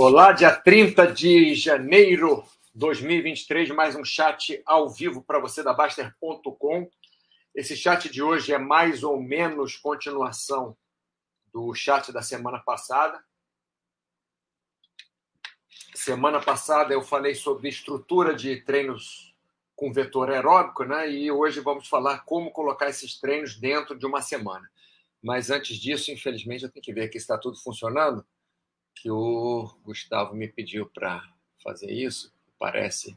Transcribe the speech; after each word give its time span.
Olá, 0.00 0.30
dia 0.30 0.54
30 0.54 1.12
de 1.12 1.56
janeiro 1.56 2.44
de 2.72 2.78
2023, 2.78 3.70
mais 3.70 3.96
um 3.96 4.04
chat 4.04 4.62
ao 4.64 4.88
vivo 4.88 5.24
para 5.24 5.40
você 5.40 5.60
da 5.60 5.74
Baster.com. 5.74 6.88
Esse 7.52 7.76
chat 7.76 8.08
de 8.08 8.22
hoje 8.22 8.52
é 8.52 8.58
mais 8.58 9.02
ou 9.02 9.20
menos 9.20 9.76
continuação 9.76 10.76
do 11.52 11.74
chat 11.74 12.12
da 12.12 12.22
semana 12.22 12.60
passada. 12.60 13.20
Semana 15.96 16.40
passada 16.40 16.94
eu 16.94 17.02
falei 17.02 17.34
sobre 17.34 17.68
estrutura 17.68 18.36
de 18.36 18.60
treinos 18.60 19.34
com 19.74 19.92
vetor 19.92 20.30
aeróbico, 20.30 20.84
né? 20.84 21.10
E 21.10 21.28
hoje 21.28 21.58
vamos 21.58 21.88
falar 21.88 22.20
como 22.20 22.52
colocar 22.52 22.88
esses 22.88 23.18
treinos 23.18 23.56
dentro 23.56 23.98
de 23.98 24.06
uma 24.06 24.22
semana. 24.22 24.70
Mas 25.20 25.50
antes 25.50 25.76
disso, 25.76 26.12
infelizmente, 26.12 26.62
eu 26.62 26.70
tenho 26.70 26.84
que 26.84 26.92
ver 26.92 27.06
aqui 27.06 27.18
se 27.18 27.24
está 27.24 27.36
tudo 27.36 27.58
funcionando 27.58 28.24
que 29.00 29.10
o 29.10 29.68
Gustavo 29.84 30.34
me 30.34 30.48
pediu 30.48 30.86
para 30.86 31.22
fazer 31.62 31.90
isso. 31.90 32.34
Parece 32.58 33.16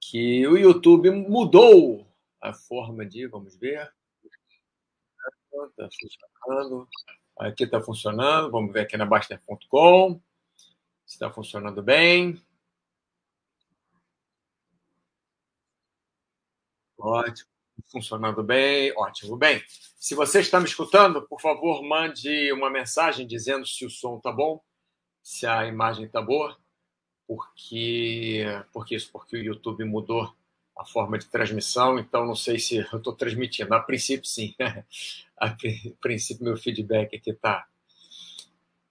que 0.00 0.46
o 0.46 0.58
YouTube 0.58 1.10
mudou 1.10 2.06
a 2.40 2.52
forma 2.52 3.06
de, 3.06 3.26
vamos 3.26 3.56
ver. 3.56 3.92
Está 5.70 5.88
funcionando. 5.88 6.88
Aqui 7.38 7.64
está 7.64 7.80
funcionando. 7.80 8.50
Vamos 8.50 8.72
ver 8.72 8.80
aqui 8.80 8.96
na 8.96 9.06
Baster.com. 9.06 10.20
Está 11.06 11.30
funcionando 11.30 11.82
bem. 11.82 12.40
Ótimo. 16.98 17.50
Funcionando 17.90 18.42
bem, 18.42 18.92
ótimo. 18.96 19.36
Bem, 19.36 19.62
se 19.96 20.14
você 20.14 20.40
está 20.40 20.60
me 20.60 20.66
escutando, 20.66 21.26
por 21.26 21.40
favor, 21.40 21.82
mande 21.82 22.52
uma 22.52 22.70
mensagem 22.70 23.26
dizendo 23.26 23.66
se 23.66 23.84
o 23.84 23.90
som 23.90 24.18
está 24.18 24.30
bom 24.30 24.62
se 25.22 25.46
a 25.46 25.66
imagem 25.66 26.06
está 26.06 26.20
boa, 26.20 26.56
porque, 27.26 28.44
porque 28.72 28.96
isso, 28.96 29.10
porque 29.12 29.36
o 29.36 29.42
YouTube 29.42 29.84
mudou 29.84 30.34
a 30.76 30.84
forma 30.84 31.18
de 31.18 31.26
transmissão, 31.26 31.98
então 31.98 32.26
não 32.26 32.34
sei 32.34 32.58
se 32.58 32.76
eu 32.76 32.98
estou 32.98 33.14
transmitindo. 33.14 33.74
A 33.74 33.80
princípio, 33.80 34.26
sim. 34.26 34.54
A 35.38 35.56
princípio, 36.00 36.44
meu 36.44 36.56
feedback 36.56 37.16
aqui 37.16 37.32
tá, 37.32 37.66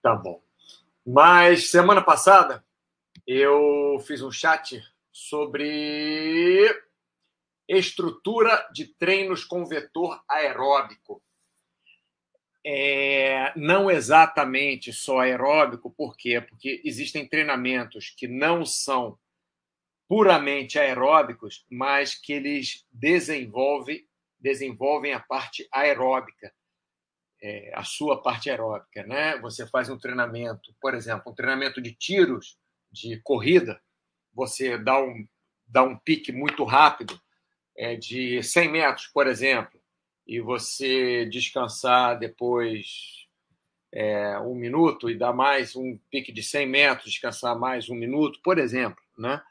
tá 0.01 0.13
bom. 0.15 0.41
Mas 1.05 1.69
semana 1.69 2.01
passada 2.01 2.63
eu 3.25 3.97
fiz 4.05 4.21
um 4.21 4.31
chat 4.31 4.83
sobre 5.11 6.69
estrutura 7.67 8.67
de 8.73 8.85
treinos 8.85 9.45
com 9.45 9.65
vetor 9.65 10.21
aeróbico 10.27 11.21
é, 12.65 13.51
não 13.55 13.89
exatamente 13.89 14.93
só 14.93 15.19
aeróbico, 15.19 15.89
por 15.89 16.15
quê? 16.15 16.39
Porque 16.41 16.81
existem 16.85 17.27
treinamentos 17.27 18.13
que 18.15 18.27
não 18.27 18.65
são 18.65 19.17
puramente 20.07 20.77
aeróbicos, 20.77 21.65
mas 21.69 22.13
que 22.13 22.33
eles 22.33 22.85
desenvolvem, 22.91 24.05
desenvolvem 24.39 25.13
a 25.13 25.19
parte 25.19 25.67
aeróbica, 25.71 26.53
é, 27.41 27.71
a 27.73 27.83
sua 27.83 28.21
parte 28.21 28.49
aeróbica. 28.49 29.03
Né? 29.03 29.37
Você 29.39 29.65
faz 29.65 29.89
um 29.89 29.97
treinamento, 29.97 30.75
por 30.79 30.93
exemplo, 30.93 31.31
um 31.31 31.35
treinamento 31.35 31.81
de 31.81 31.93
tiros, 31.93 32.59
de 32.91 33.19
corrida, 33.21 33.81
você 34.33 34.77
dá 34.77 35.01
um, 35.01 35.27
dá 35.65 35.81
um 35.81 35.97
pique 35.97 36.31
muito 36.31 36.63
rápido, 36.63 37.19
é, 37.75 37.95
de 37.95 38.43
100 38.43 38.69
metros, 38.69 39.07
por 39.07 39.27
exemplo, 39.27 39.80
e 40.27 40.39
você 40.39 41.25
descansar 41.25 42.17
depois 42.17 43.27
é, 43.91 44.37
um 44.39 44.55
minuto 44.55 45.09
e 45.09 45.17
dar 45.17 45.33
mais 45.33 45.75
um 45.75 45.97
pique 46.09 46.31
de 46.31 46.43
100 46.43 46.67
metros, 46.67 47.11
descansar 47.11 47.57
mais 47.57 47.89
um 47.89 47.95
minuto, 47.95 48.39
por 48.41 48.57
exemplo, 48.57 49.01
né? 49.17 49.41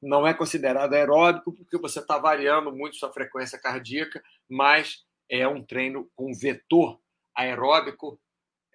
não 0.00 0.26
é 0.26 0.34
considerado 0.34 0.92
aeróbico 0.94 1.52
porque 1.52 1.78
você 1.78 2.00
está 2.00 2.18
variando 2.18 2.72
muito 2.72 2.96
sua 2.96 3.12
frequência 3.12 3.58
cardíaca, 3.58 4.22
mas 4.48 5.04
é 5.28 5.46
um 5.48 5.64
treino 5.64 6.10
com 6.14 6.32
vetor 6.34 7.00
aeróbico 7.34 8.20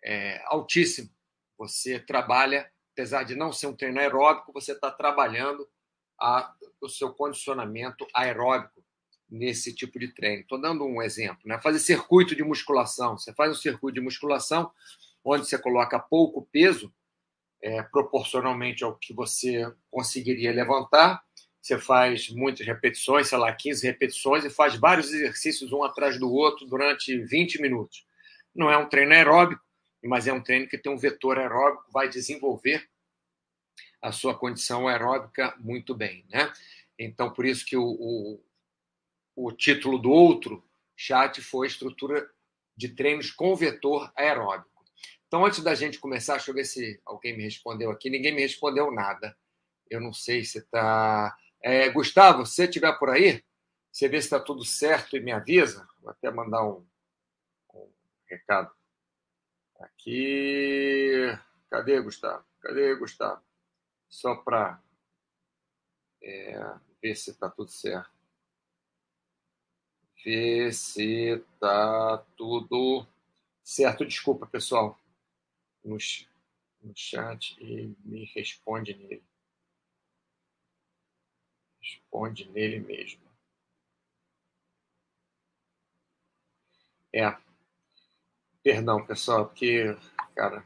é, 0.04 0.42
altíssimo. 0.46 1.10
Você 1.58 2.00
trabalha, 2.00 2.70
apesar 2.94 3.24
de 3.24 3.36
não 3.36 3.54
ser 3.54 3.68
um 3.68 3.76
treino 3.76 4.00
aeróbico, 4.00 4.52
você 4.52 4.74
está 4.74 4.92
trabalhando 4.92 5.68
a, 6.20 6.54
o 6.82 6.90
seu 6.90 7.14
condicionamento 7.14 8.06
aeróbico 8.14 8.81
nesse 9.32 9.74
tipo 9.74 9.98
de 9.98 10.10
treino. 10.10 10.42
Estou 10.42 10.60
dando 10.60 10.84
um 10.86 11.02
exemplo, 11.02 11.40
né? 11.46 11.58
Fazer 11.62 11.80
circuito 11.80 12.36
de 12.36 12.44
musculação. 12.44 13.18
Você 13.18 13.34
faz 13.34 13.52
um 13.52 13.60
circuito 13.60 13.96
de 13.96 14.02
musculação 14.02 14.70
onde 15.24 15.48
você 15.48 15.58
coloca 15.58 15.98
pouco 15.98 16.48
peso, 16.52 16.94
é, 17.62 17.82
proporcionalmente 17.84 18.84
ao 18.84 18.96
que 18.96 19.14
você 19.14 19.72
conseguiria 19.90 20.52
levantar. 20.52 21.24
Você 21.62 21.78
faz 21.78 22.30
muitas 22.30 22.66
repetições, 22.66 23.30
sei 23.30 23.38
lá, 23.38 23.54
15 23.54 23.86
repetições, 23.86 24.44
e 24.44 24.50
faz 24.50 24.76
vários 24.76 25.14
exercícios 25.14 25.72
um 25.72 25.84
atrás 25.84 26.20
do 26.20 26.30
outro 26.30 26.66
durante 26.66 27.18
20 27.18 27.62
minutos. 27.62 28.06
Não 28.54 28.70
é 28.70 28.78
um 28.78 28.90
treino 28.90 29.14
aeróbico, 29.14 29.62
mas 30.04 30.28
é 30.28 30.34
um 30.34 30.42
treino 30.42 30.68
que 30.68 30.78
tem 30.78 30.92
um 30.92 30.98
vetor 30.98 31.38
aeróbico, 31.38 31.86
vai 31.94 32.10
desenvolver 32.10 32.90
a 34.02 34.12
sua 34.12 34.36
condição 34.36 34.88
aeróbica 34.88 35.56
muito 35.60 35.94
bem, 35.94 36.26
né? 36.30 36.52
Então, 36.98 37.32
por 37.32 37.46
isso 37.46 37.64
que 37.64 37.78
o, 37.78 37.84
o 37.84 38.44
o 39.36 39.52
título 39.52 39.98
do 39.98 40.12
outro 40.12 40.64
chat 40.96 41.42
foi 41.42 41.68
estrutura 41.68 42.30
de 42.76 42.90
treinos 42.90 43.32
com 43.32 43.56
vetor 43.56 44.12
aeróbico. 44.16 44.84
Então, 45.28 45.46
antes 45.46 45.64
da 45.64 45.74
gente 45.74 46.00
começar, 46.00 46.34
deixa 46.34 46.52
eu 46.52 46.56
ver 46.56 46.66
se 46.66 47.02
alguém 47.06 47.36
me 47.36 47.44
respondeu 47.44 47.90
aqui. 47.90 48.10
Ninguém 48.10 48.36
me 48.36 48.42
respondeu 48.42 48.92
nada. 48.92 49.38
Eu 49.90 50.02
não 50.02 50.14
sei 50.14 50.44
se 50.44 50.60
está. 50.60 51.36
É, 51.62 51.90
Gustavo, 51.90 52.46
se 52.46 52.56
você 52.56 52.64
estiver 52.66 52.92
por 52.98 53.10
aí, 53.10 53.44
você 53.92 54.08
vê 54.08 54.20
se 54.20 54.28
está 54.28 54.40
tudo 54.40 54.66
certo 54.66 55.16
e 55.16 55.22
me 55.22 55.32
avisa. 55.32 55.88
Vou 56.02 56.12
até 56.12 56.30
mandar 56.30 56.66
um, 56.66 56.86
um 57.74 57.90
recado. 58.28 58.72
Aqui. 59.80 61.28
Cadê, 61.70 62.02
Gustavo? 62.02 62.46
Cadê, 62.60 62.94
Gustavo? 62.96 63.42
Só 64.10 64.36
para 64.36 64.82
é, 66.22 66.60
ver 67.02 67.16
se 67.16 67.32
está 67.32 67.50
tudo 67.50 67.72
certo 67.72 68.21
ver 70.24 70.74
se 70.74 71.44
tá 71.60 72.18
tudo 72.36 73.06
certo. 73.64 74.06
Desculpa, 74.06 74.46
pessoal, 74.46 75.00
no, 75.84 75.98
no 76.82 76.94
chat 76.96 77.56
e 77.60 77.96
me 78.06 78.26
responde 78.36 78.94
nele. 78.96 79.24
Responde 81.80 82.50
nele 82.50 82.80
mesmo. 82.80 83.22
É. 87.14 87.36
Perdão, 88.64 89.06
pessoal, 89.06 89.48
porque, 89.48 89.98
cara, 90.36 90.64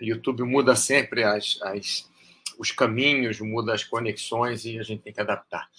YouTube 0.00 0.42
muda 0.42 0.74
sempre 0.74 1.22
as, 1.22 1.60
as, 1.62 2.10
os 2.58 2.70
caminhos, 2.70 3.40
muda 3.40 3.74
as 3.74 3.84
conexões 3.84 4.64
e 4.64 4.78
a 4.78 4.82
gente 4.82 5.02
tem 5.02 5.12
que 5.12 5.20
adaptar. 5.20 5.70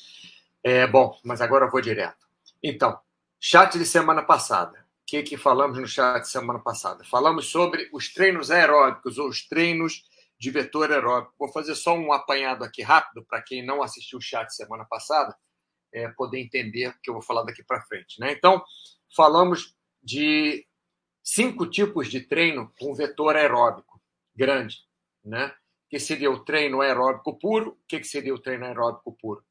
É, 0.63 0.87
bom, 0.87 1.19
mas 1.23 1.41
agora 1.41 1.65
eu 1.65 1.71
vou 1.71 1.81
direto. 1.81 2.25
Então, 2.61 2.97
chat 3.39 3.77
de 3.77 3.85
semana 3.85 4.21
passada. 4.21 4.79
O 4.79 5.05
que, 5.05 5.21
que 5.21 5.37
falamos 5.37 5.77
no 5.77 5.87
chat 5.87 6.21
de 6.21 6.29
semana 6.29 6.59
passada? 6.59 7.03
Falamos 7.03 7.49
sobre 7.49 7.89
os 7.91 8.13
treinos 8.13 8.49
aeróbicos, 8.49 9.17
ou 9.17 9.27
os 9.27 9.45
treinos 9.47 10.05
de 10.39 10.49
vetor 10.49 10.91
aeróbico. 10.91 11.33
Vou 11.37 11.51
fazer 11.51 11.75
só 11.75 11.93
um 11.95 12.13
apanhado 12.13 12.63
aqui 12.63 12.81
rápido 12.81 13.25
para 13.25 13.41
quem 13.41 13.65
não 13.65 13.83
assistiu 13.83 14.19
o 14.19 14.21
chat 14.21 14.47
de 14.47 14.55
semana 14.55 14.85
passada 14.85 15.35
é, 15.93 16.07
poder 16.09 16.39
entender 16.39 16.89
o 16.89 16.99
que 17.01 17.09
eu 17.09 17.13
vou 17.13 17.21
falar 17.21 17.43
daqui 17.43 17.63
para 17.63 17.81
frente. 17.81 18.19
Né? 18.19 18.31
Então, 18.31 18.63
falamos 19.15 19.75
de 20.01 20.65
cinco 21.23 21.67
tipos 21.67 22.09
de 22.09 22.21
treino 22.21 22.73
com 22.79 22.93
vetor 22.95 23.35
aeróbico 23.35 24.01
grande, 24.35 24.77
né? 25.23 25.53
que 25.89 25.99
seria 25.99 26.31
o 26.31 26.43
treino 26.43 26.81
aeróbico 26.81 27.37
puro. 27.37 27.71
O 27.71 27.77
que, 27.87 27.99
que 27.99 28.07
seria 28.07 28.33
o 28.33 28.39
treino 28.39 28.65
aeróbico 28.65 29.13
puro? 29.13 29.43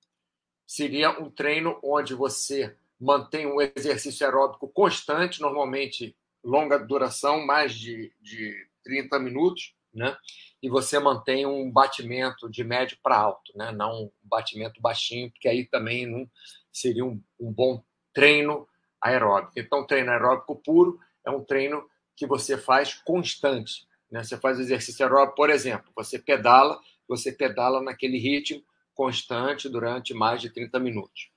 Seria 0.73 1.11
um 1.21 1.29
treino 1.29 1.79
onde 1.83 2.15
você 2.15 2.75
mantém 2.99 3.47
um 3.47 3.61
exercício 3.61 4.25
aeróbico 4.25 4.67
constante, 4.67 5.39
normalmente 5.39 6.17
longa 6.43 6.79
duração, 6.79 7.45
mais 7.45 7.75
de, 7.75 8.11
de 8.23 8.57
30 8.83 9.19
minutos, 9.19 9.75
né? 9.93 10.17
E 10.63 10.71
você 10.71 10.99
mantém 10.99 11.45
um 11.45 11.71
batimento 11.71 12.49
de 12.49 12.65
médio 12.65 12.97
para 13.03 13.19
alto, 13.19 13.53
né? 13.55 13.71
Não 13.71 14.05
um 14.05 14.11
batimento 14.23 14.81
baixinho, 14.81 15.31
porque 15.31 15.47
aí 15.47 15.67
também 15.67 16.07
não 16.07 16.27
seria 16.73 17.05
um, 17.05 17.23
um 17.39 17.53
bom 17.53 17.85
treino 18.15 18.67
aeróbico. 18.99 19.53
Então, 19.59 19.87
treino 19.87 20.11
aeróbico 20.11 20.57
puro 20.57 20.99
é 21.27 21.31
um 21.31 21.45
treino 21.45 21.87
que 22.17 22.27
você 22.27 22.57
faz 22.57 22.95
constante. 22.95 23.87
Né? 24.11 24.25
Você 24.25 24.39
faz 24.39 24.59
exercício 24.59 25.05
aeróbico, 25.05 25.37
por 25.37 25.51
exemplo, 25.51 25.93
você 25.95 26.19
pedala, 26.19 26.81
você 27.07 27.31
pedala 27.31 27.83
naquele 27.83 28.17
ritmo 28.17 28.65
constante 29.02 29.69
durante 29.69 30.14
mais 30.14 30.40
de 30.40 30.49
30 30.49 30.78
minutos. 30.78 31.28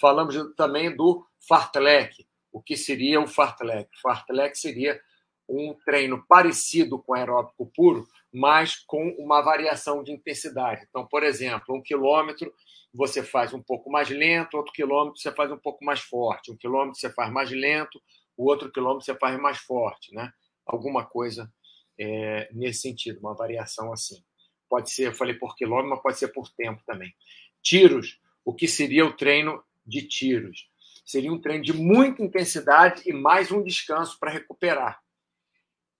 Falamos 0.00 0.34
também 0.56 0.96
do 0.96 1.22
fartlek. 1.46 2.26
O 2.50 2.62
que 2.62 2.78
seria 2.78 3.20
o 3.20 3.26
fartlek? 3.26 3.90
Fartlek 4.00 4.56
seria 4.56 4.98
um 5.46 5.74
treino 5.84 6.24
parecido 6.26 6.98
com 6.98 7.12
aeróbico 7.12 7.70
puro, 7.76 8.06
mas 8.32 8.76
com 8.86 9.10
uma 9.18 9.42
variação 9.42 10.02
de 10.02 10.12
intensidade. 10.12 10.86
Então, 10.88 11.06
por 11.06 11.22
exemplo, 11.22 11.76
um 11.76 11.82
quilômetro 11.82 12.50
você 12.92 13.22
faz 13.22 13.52
um 13.52 13.62
pouco 13.62 13.90
mais 13.90 14.08
lento, 14.08 14.56
outro 14.56 14.72
quilômetro 14.72 15.20
você 15.20 15.30
faz 15.30 15.52
um 15.52 15.58
pouco 15.58 15.84
mais 15.84 16.00
forte, 16.00 16.50
um 16.50 16.56
quilômetro 16.56 16.98
você 16.98 17.10
faz 17.10 17.30
mais 17.30 17.50
lento, 17.50 18.00
o 18.34 18.48
outro 18.48 18.72
quilômetro 18.72 19.04
você 19.04 19.14
faz 19.14 19.38
mais 19.38 19.58
forte, 19.58 20.14
né? 20.14 20.32
Alguma 20.64 21.04
coisa 21.04 21.52
é, 21.98 22.48
nesse 22.50 22.80
sentido, 22.80 23.20
uma 23.20 23.34
variação 23.34 23.92
assim. 23.92 24.24
Pode 24.70 24.92
ser, 24.92 25.08
eu 25.08 25.14
falei 25.14 25.34
por 25.34 25.56
quilômetro, 25.56 25.90
mas 25.90 26.00
pode 26.00 26.18
ser 26.18 26.28
por 26.28 26.48
tempo 26.48 26.80
também. 26.86 27.12
Tiros, 27.60 28.20
o 28.44 28.54
que 28.54 28.68
seria 28.68 29.04
o 29.04 29.12
treino 29.12 29.60
de 29.84 30.02
tiros? 30.02 30.70
Seria 31.04 31.32
um 31.32 31.40
treino 31.40 31.64
de 31.64 31.72
muita 31.72 32.22
intensidade 32.22 33.02
e 33.04 33.12
mais 33.12 33.50
um 33.50 33.64
descanso 33.64 34.16
para 34.20 34.30
recuperar. 34.30 35.02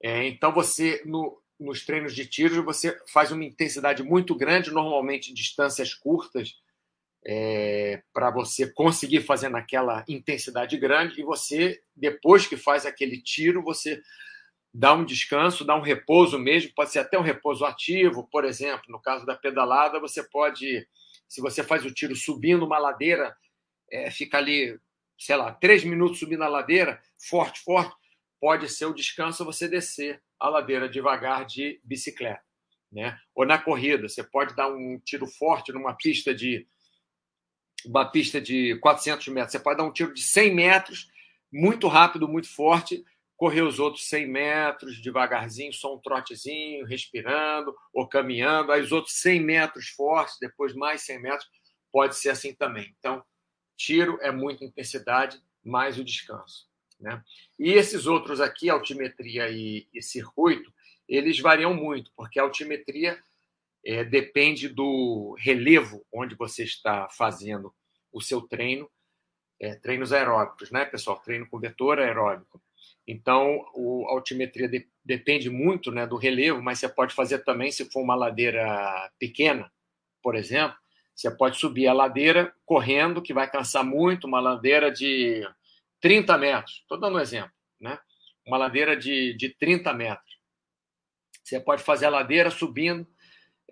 É, 0.00 0.24
então, 0.28 0.52
você, 0.52 1.02
no, 1.04 1.42
nos 1.58 1.84
treinos 1.84 2.14
de 2.14 2.24
tiros, 2.26 2.64
você 2.64 2.96
faz 3.08 3.32
uma 3.32 3.44
intensidade 3.44 4.04
muito 4.04 4.36
grande, 4.36 4.70
normalmente 4.70 5.34
distâncias 5.34 5.92
curtas, 5.92 6.54
é, 7.26 8.02
para 8.12 8.30
você 8.30 8.70
conseguir 8.70 9.22
fazer 9.22 9.48
naquela 9.48 10.04
intensidade 10.08 10.78
grande, 10.78 11.20
e 11.20 11.24
você, 11.24 11.82
depois 11.94 12.46
que 12.46 12.56
faz 12.56 12.86
aquele 12.86 13.20
tiro, 13.20 13.64
você 13.64 14.00
dá 14.72 14.92
um 14.94 15.04
descanso, 15.04 15.64
dá 15.64 15.76
um 15.76 15.82
repouso 15.82 16.38
mesmo, 16.38 16.72
pode 16.74 16.90
ser 16.90 17.00
até 17.00 17.18
um 17.18 17.22
repouso 17.22 17.64
ativo, 17.64 18.28
por 18.30 18.44
exemplo, 18.44 18.84
no 18.88 19.00
caso 19.00 19.26
da 19.26 19.34
pedalada, 19.34 19.98
você 19.98 20.22
pode, 20.22 20.86
se 21.28 21.40
você 21.40 21.64
faz 21.64 21.84
o 21.84 21.92
tiro 21.92 22.14
subindo 22.14 22.64
uma 22.64 22.78
ladeira, 22.78 23.36
é, 23.90 24.10
fica 24.10 24.38
ali 24.38 24.78
sei 25.20 25.36
lá, 25.36 25.52
três 25.52 25.84
minutos 25.84 26.18
subindo 26.18 26.42
a 26.42 26.48
ladeira, 26.48 26.98
forte, 27.18 27.60
forte, 27.60 27.94
pode 28.40 28.66
ser 28.70 28.86
o 28.86 28.94
descanso 28.94 29.44
você 29.44 29.68
descer 29.68 30.22
a 30.38 30.48
ladeira 30.48 30.88
devagar 30.88 31.44
de 31.44 31.78
bicicleta. 31.84 32.42
Né? 32.90 33.16
Ou 33.34 33.44
na 33.44 33.58
corrida, 33.58 34.08
você 34.08 34.24
pode 34.24 34.56
dar 34.56 34.68
um 34.72 34.98
tiro 34.98 35.26
forte 35.26 35.72
numa 35.72 35.92
pista 35.92 36.34
de 36.34 36.66
uma 37.84 38.04
pista 38.04 38.40
de 38.40 38.76
400 38.78 39.28
metros, 39.28 39.52
você 39.52 39.58
pode 39.58 39.78
dar 39.78 39.84
um 39.84 39.92
tiro 39.92 40.12
de 40.12 40.22
100 40.22 40.54
metros, 40.54 41.10
muito 41.52 41.86
rápido, 41.86 42.28
muito 42.28 42.48
forte, 42.48 43.04
correr 43.40 43.62
os 43.62 43.78
outros 43.78 44.06
100 44.06 44.26
metros 44.26 45.00
devagarzinho, 45.00 45.72
só 45.72 45.94
um 45.94 45.98
trotezinho, 45.98 46.84
respirando 46.84 47.74
ou 47.90 48.06
caminhando, 48.06 48.70
aí 48.70 48.82
os 48.82 48.92
outros 48.92 49.14
100 49.14 49.40
metros 49.40 49.88
fortes, 49.88 50.36
depois 50.38 50.74
mais 50.74 51.00
100 51.00 51.22
metros, 51.22 51.48
pode 51.90 52.16
ser 52.16 52.28
assim 52.28 52.54
também. 52.54 52.94
Então, 52.98 53.24
Tiro 53.78 54.18
é 54.20 54.30
muita 54.30 54.62
intensidade, 54.62 55.42
mais 55.64 55.98
o 55.98 56.04
descanso. 56.04 56.68
Né? 57.00 57.24
E 57.58 57.72
esses 57.72 58.06
outros 58.06 58.42
aqui, 58.42 58.68
altimetria 58.68 59.48
e, 59.48 59.88
e 59.90 60.02
circuito, 60.02 60.70
eles 61.08 61.40
variam 61.40 61.72
muito, 61.72 62.12
porque 62.14 62.38
a 62.38 62.42
altimetria 62.42 63.18
é, 63.82 64.04
depende 64.04 64.68
do 64.68 65.34
relevo 65.38 66.06
onde 66.12 66.34
você 66.34 66.62
está 66.62 67.08
fazendo 67.08 67.74
o 68.12 68.20
seu 68.20 68.42
treino, 68.42 68.86
é, 69.58 69.76
treinos 69.76 70.12
aeróbicos, 70.12 70.70
né, 70.70 70.84
pessoal? 70.84 71.18
Treino 71.20 71.48
com 71.48 71.58
vetor 71.58 71.98
aeróbico. 71.98 72.60
Então, 73.10 73.66
o, 73.74 74.06
a 74.08 74.12
altimetria 74.12 74.68
de, 74.68 74.86
depende 75.04 75.50
muito 75.50 75.90
né, 75.90 76.06
do 76.06 76.16
relevo, 76.16 76.62
mas 76.62 76.78
você 76.78 76.88
pode 76.88 77.12
fazer 77.12 77.40
também 77.40 77.72
se 77.72 77.90
for 77.90 78.02
uma 78.02 78.14
ladeira 78.14 79.10
pequena, 79.18 79.70
por 80.22 80.36
exemplo, 80.36 80.76
você 81.14 81.30
pode 81.30 81.58
subir 81.58 81.88
a 81.88 81.92
ladeira 81.92 82.54
correndo, 82.64 83.20
que 83.20 83.34
vai 83.34 83.50
cansar 83.50 83.84
muito, 83.84 84.26
uma 84.26 84.40
ladeira 84.40 84.90
de 84.90 85.46
30 86.00 86.38
metros. 86.38 86.76
Estou 86.76 86.98
dando 86.98 87.18
um 87.18 87.20
exemplo, 87.20 87.52
né? 87.80 87.98
Uma 88.46 88.56
ladeira 88.56 88.96
de, 88.96 89.36
de 89.36 89.50
30 89.50 89.92
metros. 89.92 90.38
Você 91.44 91.60
pode 91.60 91.82
fazer 91.82 92.06
a 92.06 92.10
ladeira 92.10 92.50
subindo, 92.50 93.06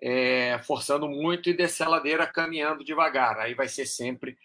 é, 0.01 0.59
forçando 0.63 1.07
muito, 1.07 1.49
e 1.49 1.53
descer 1.53 1.83
a 1.83 1.89
ladeira 1.89 2.27
caminhando 2.27 2.83
devagar. 2.83 3.39
Aí 3.39 3.55
vai 3.55 3.67
ser 3.67 3.85
sempre. 3.85 4.37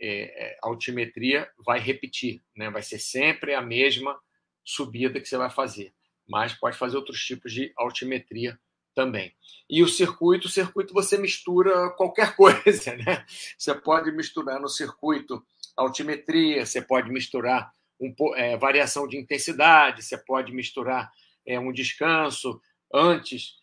É, 0.00 0.46
é 0.46 0.58
a 0.62 0.68
altimetria 0.68 1.48
vai 1.64 1.80
repetir, 1.80 2.42
né? 2.56 2.70
vai 2.70 2.82
ser 2.82 2.98
sempre 2.98 3.54
a 3.54 3.62
mesma 3.62 4.18
subida 4.64 5.20
que 5.20 5.28
você 5.28 5.36
vai 5.36 5.50
fazer, 5.50 5.92
mas 6.28 6.54
pode 6.54 6.76
fazer 6.76 6.96
outros 6.96 7.20
tipos 7.24 7.52
de 7.52 7.72
altimetria 7.76 8.58
também. 8.94 9.32
E 9.70 9.82
o 9.82 9.88
circuito, 9.88 10.46
o 10.46 10.50
circuito 10.50 10.92
você 10.92 11.16
mistura 11.16 11.90
qualquer 11.90 12.34
coisa, 12.36 12.96
né? 12.96 13.24
Você 13.56 13.74
pode 13.74 14.10
misturar 14.10 14.60
no 14.60 14.68
circuito 14.68 15.44
altimetria, 15.76 16.66
você 16.66 16.82
pode 16.82 17.10
misturar 17.10 17.72
um, 18.00 18.12
é, 18.34 18.56
variação 18.56 19.06
de 19.06 19.16
intensidade, 19.16 20.02
você 20.02 20.18
pode 20.18 20.52
misturar 20.52 21.10
é, 21.46 21.58
um 21.58 21.72
descanso 21.72 22.60
antes 22.92 23.54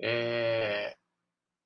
é, 0.00 0.96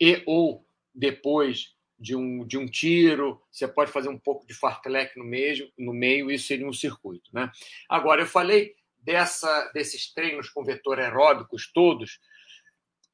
e 0.01 0.23
ou 0.27 0.67
depois 0.95 1.75
de 1.99 2.15
um, 2.15 2.47
de 2.47 2.57
um 2.57 2.67
tiro, 2.67 3.43
você 3.51 3.67
pode 3.67 3.91
fazer 3.91 4.09
um 4.09 4.19
pouco 4.19 4.47
de 4.47 4.55
fartlek 4.55 5.19
no 5.19 5.25
meio, 5.25 5.71
no 5.77 5.93
meio, 5.93 6.31
isso 6.31 6.47
seria 6.47 6.67
um 6.67 6.73
circuito. 6.73 7.31
Né? 7.33 7.51
Agora, 7.89 8.23
eu 8.23 8.27
falei 8.27 8.77
dessa, 8.99 9.71
desses 9.73 10.13
treinos 10.13 10.49
com 10.49 10.65
vetor 10.65 11.01
aeróbicos 11.01 11.71
todos, 11.73 12.21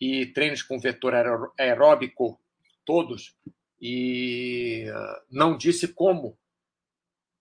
e 0.01 0.27
treinos 0.27 0.63
com 0.63 0.79
vetor 0.79 1.15
aeróbico 1.59 2.41
todos 2.85 3.35
e 3.81 4.87
ah, 4.93 5.23
não 5.31 5.57
disse 5.57 5.89
como 5.89 6.39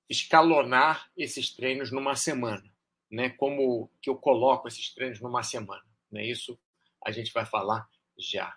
escalonar 0.09 1.09
esses 1.17 1.53
treinos 1.53 1.91
numa 1.91 2.15
semana, 2.15 2.63
né? 3.09 3.29
Como 3.29 3.89
que 4.01 4.09
eu 4.09 4.15
coloco 4.15 4.67
esses 4.67 4.93
treinos 4.93 5.19
numa 5.19 5.43
semana, 5.43 5.83
né? 6.11 6.25
Isso 6.25 6.59
a 7.03 7.11
gente 7.11 7.33
vai 7.33 7.45
falar 7.45 7.87
já. 8.17 8.55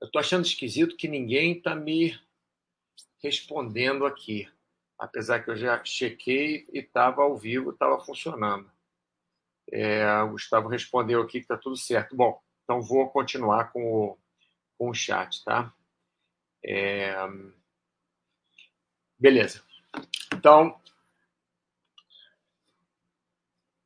Eu 0.00 0.06
estou 0.06 0.20
achando 0.20 0.44
esquisito 0.44 0.96
que 0.96 1.08
ninguém 1.08 1.58
está 1.58 1.74
me 1.74 2.18
respondendo 3.24 4.04
aqui, 4.04 4.46
apesar 4.98 5.42
que 5.42 5.50
eu 5.50 5.56
já 5.56 5.82
chequei 5.82 6.68
e 6.70 6.80
estava 6.80 7.22
ao 7.22 7.34
vivo, 7.34 7.70
estava 7.70 7.98
funcionando. 8.04 8.70
É, 9.72 10.06
o 10.20 10.32
Gustavo 10.32 10.68
respondeu 10.68 11.22
aqui 11.22 11.38
que 11.38 11.44
está 11.46 11.56
tudo 11.56 11.74
certo. 11.74 12.14
Bom, 12.14 12.38
então, 12.62 12.82
vou 12.82 13.08
continuar 13.08 13.72
com 13.72 13.82
o, 13.82 14.18
com 14.76 14.90
o 14.90 14.94
chat, 14.94 15.42
tá? 15.42 15.72
É... 16.62 17.14
Beleza. 19.18 19.62
Então, 20.34 20.78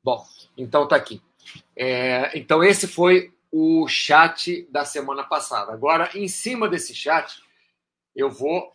bom, 0.02 0.26
então 0.56 0.88
tá 0.88 0.96
aqui. 0.96 1.22
É... 1.76 2.36
Então, 2.36 2.64
esse 2.64 2.88
foi 2.88 3.32
o 3.52 3.86
chat 3.86 4.66
da 4.68 4.84
semana 4.84 5.22
passada. 5.22 5.72
Agora, 5.72 6.10
em 6.18 6.26
cima 6.26 6.68
desse 6.68 6.92
chat, 6.92 7.40
eu 8.16 8.28
vou 8.28 8.72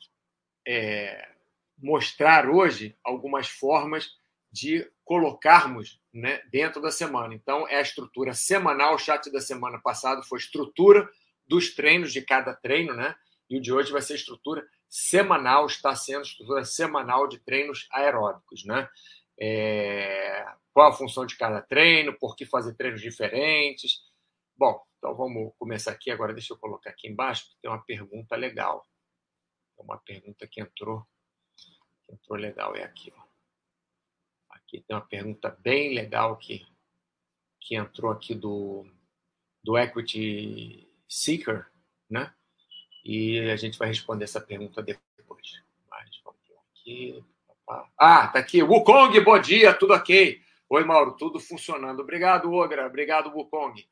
é... 0.67 1.29
mostrar 1.77 2.49
hoje 2.49 2.95
algumas 3.03 3.47
formas 3.47 4.11
de 4.51 4.87
colocarmos 5.03 5.99
né, 6.13 6.41
dentro 6.51 6.81
da 6.81 6.91
semana. 6.91 7.33
Então, 7.33 7.67
é 7.67 7.77
a 7.77 7.81
estrutura 7.81 8.33
semanal. 8.33 8.95
O 8.95 8.99
chat 8.99 9.31
da 9.31 9.41
semana 9.41 9.79
passada 9.81 10.21
foi 10.21 10.37
estrutura 10.37 11.09
dos 11.47 11.73
treinos 11.73 12.13
de 12.13 12.21
cada 12.21 12.53
treino, 12.53 12.93
né? 12.93 13.15
E 13.49 13.57
o 13.57 13.61
de 13.61 13.73
hoje 13.73 13.91
vai 13.91 14.01
ser 14.01 14.15
estrutura 14.15 14.65
semanal, 14.87 15.65
está 15.65 15.95
sendo 15.95 16.21
estrutura 16.21 16.63
semanal 16.63 17.27
de 17.27 17.39
treinos 17.39 17.87
aeróbicos, 17.91 18.63
né? 18.63 18.87
É... 19.39 20.45
Qual 20.71 20.89
a 20.89 20.95
função 20.95 21.25
de 21.25 21.35
cada 21.35 21.61
treino, 21.61 22.17
por 22.17 22.35
que 22.35 22.45
fazer 22.45 22.75
treinos 22.75 23.01
diferentes. 23.01 24.01
Bom, 24.55 24.81
então 24.97 25.15
vamos 25.15 25.53
começar 25.57 25.91
aqui. 25.91 26.11
Agora 26.11 26.33
deixa 26.33 26.53
eu 26.53 26.57
colocar 26.57 26.91
aqui 26.91 27.07
embaixo, 27.07 27.45
porque 27.45 27.57
tem 27.61 27.71
uma 27.71 27.83
pergunta 27.83 28.35
legal. 28.35 28.85
Uma 29.77 29.97
pergunta 29.97 30.47
que 30.47 30.61
entrou, 30.61 31.05
que 32.05 32.13
entrou 32.13 32.37
legal, 32.37 32.75
é 32.75 32.83
aqui, 32.83 33.11
ó. 33.15 33.23
Aqui 34.49 34.81
tem 34.81 34.95
uma 34.95 35.05
pergunta 35.05 35.49
bem 35.61 35.93
legal 35.93 36.37
que, 36.37 36.65
que 37.59 37.75
entrou 37.75 38.11
aqui 38.11 38.33
do, 38.33 38.85
do 39.63 39.77
Equity 39.77 40.87
Seeker, 41.07 41.67
né? 42.09 42.33
E 43.03 43.39
a 43.51 43.55
gente 43.55 43.77
vai 43.77 43.89
responder 43.89 44.23
essa 44.23 44.39
pergunta 44.39 44.81
depois. 44.81 45.61
Mas 45.89 46.21
vamos 46.23 46.39
aqui. 46.71 47.23
Ah, 47.97 48.27
tá 48.27 48.39
aqui. 48.39 48.63
Wukong, 48.63 49.19
bom 49.21 49.39
dia, 49.39 49.73
tudo 49.73 49.93
ok? 49.93 50.41
Oi, 50.69 50.83
Mauro, 50.83 51.15
tudo 51.17 51.39
funcionando. 51.39 51.99
Obrigado, 51.99 52.51
Ogra. 52.51 52.87
Obrigado, 52.87 53.29
Wukong. 53.29 53.87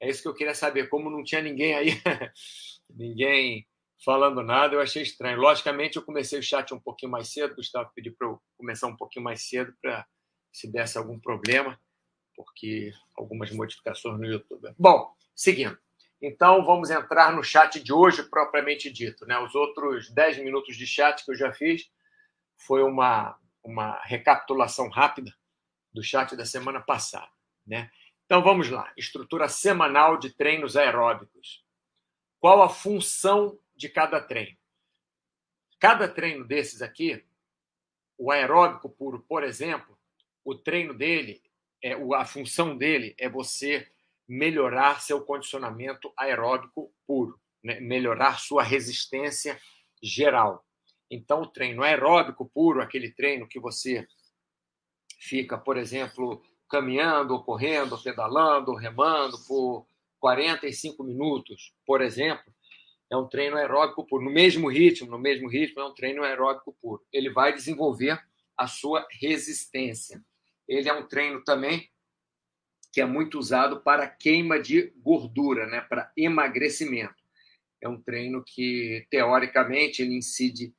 É 0.00 0.08
isso 0.08 0.22
que 0.22 0.28
eu 0.28 0.34
queria 0.34 0.54
saber. 0.54 0.88
Como 0.88 1.10
não 1.10 1.22
tinha 1.22 1.42
ninguém 1.42 1.74
aí, 1.74 1.90
ninguém 2.88 3.66
falando 4.04 4.42
nada, 4.42 4.74
eu 4.74 4.80
achei 4.80 5.02
estranho. 5.02 5.38
Logicamente, 5.38 5.96
eu 5.96 6.02
comecei 6.02 6.38
o 6.38 6.42
chat 6.42 6.72
um 6.74 6.80
pouquinho 6.80 7.12
mais 7.12 7.32
cedo. 7.32 7.54
Gustavo 7.54 7.90
pediu 7.94 8.14
para 8.16 8.26
eu 8.26 8.42
começar 8.56 8.86
um 8.86 8.96
pouquinho 8.96 9.24
mais 9.24 9.48
cedo 9.48 9.74
para 9.80 10.06
se 10.52 10.70
desse 10.70 10.98
algum 10.98 11.18
problema, 11.18 11.80
porque 12.36 12.92
algumas 13.16 13.50
modificações 13.50 14.18
no 14.18 14.26
YouTube. 14.26 14.74
Bom, 14.78 15.14
seguindo. 15.34 15.78
Então, 16.20 16.64
vamos 16.64 16.90
entrar 16.90 17.32
no 17.32 17.42
chat 17.42 17.82
de 17.82 17.92
hoje, 17.92 18.22
propriamente 18.22 18.90
dito. 18.90 19.26
Né? 19.26 19.38
Os 19.38 19.54
outros 19.54 20.10
10 20.10 20.38
minutos 20.38 20.76
de 20.76 20.86
chat 20.86 21.24
que 21.24 21.32
eu 21.32 21.36
já 21.36 21.52
fiz 21.52 21.90
foi 22.56 22.82
uma, 22.82 23.36
uma 23.62 24.00
recapitulação 24.04 24.88
rápida 24.88 25.34
do 25.92 26.02
chat 26.02 26.36
da 26.36 26.44
semana 26.44 26.80
passada. 26.80 27.30
Né? 27.66 27.90
Então 28.24 28.42
vamos 28.42 28.70
lá. 28.70 28.92
Estrutura 28.96 29.48
semanal 29.48 30.16
de 30.16 30.30
treinos 30.30 30.76
aeróbicos. 30.76 31.64
Qual 32.38 32.62
a 32.62 32.68
função 32.68 33.58
de 33.82 33.88
cada 33.88 34.20
treino? 34.20 34.56
Cada 35.80 36.08
treino 36.08 36.46
desses 36.46 36.80
aqui, 36.80 37.24
o 38.16 38.30
aeróbico 38.30 38.88
puro, 38.88 39.20
por 39.28 39.42
exemplo, 39.42 39.98
o 40.44 40.54
treino 40.54 40.94
dele, 40.94 41.42
é, 41.82 41.94
a 42.14 42.24
função 42.24 42.76
dele 42.78 43.12
é 43.18 43.28
você 43.28 43.90
melhorar 44.28 45.00
seu 45.00 45.24
condicionamento 45.24 46.12
aeróbico 46.16 46.94
puro, 47.04 47.40
né? 47.60 47.80
melhorar 47.80 48.38
sua 48.38 48.62
resistência 48.62 49.60
geral. 50.00 50.64
Então, 51.10 51.42
o 51.42 51.46
treino 51.48 51.82
aeróbico 51.82 52.48
puro, 52.48 52.80
aquele 52.80 53.10
treino 53.10 53.48
que 53.48 53.58
você 53.58 54.06
fica, 55.18 55.58
por 55.58 55.76
exemplo, 55.76 56.40
caminhando, 56.70 57.34
ou 57.34 57.42
correndo, 57.42 57.96
ou 57.96 58.02
pedalando, 58.02 58.70
ou 58.70 58.76
remando 58.76 59.36
por 59.48 59.86
45 60.20 61.02
minutos, 61.02 61.74
por 61.84 62.00
exemplo, 62.00 62.54
é 63.12 63.16
um 63.16 63.28
treino 63.28 63.58
aeróbico 63.58 64.06
puro. 64.06 64.24
No 64.24 64.30
mesmo 64.30 64.70
ritmo, 64.70 65.10
no 65.10 65.18
mesmo 65.18 65.46
ritmo, 65.46 65.82
é 65.82 65.84
um 65.84 65.92
treino 65.92 66.24
aeróbico 66.24 66.74
puro. 66.80 67.04
Ele 67.12 67.28
vai 67.28 67.52
desenvolver 67.52 68.18
a 68.56 68.66
sua 68.66 69.06
resistência. 69.20 70.24
Ele 70.66 70.88
é 70.88 70.94
um 70.94 71.06
treino 71.06 71.44
também 71.44 71.90
que 72.90 73.02
é 73.02 73.04
muito 73.04 73.38
usado 73.38 73.82
para 73.82 74.08
queima 74.08 74.58
de 74.58 74.94
gordura, 74.96 75.66
né? 75.66 75.82
para 75.82 76.10
emagrecimento. 76.16 77.22
É 77.82 77.88
um 77.88 78.00
treino 78.00 78.42
que, 78.42 79.06
teoricamente, 79.10 80.00
ele 80.00 80.16
incide 80.16 80.74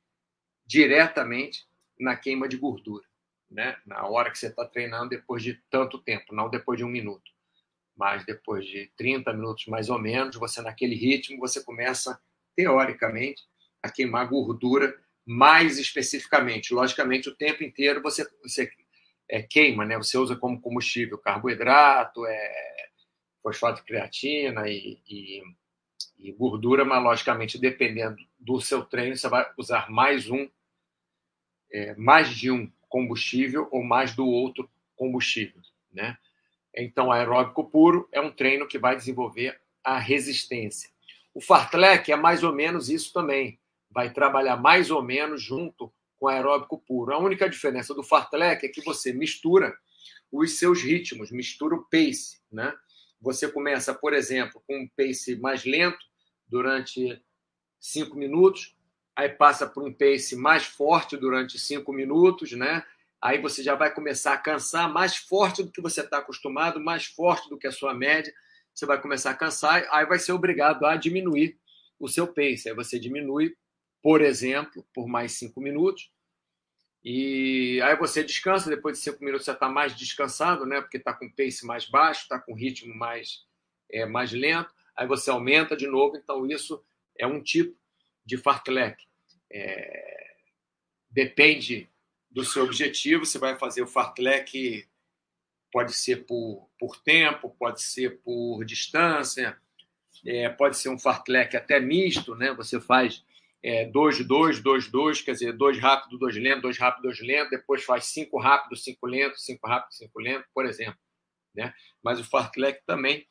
diretamente 0.66 1.68
na 2.00 2.16
queima 2.16 2.48
de 2.48 2.56
gordura, 2.56 3.04
né? 3.50 3.76
Na 3.84 4.06
hora 4.06 4.30
que 4.30 4.38
você 4.38 4.46
está 4.46 4.64
treinando, 4.64 5.10
depois 5.10 5.42
de 5.42 5.54
tanto 5.70 5.98
tempo, 5.98 6.34
não 6.34 6.48
depois 6.48 6.78
de 6.78 6.84
um 6.84 6.88
minuto, 6.88 7.30
mas 7.96 8.24
depois 8.24 8.66
de 8.66 8.90
30 8.96 9.32
minutos 9.32 9.66
mais 9.66 9.88
ou 9.88 9.98
menos, 9.98 10.36
você 10.36 10.60
naquele 10.60 10.94
ritmo, 10.94 11.38
você 11.38 11.62
começa, 11.62 12.20
teoricamente, 12.56 13.42
a 13.82 13.90
queimar 13.90 14.28
gordura 14.28 14.98
mais 15.26 15.78
especificamente. 15.78 16.74
Logicamente, 16.74 17.28
o 17.28 17.34
tempo 17.34 17.62
inteiro 17.62 18.02
você, 18.02 18.28
você 18.42 18.70
é, 19.28 19.42
queima, 19.42 19.84
né? 19.84 19.96
Você 19.96 20.18
usa 20.18 20.36
como 20.36 20.60
combustível 20.60 21.18
carboidrato, 21.18 22.26
é, 22.26 22.88
fosfato 23.42 23.80
de 23.80 23.86
creatina 23.86 24.68
e, 24.68 25.00
e, 25.08 25.42
e 26.18 26.32
gordura, 26.32 26.84
mas 26.84 27.02
logicamente, 27.02 27.58
dependendo 27.58 28.16
do 28.38 28.60
seu 28.60 28.84
treino, 28.84 29.16
você 29.16 29.28
vai 29.28 29.46
usar 29.56 29.90
mais 29.90 30.28
um, 30.30 30.48
é, 31.70 31.94
mais 31.94 32.30
de 32.30 32.50
um 32.50 32.70
combustível 32.88 33.68
ou 33.70 33.82
mais 33.82 34.14
do 34.14 34.26
outro 34.26 34.70
combustível, 34.96 35.60
né? 35.92 36.16
Então, 36.76 37.12
aeróbico 37.12 37.64
puro 37.64 38.08
é 38.12 38.20
um 38.20 38.30
treino 38.30 38.66
que 38.66 38.78
vai 38.78 38.96
desenvolver 38.96 39.60
a 39.82 39.98
resistência. 39.98 40.90
O 41.32 41.40
fartlek 41.40 42.10
é 42.10 42.16
mais 42.16 42.42
ou 42.42 42.52
menos 42.52 42.88
isso 42.88 43.12
também. 43.12 43.58
Vai 43.90 44.12
trabalhar 44.12 44.56
mais 44.56 44.90
ou 44.90 45.02
menos 45.02 45.42
junto 45.42 45.92
com 46.18 46.28
aeróbico 46.28 46.78
puro. 46.78 47.12
A 47.12 47.18
única 47.18 47.48
diferença 47.48 47.94
do 47.94 48.02
fartlek 48.02 48.64
é 48.64 48.68
que 48.68 48.82
você 48.82 49.12
mistura 49.12 49.76
os 50.32 50.58
seus 50.58 50.82
ritmos, 50.82 51.30
mistura 51.30 51.74
o 51.74 51.84
pace, 51.84 52.40
né? 52.50 52.74
Você 53.20 53.48
começa, 53.48 53.94
por 53.94 54.12
exemplo, 54.12 54.62
com 54.66 54.76
um 54.76 54.88
pace 54.96 55.36
mais 55.36 55.64
lento 55.64 56.04
durante 56.46 57.22
cinco 57.80 58.16
minutos, 58.16 58.76
aí 59.14 59.28
passa 59.28 59.66
por 59.66 59.82
um 59.82 59.92
pace 59.92 60.36
mais 60.36 60.64
forte 60.64 61.16
durante 61.16 61.58
cinco 61.58 61.92
minutos, 61.92 62.52
né? 62.52 62.84
Aí 63.24 63.40
você 63.40 63.62
já 63.62 63.74
vai 63.74 63.90
começar 63.90 64.34
a 64.34 64.38
cansar 64.38 64.92
mais 64.92 65.16
forte 65.16 65.62
do 65.62 65.72
que 65.72 65.80
você 65.80 66.02
está 66.02 66.18
acostumado, 66.18 66.78
mais 66.78 67.06
forte 67.06 67.48
do 67.48 67.56
que 67.56 67.66
a 67.66 67.72
sua 67.72 67.94
média. 67.94 68.30
Você 68.74 68.84
vai 68.84 69.00
começar 69.00 69.30
a 69.30 69.34
cansar, 69.34 69.88
aí 69.90 70.04
vai 70.04 70.18
ser 70.18 70.32
obrigado 70.32 70.84
a 70.84 70.94
diminuir 70.94 71.58
o 71.98 72.06
seu 72.06 72.26
pace. 72.26 72.68
Aí 72.68 72.74
você 72.74 72.98
diminui, 72.98 73.56
por 74.02 74.20
exemplo, 74.20 74.86
por 74.92 75.08
mais 75.08 75.32
cinco 75.32 75.58
minutos. 75.58 76.12
E 77.02 77.80
aí 77.82 77.96
você 77.96 78.22
descansa, 78.22 78.68
depois 78.68 78.98
de 78.98 79.04
cinco 79.04 79.24
minutos 79.24 79.46
você 79.46 79.52
está 79.52 79.70
mais 79.70 79.96
descansado, 79.96 80.66
né? 80.66 80.82
Porque 80.82 80.98
está 80.98 81.14
com 81.14 81.30
pace 81.30 81.64
mais 81.64 81.88
baixo, 81.88 82.24
está 82.24 82.38
com 82.38 82.52
ritmo 82.52 82.94
mais, 82.94 83.46
é, 83.90 84.04
mais 84.04 84.32
lento. 84.32 84.70
Aí 84.94 85.06
você 85.06 85.30
aumenta 85.30 85.74
de 85.74 85.86
novo. 85.86 86.14
Então, 86.14 86.46
isso 86.46 86.84
é 87.18 87.26
um 87.26 87.42
tipo 87.42 87.74
de 88.22 88.36
fartlek. 88.36 89.02
É, 89.50 90.34
depende 91.08 91.88
do 92.34 92.44
seu 92.44 92.64
objetivo, 92.64 93.24
você 93.24 93.38
vai 93.38 93.56
fazer 93.56 93.80
o 93.80 93.86
fartlek, 93.86 94.88
pode 95.72 95.94
ser 95.94 96.26
por, 96.26 96.68
por 96.76 96.96
tempo, 96.96 97.54
pode 97.56 97.80
ser 97.80 98.20
por 98.22 98.64
distância, 98.64 99.56
é, 100.26 100.48
pode 100.48 100.76
ser 100.76 100.88
um 100.88 100.98
fartlek 100.98 101.56
até 101.56 101.78
misto, 101.78 102.34
né? 102.34 102.52
Você 102.54 102.80
faz 102.80 103.24
é, 103.62 103.84
dois 103.84 104.24
dois, 104.26 104.60
dois, 104.60 104.90
dois, 104.90 105.22
quer 105.22 105.32
dizer, 105.32 105.52
dois 105.52 105.78
rápido, 105.78 106.18
dois 106.18 106.36
lento, 106.36 106.62
dois 106.62 106.76
rápido, 106.76 107.04
dois 107.04 107.20
lento, 107.20 107.50
depois 107.50 107.84
faz 107.84 108.06
cinco 108.06 108.38
rápido, 108.40 108.76
cinco 108.76 109.06
lento, 109.06 109.38
cinco 109.38 109.66
rápido, 109.68 109.94
cinco 109.94 110.20
lento, 110.20 110.44
por 110.52 110.66
exemplo. 110.66 110.98
Né? 111.54 111.72
Mas 112.02 112.18
o 112.18 112.24
fartlek 112.24 112.82
também 112.84 113.26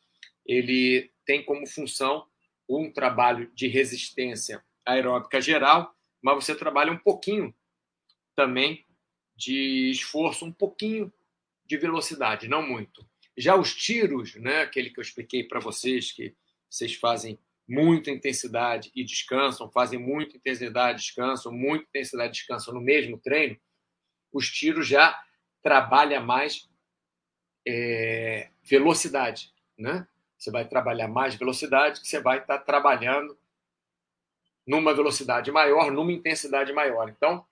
ele 0.45 1.12
tem 1.25 1.43
como 1.43 1.67
função 1.67 2.25
um 2.69 2.89
trabalho 2.91 3.51
de 3.53 3.67
resistência 3.67 4.63
aeróbica 4.86 5.41
geral, 5.41 5.93
mas 6.22 6.36
você 6.36 6.55
trabalha 6.55 6.91
um 6.91 6.98
pouquinho 6.98 7.53
também 8.36 8.86
de 9.35 9.89
esforço, 9.91 10.45
um 10.45 10.51
pouquinho 10.51 11.11
de 11.65 11.77
velocidade, 11.77 12.47
não 12.47 12.61
muito. 12.61 13.05
Já 13.37 13.55
os 13.55 13.73
tiros, 13.75 14.35
né, 14.35 14.61
aquele 14.61 14.89
que 14.89 14.99
eu 14.99 15.01
expliquei 15.01 15.43
para 15.43 15.59
vocês, 15.59 16.11
que 16.11 16.35
vocês 16.69 16.95
fazem 16.95 17.39
muita 17.67 18.11
intensidade 18.11 18.91
e 18.95 19.03
descansam, 19.03 19.69
fazem 19.71 19.97
muita 19.97 20.37
intensidade, 20.37 20.99
descansam, 20.99 21.51
muita 21.51 21.85
intensidade, 21.89 22.33
descansam 22.33 22.73
no 22.73 22.81
mesmo 22.81 23.17
treino, 23.17 23.57
os 24.31 24.49
tiros 24.49 24.87
já 24.87 25.17
trabalha 25.61 26.19
mais 26.19 26.69
é, 27.67 28.49
velocidade, 28.63 29.53
né? 29.77 30.07
Você 30.37 30.51
vai 30.51 30.67
trabalhar 30.67 31.07
mais 31.07 31.35
velocidade, 31.35 32.05
você 32.05 32.19
vai 32.19 32.39
estar 32.39 32.57
tá 32.57 32.63
trabalhando 32.63 33.37
numa 34.67 34.93
velocidade 34.93 35.51
maior, 35.51 35.91
numa 35.91 36.11
intensidade 36.11 36.73
maior. 36.73 37.09
Então, 37.09 37.45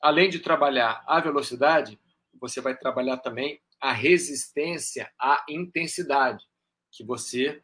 além 0.00 0.28
de 0.28 0.38
trabalhar 0.38 1.02
a 1.06 1.20
velocidade, 1.20 1.98
você 2.40 2.60
vai 2.60 2.76
trabalhar 2.76 3.18
também 3.18 3.60
a 3.80 3.92
resistência 3.92 5.12
à 5.18 5.44
intensidade, 5.48 6.44
que 6.90 7.04
você 7.04 7.62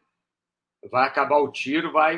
vai 0.89 1.07
acabar 1.07 1.37
o 1.37 1.51
tiro, 1.51 1.91
vai 1.91 2.17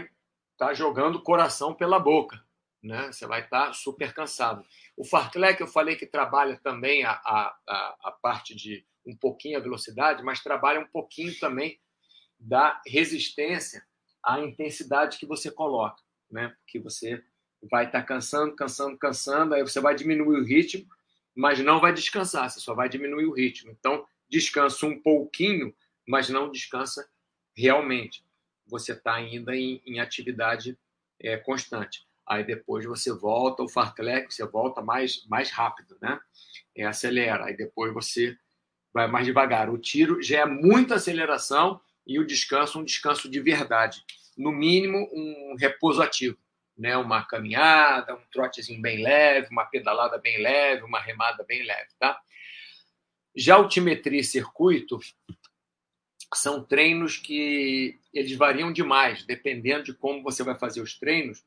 estar 0.54 0.68
tá 0.68 0.74
jogando 0.74 1.16
o 1.16 1.24
coração 1.24 1.74
pela 1.74 2.00
boca, 2.00 2.44
né? 2.84 3.12
Você 3.12 3.26
vai 3.26 3.42
estar 3.44 3.68
tá 3.68 3.74
super 3.74 4.14
cansado. 4.14 4.66
O 4.96 5.06
fartlek 5.06 5.60
eu 5.62 5.68
falei 5.68 5.96
que 5.96 6.06
trabalha 6.06 6.60
também 6.62 7.04
a, 7.04 7.12
a, 7.12 7.98
a 8.04 8.12
parte 8.22 8.56
de 8.56 8.86
um 9.06 9.16
pouquinho 9.16 9.58
a 9.58 9.62
velocidade, 9.62 10.24
mas 10.24 10.44
trabalha 10.44 10.80
um 10.80 10.88
pouquinho 10.88 11.38
também 11.40 11.80
da 12.40 12.82
resistência 12.86 13.86
à 14.24 14.40
intensidade 14.40 15.18
que 15.18 15.26
você 15.26 15.52
coloca, 15.52 16.02
né? 16.30 16.56
Porque 16.60 16.80
você 16.80 17.24
vai 17.64 17.86
estar 17.86 18.02
tá 18.02 18.06
cansando, 18.06 18.56
cansando, 18.56 18.98
cansando, 18.98 19.54
aí 19.54 19.62
você 19.62 19.80
vai 19.80 19.96
diminuir 19.96 20.40
o 20.40 20.46
ritmo, 20.46 20.88
mas 21.36 21.60
não 21.60 21.80
vai 21.80 21.94
descansar, 21.94 22.50
você 22.50 22.60
só 22.60 22.74
vai 22.74 22.90
diminuir 22.90 23.26
o 23.26 23.34
ritmo. 23.34 23.72
Então, 23.72 24.06
descansa 24.30 24.86
um 24.86 25.00
pouquinho, 25.00 25.74
mas 26.08 26.30
não 26.30 26.52
descansa 26.52 27.08
realmente. 27.56 28.24
Você 28.68 28.94
está 28.94 29.16
ainda 29.16 29.56
em, 29.56 29.82
em 29.86 30.00
atividade 30.00 30.78
é, 31.20 31.38
constante. 31.38 32.06
Aí 32.28 32.44
depois 32.44 32.86
você 32.86 33.12
volta, 33.12 33.64
o 33.64 33.70
fartlek, 33.70 34.34
você 34.34 34.46
volta 34.46 34.82
mais, 34.82 35.26
mais 35.28 35.50
rápido, 35.50 35.98
né? 36.00 36.20
É, 36.76 36.86
acelera. 36.86 37.46
Aí 37.46 37.58
depois 37.58 37.92
você 37.94 38.38
vai 38.94 39.08
mais 39.08 39.26
devagar. 39.26 39.70
O 39.70 39.78
tiro 39.78 40.22
já 40.22 40.42
é 40.42 40.46
muita 40.46 40.96
aceleração 40.96 41.82
e 42.06 42.20
o 42.20 42.26
descanso, 42.26 42.80
um 42.80 42.84
descanso 42.84 43.30
de 43.30 43.40
verdade. 43.40 44.04
No 44.38 44.52
mínimo, 44.52 45.10
um 45.12 45.56
repouso 45.58 46.02
ativo 46.02 46.38
né? 46.80 46.98
uma 46.98 47.24
caminhada, 47.26 48.16
um 48.16 48.26
trotezinho 48.32 48.82
bem 48.82 49.04
leve, 49.04 49.50
uma 49.52 49.66
pedalada 49.66 50.18
bem 50.18 50.42
leve, 50.42 50.84
uma 50.84 51.00
remada 51.00 51.44
bem 51.44 51.64
leve. 51.64 51.90
Tá? 52.00 52.20
Já 53.36 53.56
altimetria 53.56 54.22
e 54.22 54.24
circuito 54.24 55.00
são 56.34 56.64
treinos 56.64 57.18
que 57.18 58.00
eles 58.14 58.36
variam 58.36 58.72
demais, 58.72 59.26
dependendo 59.26 59.84
de 59.84 59.94
como 59.94 60.24
você 60.24 60.44
vai 60.44 60.58
fazer 60.58 60.82
os 60.82 60.98
treinos, 60.98 61.44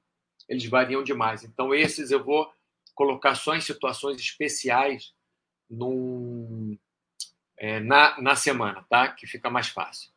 eles 0.48 0.66
variam 0.66 1.02
demais. 1.02 1.44
Então, 1.44 1.74
esses 1.74 2.10
eu 2.10 2.22
vou 2.22 2.52
colocar 2.94 3.34
só 3.34 3.54
em 3.54 3.60
situações 3.60 4.20
especiais 4.20 5.14
num, 5.70 6.76
é, 7.56 7.80
na, 7.80 8.20
na 8.20 8.36
semana, 8.36 8.84
tá? 8.90 9.08
Que 9.08 9.26
fica 9.26 9.48
mais 9.48 9.68
fácil. 9.68 10.10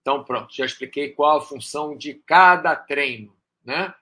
Então, 0.00 0.24
pronto, 0.24 0.54
já 0.54 0.66
expliquei 0.66 1.10
qual 1.10 1.38
a 1.38 1.44
função 1.44 1.96
de 1.96 2.14
cada 2.14 2.74
treino, 2.74 3.34
né? 3.64 3.94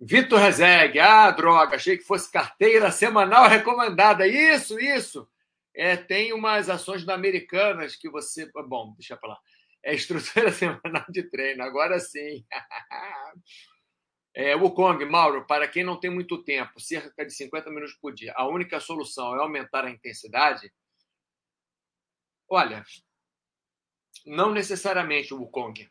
Vitor 0.00 0.38
Rezegue, 0.38 1.00
ah, 1.00 1.30
droga, 1.30 1.76
achei 1.76 1.96
que 1.96 2.04
fosse 2.04 2.30
carteira 2.30 2.90
semanal 2.92 3.48
recomendada. 3.48 4.26
Isso, 4.26 4.78
isso. 4.78 5.28
É, 5.74 5.96
tem 5.96 6.32
umas 6.32 6.68
ações 6.68 7.04
da 7.04 7.14
Americanas 7.14 7.96
que 7.96 8.08
você. 8.08 8.50
Bom, 8.66 8.94
deixa 8.96 9.16
para 9.16 9.30
lá. 9.30 9.38
É 9.82 9.94
estrutura 9.94 10.50
semanal 10.52 11.04
de 11.08 11.22
treino, 11.24 11.62
agora 11.62 11.98
sim. 11.98 12.44
É, 14.34 14.54
Wukong, 14.54 15.04
Mauro, 15.04 15.44
para 15.46 15.66
quem 15.66 15.82
não 15.82 15.98
tem 15.98 16.10
muito 16.10 16.44
tempo, 16.44 16.78
cerca 16.78 17.26
de 17.26 17.32
50 17.32 17.70
minutos 17.70 17.94
por 17.94 18.14
dia, 18.14 18.32
a 18.36 18.46
única 18.46 18.78
solução 18.78 19.34
é 19.34 19.40
aumentar 19.40 19.84
a 19.84 19.90
intensidade? 19.90 20.72
Olha, 22.48 22.84
não 24.24 24.52
necessariamente, 24.52 25.34
Wukong. 25.34 25.90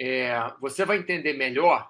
É, 0.00 0.34
você 0.60 0.84
vai 0.84 0.98
entender 0.98 1.34
melhor. 1.34 1.88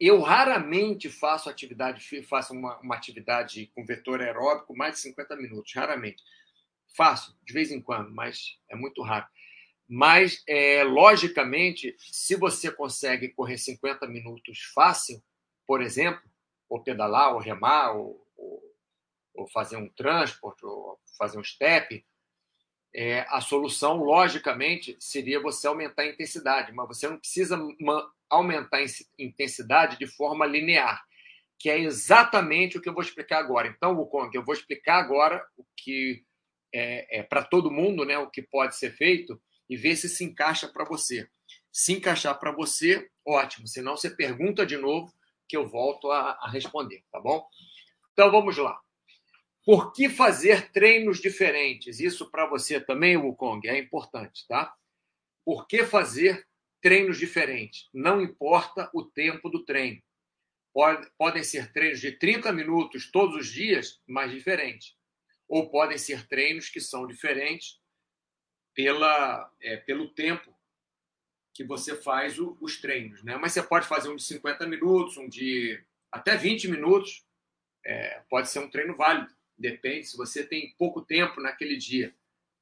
Eu 0.00 0.20
raramente 0.20 1.08
faço 1.08 1.48
atividade, 1.48 2.22
faço 2.22 2.52
uma, 2.52 2.78
uma 2.80 2.96
atividade 2.96 3.70
com 3.74 3.84
vetor 3.84 4.20
aeróbico 4.20 4.76
mais 4.76 4.94
de 4.94 5.00
50 5.00 5.36
minutos, 5.36 5.72
raramente. 5.74 6.22
Faço, 6.96 7.36
de 7.44 7.52
vez 7.52 7.70
em 7.70 7.80
quando, 7.80 8.10
mas 8.12 8.58
é 8.68 8.76
muito 8.76 9.02
raro. 9.02 9.26
Mas, 9.88 10.42
é, 10.48 10.82
logicamente, 10.82 11.94
se 11.98 12.36
você 12.36 12.70
consegue 12.70 13.28
correr 13.28 13.58
50 13.58 14.06
minutos 14.08 14.60
fácil, 14.74 15.22
por 15.66 15.82
exemplo, 15.82 16.22
ou 16.68 16.82
pedalar, 16.82 17.34
ou 17.34 17.40
remar, 17.40 17.92
ou, 17.92 18.26
ou, 18.36 18.62
ou 19.34 19.46
fazer 19.48 19.76
um 19.76 19.88
transporte, 19.90 20.64
ou 20.64 20.98
fazer 21.18 21.38
um 21.38 21.44
step, 21.44 22.04
é, 22.94 23.26
a 23.28 23.40
solução, 23.40 23.96
logicamente, 23.96 24.96
seria 25.00 25.40
você 25.40 25.66
aumentar 25.66 26.02
a 26.02 26.08
intensidade, 26.08 26.72
mas 26.72 26.86
você 26.86 27.08
não 27.08 27.18
precisa 27.18 27.56
aumentar 28.34 28.78
a 28.78 28.84
intensidade 29.18 29.98
de 29.98 30.06
forma 30.06 30.46
linear, 30.46 31.02
que 31.58 31.70
é 31.70 31.78
exatamente 31.78 32.76
o 32.76 32.80
que 32.80 32.88
eu 32.88 32.94
vou 32.94 33.02
explicar 33.02 33.38
agora. 33.38 33.68
Então, 33.68 33.96
Wukong, 33.96 34.30
eu 34.34 34.44
vou 34.44 34.54
explicar 34.54 34.98
agora 34.98 35.44
o 35.56 35.64
que 35.76 36.24
é, 36.72 37.20
é 37.20 37.22
para 37.22 37.44
todo 37.44 37.70
mundo, 37.70 38.04
né, 38.04 38.18
o 38.18 38.30
que 38.30 38.42
pode 38.42 38.76
ser 38.76 38.90
feito 38.90 39.40
e 39.68 39.76
ver 39.76 39.96
se 39.96 40.08
se 40.08 40.24
encaixa 40.24 40.68
para 40.68 40.84
você. 40.84 41.28
Se 41.72 41.92
encaixar 41.92 42.38
para 42.38 42.52
você, 42.52 43.08
ótimo. 43.26 43.66
Se 43.66 43.80
não, 43.80 43.96
você 43.96 44.10
pergunta 44.10 44.66
de 44.66 44.76
novo 44.76 45.12
que 45.48 45.56
eu 45.56 45.66
volto 45.68 46.10
a, 46.10 46.38
a 46.40 46.50
responder, 46.50 47.02
tá 47.10 47.20
bom? 47.20 47.46
Então 48.12 48.30
vamos 48.30 48.56
lá. 48.56 48.78
Por 49.64 49.92
que 49.92 50.08
fazer 50.08 50.70
treinos 50.72 51.20
diferentes? 51.20 51.98
Isso 51.98 52.30
para 52.30 52.46
você 52.46 52.78
também, 52.80 53.16
Wukong, 53.16 53.66
é 53.66 53.78
importante, 53.78 54.46
tá? 54.46 54.74
Por 55.44 55.66
que 55.66 55.84
fazer 55.84 56.46
treinos 56.84 57.16
diferentes? 57.16 57.88
Não 57.94 58.20
importa 58.20 58.90
o 58.92 59.02
tempo 59.02 59.48
do 59.48 59.64
treino. 59.64 60.02
Pode, 60.70 61.10
podem 61.16 61.42
ser 61.42 61.72
treinos 61.72 61.98
de 61.98 62.12
30 62.12 62.52
minutos 62.52 63.10
todos 63.10 63.36
os 63.36 63.50
dias, 63.50 64.02
mas 64.06 64.30
diferentes. 64.30 64.94
Ou 65.48 65.70
podem 65.70 65.96
ser 65.96 66.28
treinos 66.28 66.68
que 66.68 66.82
são 66.82 67.06
diferentes 67.06 67.80
pela, 68.74 69.50
é, 69.62 69.78
pelo 69.78 70.12
tempo 70.12 70.54
que 71.54 71.64
você 71.64 71.96
faz 71.96 72.38
o, 72.38 72.54
os 72.60 72.78
treinos. 72.78 73.24
Né? 73.24 73.34
Mas 73.38 73.52
você 73.52 73.62
pode 73.62 73.86
fazer 73.86 74.10
um 74.10 74.16
de 74.16 74.22
50 74.22 74.66
minutos, 74.66 75.16
um 75.16 75.26
de 75.26 75.82
até 76.12 76.36
20 76.36 76.68
minutos. 76.68 77.24
É, 77.82 78.22
pode 78.28 78.50
ser 78.50 78.58
um 78.58 78.68
treino 78.68 78.94
válido. 78.94 79.34
Depende, 79.56 80.04
se 80.04 80.18
você 80.18 80.46
tem 80.46 80.74
pouco 80.76 81.00
tempo 81.00 81.40
naquele 81.40 81.78
dia, 81.78 82.14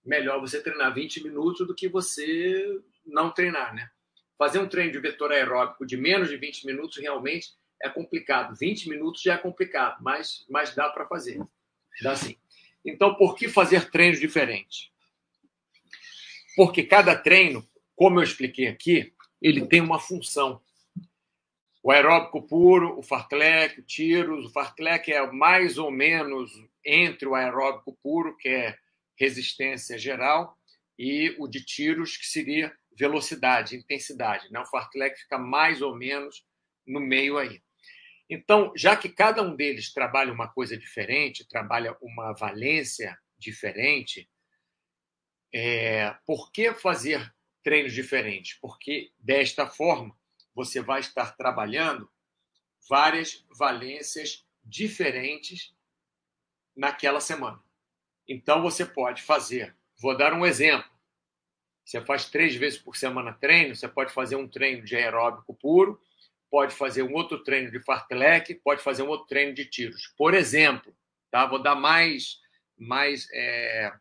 melhor 0.05 0.41
você 0.41 0.63
treinar 0.63 0.95
20 0.95 1.25
minutos 1.25 1.67
do 1.67 1.75
que 1.75 1.89
você 1.89 2.81
não 3.05 3.33
treinar, 3.33 3.75
né? 3.75 3.91
Fazer 4.39 4.59
um 4.59 4.69
treino 4.69 4.93
de 4.93 4.99
vetor 4.99 5.33
aeróbico 5.33 5.87
de 5.87 5.97
menos 5.97 6.29
de 6.29 6.37
20 6.37 6.67
minutos 6.67 6.99
realmente 6.99 7.51
é 7.81 7.89
complicado. 7.89 8.57
20 8.57 8.89
minutos 8.89 9.23
já 9.23 9.35
é 9.35 9.39
complicado, 9.39 9.99
mas, 10.03 10.45
mas 10.49 10.75
dá 10.75 10.89
para 10.89 11.07
fazer. 11.07 11.41
Dá 12.03 12.17
sim. 12.17 12.37
Então, 12.85 13.15
por 13.15 13.37
que 13.37 13.49
fazer 13.49 13.91
treinos 13.91 14.19
diferentes? 14.19 14.91
Porque 16.57 16.83
cada 16.83 17.17
treino, 17.17 17.67
como 17.95 18.19
eu 18.19 18.25
expliquei 18.25 18.67
aqui, 18.69 19.13
ele 19.41 19.67
tem 19.67 19.81
uma 19.81 19.99
função. 19.99 20.61
O 21.83 21.91
aeróbico 21.91 22.43
puro, 22.43 22.99
o 22.99 23.03
fartlek, 23.03 23.81
o 23.81 23.83
tiros. 23.83 24.47
O 24.47 24.51
fartlek 24.51 25.13
é 25.13 25.31
mais 25.31 25.79
ou 25.79 25.91
menos 25.91 26.53
entre 26.85 27.27
o 27.27 27.35
aeróbico 27.35 27.97
puro, 28.03 28.37
que 28.37 28.49
é 28.49 28.79
resistência 29.17 29.99
geral, 29.99 30.57
e 30.99 31.35
o 31.39 31.49
de 31.49 31.65
tiros, 31.65 32.17
que 32.17 32.27
seria 32.27 32.73
velocidade, 32.97 33.77
intensidade. 33.77 34.51
Né? 34.51 34.61
O 34.61 34.67
fartlek 34.67 35.21
fica 35.21 35.39
mais 35.39 35.83
ou 35.83 35.95
menos 35.95 36.45
no 36.87 37.01
meio 37.01 37.39
aí. 37.39 37.63
Então, 38.29 38.73
já 38.77 38.97
que 38.97 39.09
cada 39.09 39.43
um 39.43 39.55
deles 39.55 39.93
trabalha 39.93 40.33
uma 40.33 40.49
coisa 40.49 40.77
diferente, 40.77 41.47
trabalha 41.47 41.97
uma 42.01 42.33
valência 42.33 43.19
diferente, 43.39 44.29
é, 45.53 46.17
por 46.25 46.51
que 46.51 46.73
fazer 46.73 47.33
treinos 47.63 47.93
diferentes? 47.93 48.59
Porque 48.61 49.13
desta 49.19 49.67
forma 49.67 50.17
você 50.55 50.81
vai 50.81 51.01
estar 51.01 51.37
trabalhando 51.37 52.11
várias 52.89 53.47
valências 53.51 54.47
diferentes 54.65 55.75
naquela 56.75 57.21
semana. 57.21 57.63
Então 58.27 58.63
você 58.63 58.85
pode 58.85 59.23
fazer, 59.23 59.77
vou 60.01 60.17
dar 60.17 60.33
um 60.33 60.47
exemplo. 60.47 60.91
Você 61.85 62.01
faz 62.01 62.31
três 62.31 62.55
vezes 62.55 62.79
por 62.79 62.97
semana 62.97 63.33
treino, 63.33 63.75
você 63.75 63.89
pode 63.89 64.13
fazer 64.13 64.37
um 64.37 64.49
treino 64.49 64.85
de 64.85 64.97
aeróbico 64.97 65.55
puro, 65.55 66.01
pode 66.51 66.75
fazer 66.75 67.03
um 67.03 67.15
outro 67.15 67.43
treino 67.43 67.71
de 67.71 67.83
fartlek, 67.83 68.55
pode 68.57 68.83
fazer 68.83 69.03
um 69.03 69.09
outro 69.09 69.27
treino 69.27 69.55
de 69.55 69.65
tiros. 69.65 70.13
Por 70.17 70.35
exemplo, 70.35 70.95
tá? 71.31 71.47
Vou 71.47 71.63
dar 71.63 71.75
mais 71.75 72.41
mais 72.77 73.29
é, 73.33 73.93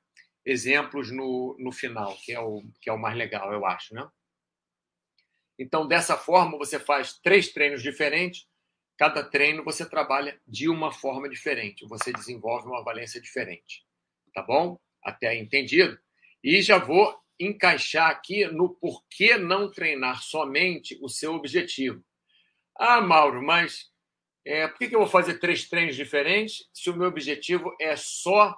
exemplos 0.45 1.11
no, 1.11 1.55
no 1.59 1.71
final, 1.71 2.17
que 2.17 2.33
é, 2.33 2.39
o, 2.39 2.63
que 2.81 2.89
é 2.89 2.93
o 2.93 2.97
mais 2.97 3.15
legal, 3.15 3.53
eu 3.53 3.65
acho. 3.65 3.93
Né? 3.93 4.07
Então, 5.57 5.87
dessa 5.87 6.17
forma, 6.17 6.57
você 6.57 6.79
faz 6.79 7.13
três 7.19 7.49
treinos 7.49 7.83
diferentes. 7.83 8.47
Cada 8.97 9.23
treino 9.23 9.63
você 9.63 9.87
trabalha 9.87 10.39
de 10.47 10.67
uma 10.67 10.91
forma 10.91 11.29
diferente. 11.29 11.87
Você 11.87 12.11
desenvolve 12.11 12.67
uma 12.67 12.83
valência 12.83 13.21
diferente. 13.21 13.85
Tá 14.33 14.41
bom? 14.41 14.79
Até 15.03 15.27
aí 15.27 15.39
entendido? 15.39 15.99
E 16.43 16.61
já 16.61 16.77
vou 16.77 17.20
encaixar 17.45 18.09
aqui 18.09 18.45
no 18.47 18.69
porquê 18.75 19.37
não 19.37 19.69
treinar 19.69 20.21
somente 20.21 20.97
o 21.01 21.09
seu 21.09 21.33
objetivo. 21.33 22.03
Ah, 22.77 23.01
Mauro, 23.01 23.41
mas 23.41 23.91
é, 24.45 24.67
por 24.67 24.77
que, 24.77 24.89
que 24.89 24.95
eu 24.95 24.99
vou 24.99 25.09
fazer 25.09 25.39
três 25.39 25.67
treinos 25.67 25.95
diferentes 25.95 26.69
se 26.73 26.89
o 26.89 26.95
meu 26.95 27.07
objetivo 27.07 27.75
é 27.79 27.95
só 27.95 28.57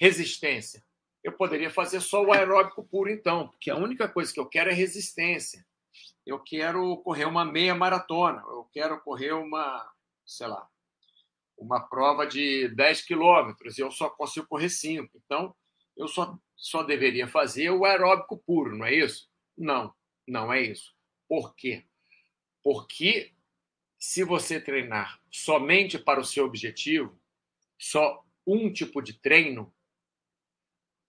resistência? 0.00 0.82
eu 1.22 1.32
poderia 1.32 1.70
fazer 1.70 2.00
só 2.00 2.22
o 2.22 2.32
aeróbico 2.32 2.84
puro, 2.84 3.10
então, 3.10 3.48
porque 3.48 3.70
a 3.70 3.76
única 3.76 4.08
coisa 4.08 4.32
que 4.32 4.40
eu 4.40 4.46
quero 4.46 4.70
é 4.70 4.74
resistência. 4.74 5.64
Eu 6.26 6.40
quero 6.40 6.96
correr 6.98 7.26
uma 7.26 7.44
meia 7.44 7.74
maratona, 7.74 8.42
eu 8.48 8.68
quero 8.72 9.00
correr 9.00 9.32
uma, 9.32 9.88
sei 10.24 10.48
lá, 10.48 10.68
uma 11.56 11.80
prova 11.80 12.26
de 12.26 12.68
10 12.74 13.02
quilômetros, 13.02 13.78
e 13.78 13.82
eu 13.82 13.90
só 13.90 14.10
consigo 14.10 14.46
correr 14.48 14.68
5. 14.68 15.08
Então, 15.24 15.54
eu 15.96 16.08
só, 16.08 16.36
só 16.62 16.84
deveria 16.84 17.26
fazer 17.26 17.70
o 17.70 17.84
aeróbico 17.84 18.38
puro, 18.38 18.76
não 18.76 18.86
é 18.86 18.94
isso? 18.94 19.28
Não, 19.58 19.92
não 20.24 20.52
é 20.52 20.62
isso. 20.62 20.94
Por 21.28 21.56
quê? 21.56 21.84
Porque 22.62 23.32
se 23.98 24.22
você 24.22 24.60
treinar 24.60 25.20
somente 25.28 25.98
para 25.98 26.20
o 26.20 26.24
seu 26.24 26.44
objetivo, 26.44 27.20
só 27.76 28.24
um 28.46 28.72
tipo 28.72 29.02
de 29.02 29.12
treino, 29.12 29.74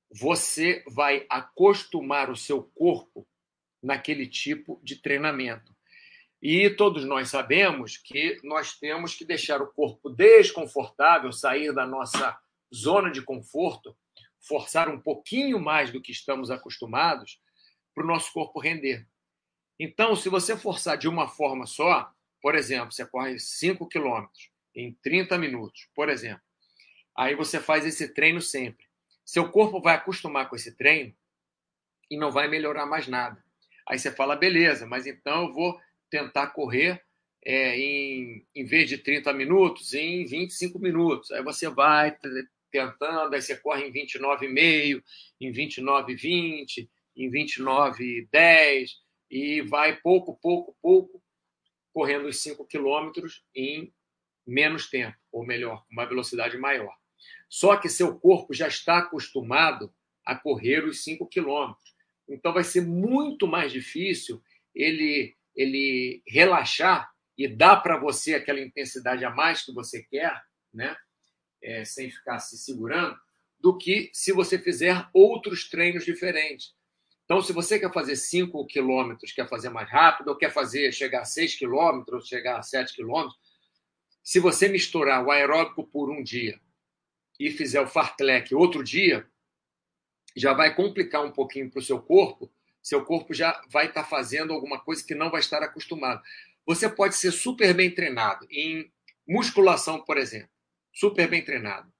você 0.09 0.83
vai 0.87 1.27
acostumar 1.29 2.31
o 2.31 2.35
seu 2.35 2.63
corpo 2.63 3.27
naquele 3.81 4.25
tipo 4.25 4.81
de 4.83 4.95
treinamento. 4.95 5.75
E 6.41 6.67
todos 6.71 7.05
nós 7.05 7.29
sabemos 7.29 7.95
que 7.95 8.39
nós 8.43 8.75
temos 8.79 9.13
que 9.13 9.23
deixar 9.23 9.61
o 9.61 9.71
corpo 9.71 10.09
desconfortável, 10.09 11.31
sair 11.31 11.71
da 11.71 11.85
nossa 11.85 12.39
zona 12.73 13.11
de 13.11 13.21
conforto, 13.21 13.95
forçar 14.47 14.89
um 14.89 14.99
pouquinho 14.99 15.59
mais 15.59 15.91
do 15.91 16.01
que 16.01 16.11
estamos 16.11 16.51
acostumados 16.51 17.39
para 17.93 18.03
o 18.03 18.07
nosso 18.07 18.31
corpo 18.33 18.59
render. 18.59 19.07
Então, 19.79 20.15
se 20.15 20.29
você 20.29 20.55
forçar 20.57 20.97
de 20.97 21.07
uma 21.07 21.27
forma 21.27 21.65
só, 21.65 22.11
por 22.41 22.55
exemplo, 22.55 22.91
você 22.91 23.05
corre 23.05 23.39
5 23.39 23.87
quilômetros 23.87 24.49
em 24.75 24.93
30 25.01 25.37
minutos, 25.37 25.87
por 25.95 26.09
exemplo, 26.09 26.43
aí 27.17 27.35
você 27.35 27.59
faz 27.59 27.85
esse 27.85 28.13
treino 28.13 28.41
sempre. 28.41 28.85
Seu 29.25 29.49
corpo 29.49 29.81
vai 29.81 29.95
acostumar 29.95 30.49
com 30.49 30.55
esse 30.55 30.75
treino 30.75 31.15
e 32.09 32.17
não 32.17 32.31
vai 32.31 32.47
melhorar 32.47 32.85
mais 32.85 33.07
nada. 33.07 33.43
Aí 33.87 33.97
você 33.97 34.11
fala, 34.11 34.35
beleza, 34.35 34.85
mas 34.85 35.07
então 35.07 35.47
eu 35.47 35.53
vou 35.53 35.79
tentar 36.09 36.47
correr 36.47 37.03
é, 37.45 37.77
em, 37.77 38.45
em 38.55 38.65
vez 38.65 38.87
de 38.89 38.97
30 38.97 39.33
minutos, 39.33 39.93
em 39.93 40.25
25 40.25 40.79
minutos. 40.79 41.31
Aí 41.31 41.43
você 41.43 41.69
vai 41.69 42.17
tentando, 42.73 43.35
aí 43.35 43.41
você 43.41 43.55
corre 43.55 43.87
em 43.87 43.93
29,5, 43.93 45.03
em 45.39 45.51
29,20, 45.53 46.89
em 47.15 47.31
29,10 47.31 48.89
e 49.29 49.61
vai 49.61 49.95
pouco, 49.97 50.35
pouco, 50.41 50.75
pouco, 50.81 51.23
correndo 51.93 52.27
os 52.27 52.41
5 52.41 52.65
quilômetros 52.65 53.45
em 53.55 53.93
menos 54.45 54.89
tempo, 54.89 55.15
ou 55.31 55.45
melhor, 55.45 55.85
com 55.85 55.93
uma 55.93 56.07
velocidade 56.07 56.57
maior. 56.57 56.93
Só 57.47 57.77
que 57.77 57.87
seu 57.87 58.19
corpo 58.19 58.53
já 58.53 58.67
está 58.67 58.97
acostumado 58.97 59.93
a 60.25 60.35
correr 60.35 60.83
os 60.83 61.03
5 61.03 61.27
quilômetros. 61.27 61.93
Então 62.27 62.51
vai 62.51 62.63
ser 62.63 62.81
muito 62.81 63.47
mais 63.47 63.71
difícil 63.71 64.41
ele, 64.73 65.37
ele 65.55 66.23
relaxar 66.27 67.11
e 67.37 67.47
dar 67.47 67.77
para 67.77 67.99
você 67.99 68.33
aquela 68.33 68.59
intensidade 68.59 69.23
a 69.23 69.29
mais 69.29 69.63
que 69.63 69.71
você 69.71 70.01
quer, 70.03 70.41
né? 70.73 70.95
É, 71.63 71.85
sem 71.85 72.11
ficar 72.11 72.39
se 72.39 72.57
segurando, 72.57 73.17
do 73.59 73.77
que 73.77 74.09
se 74.13 74.33
você 74.33 74.59
fizer 74.59 75.07
outros 75.13 75.69
treinos 75.69 76.03
diferentes. 76.03 76.75
Então, 77.23 77.41
se 77.41 77.53
você 77.53 77.79
quer 77.79 77.91
fazer 77.93 78.17
5 78.17 78.65
quilômetros, 78.67 79.31
quer 79.31 79.47
fazer 79.47 79.69
mais 79.69 79.89
rápido, 79.89 80.27
ou 80.27 80.35
quer 80.35 80.51
fazer 80.51 80.91
chegar 80.91 81.21
a 81.21 81.25
6 81.25 81.55
quilômetros, 81.55 82.23
ou 82.23 82.27
chegar 82.27 82.59
a 82.59 82.61
7 82.61 82.93
quilômetros, 82.93 83.39
se 84.21 84.39
você 84.39 84.67
misturar 84.67 85.23
o 85.23 85.31
aeróbico 85.31 85.85
por 85.85 86.09
um 86.09 86.21
dia 86.21 86.59
e 87.39 87.49
fizer 87.49 87.81
o 87.81 87.87
fartlek 87.87 88.53
outro 88.53 88.83
dia, 88.83 89.25
já 90.35 90.53
vai 90.53 90.75
complicar 90.75 91.23
um 91.23 91.31
pouquinho 91.31 91.69
para 91.69 91.79
o 91.79 91.83
seu 91.83 92.01
corpo. 92.01 92.51
Seu 92.81 93.05
corpo 93.05 93.33
já 93.33 93.61
vai 93.69 93.87
estar 93.87 94.03
tá 94.03 94.09
fazendo 94.09 94.53
alguma 94.53 94.79
coisa 94.79 95.05
que 95.05 95.15
não 95.15 95.31
vai 95.31 95.39
estar 95.39 95.63
acostumado. 95.63 96.21
Você 96.65 96.89
pode 96.89 97.15
ser 97.15 97.31
super 97.31 97.73
bem 97.73 97.89
treinado 97.89 98.45
em 98.49 98.91
musculação, 99.27 100.03
por 100.03 100.17
exemplo, 100.17 100.49
super 100.93 101.27
bem 101.27 101.43
treinado. 101.43 101.91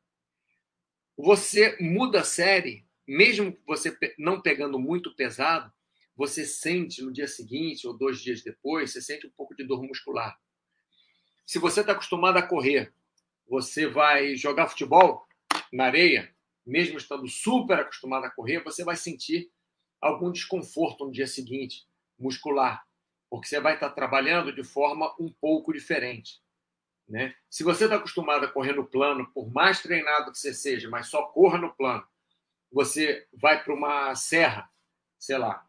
Você 1.18 1.78
muda 1.82 2.22
a 2.22 2.24
série, 2.24 2.88
mesmo 3.08 3.58
você 3.66 3.98
não 4.18 4.42
pegando 4.42 4.80
muito 4.80 5.16
pesado, 5.16 5.72
você 6.16 6.46
sente 6.46 7.02
no 7.02 7.12
dia 7.12 7.28
seguinte 7.28 7.88
ou 7.88 7.98
dois 7.98 8.22
dias 8.22 8.44
depois, 8.44 8.92
você 8.92 9.02
sente 9.02 9.26
um 9.26 9.32
pouco 9.32 9.56
de 9.56 9.64
dor 9.64 9.82
muscular. 9.84 10.40
Se 11.46 11.60
você 11.60 11.82
está 11.82 11.94
acostumado 11.94 12.38
a 12.38 12.48
correr, 12.48 12.94
você 13.48 13.88
vai 13.88 14.36
jogar 14.36 14.70
futebol 14.70 15.28
na 15.72 15.86
areia, 15.86 16.34
mesmo 16.66 16.98
estando 16.98 17.28
super 17.28 17.80
acostumado 17.80 18.26
a 18.26 18.32
correr, 18.32 18.64
você 18.64 18.84
vai 18.84 18.96
sentir 18.96 19.52
algum 20.00 20.32
desconforto 20.32 21.06
no 21.06 21.12
dia 21.12 21.28
seguinte, 21.28 21.86
muscular, 22.18 22.86
porque 23.30 23.48
você 23.48 23.60
vai 23.60 23.74
estar 23.74 23.90
trabalhando 23.90 24.54
de 24.54 24.64
forma 24.64 25.14
um 25.20 25.32
pouco 25.32 25.74
diferente. 25.74 26.43
Né? 27.08 27.36
Se 27.50 27.64
você 27.64 27.84
está 27.86 27.98
acostumado 27.98 28.46
a 28.46 28.52
correr 28.52 28.74
no 28.74 28.86
plano, 28.86 29.30
por 29.34 29.52
mais 29.52 29.82
treinado 29.82 30.32
que 30.32 30.38
você 30.38 30.54
seja, 30.54 30.90
mas 30.90 31.08
só 31.08 31.24
corra 31.24 31.58
no 31.58 31.74
plano, 31.74 32.06
você 32.72 33.28
vai 33.34 33.64
para 33.64 33.74
uma 33.74 34.16
serra, 34.16 34.70
sei 35.20 35.38
lá, 35.38 35.66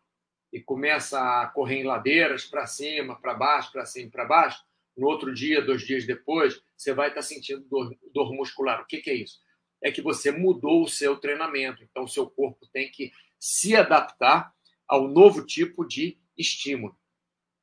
e 0.52 0.60
começa 0.60 1.42
a 1.42 1.48
correr 1.48 1.80
em 1.80 1.84
ladeiras 1.84 2.46
para 2.46 2.66
cima, 2.66 3.20
para 3.20 3.34
baixo, 3.34 3.72
para 3.72 3.84
cima, 3.84 4.10
para 4.10 4.24
baixo, 4.24 4.64
no 4.96 5.08
outro 5.08 5.34
dia, 5.34 5.60
dois 5.60 5.82
dias 5.82 6.06
depois, 6.06 6.62
você 6.76 6.94
vai 6.94 7.08
estar 7.08 7.22
sentindo 7.22 7.64
dor, 7.64 7.96
dor 8.12 8.32
muscular. 8.32 8.80
O 8.80 8.86
que, 8.86 8.98
que 8.98 9.10
é 9.10 9.14
isso? 9.14 9.40
É 9.82 9.90
que 9.90 10.00
você 10.00 10.30
mudou 10.30 10.84
o 10.84 10.88
seu 10.88 11.16
treinamento. 11.16 11.82
Então, 11.82 12.04
o 12.04 12.08
seu 12.08 12.30
corpo 12.30 12.66
tem 12.72 12.90
que 12.90 13.12
se 13.38 13.74
adaptar 13.74 14.54
ao 14.86 15.08
novo 15.08 15.44
tipo 15.44 15.84
de 15.84 16.16
estímulo. 16.38 16.96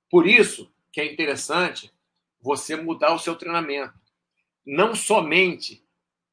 Por 0.10 0.28
isso 0.28 0.74
que 0.92 1.00
é 1.00 1.12
interessante 1.12 1.92
você 2.42 2.76
mudar 2.76 3.14
o 3.14 3.20
seu 3.20 3.36
treinamento. 3.36 3.94
Não 4.66 4.96
somente 4.96 5.86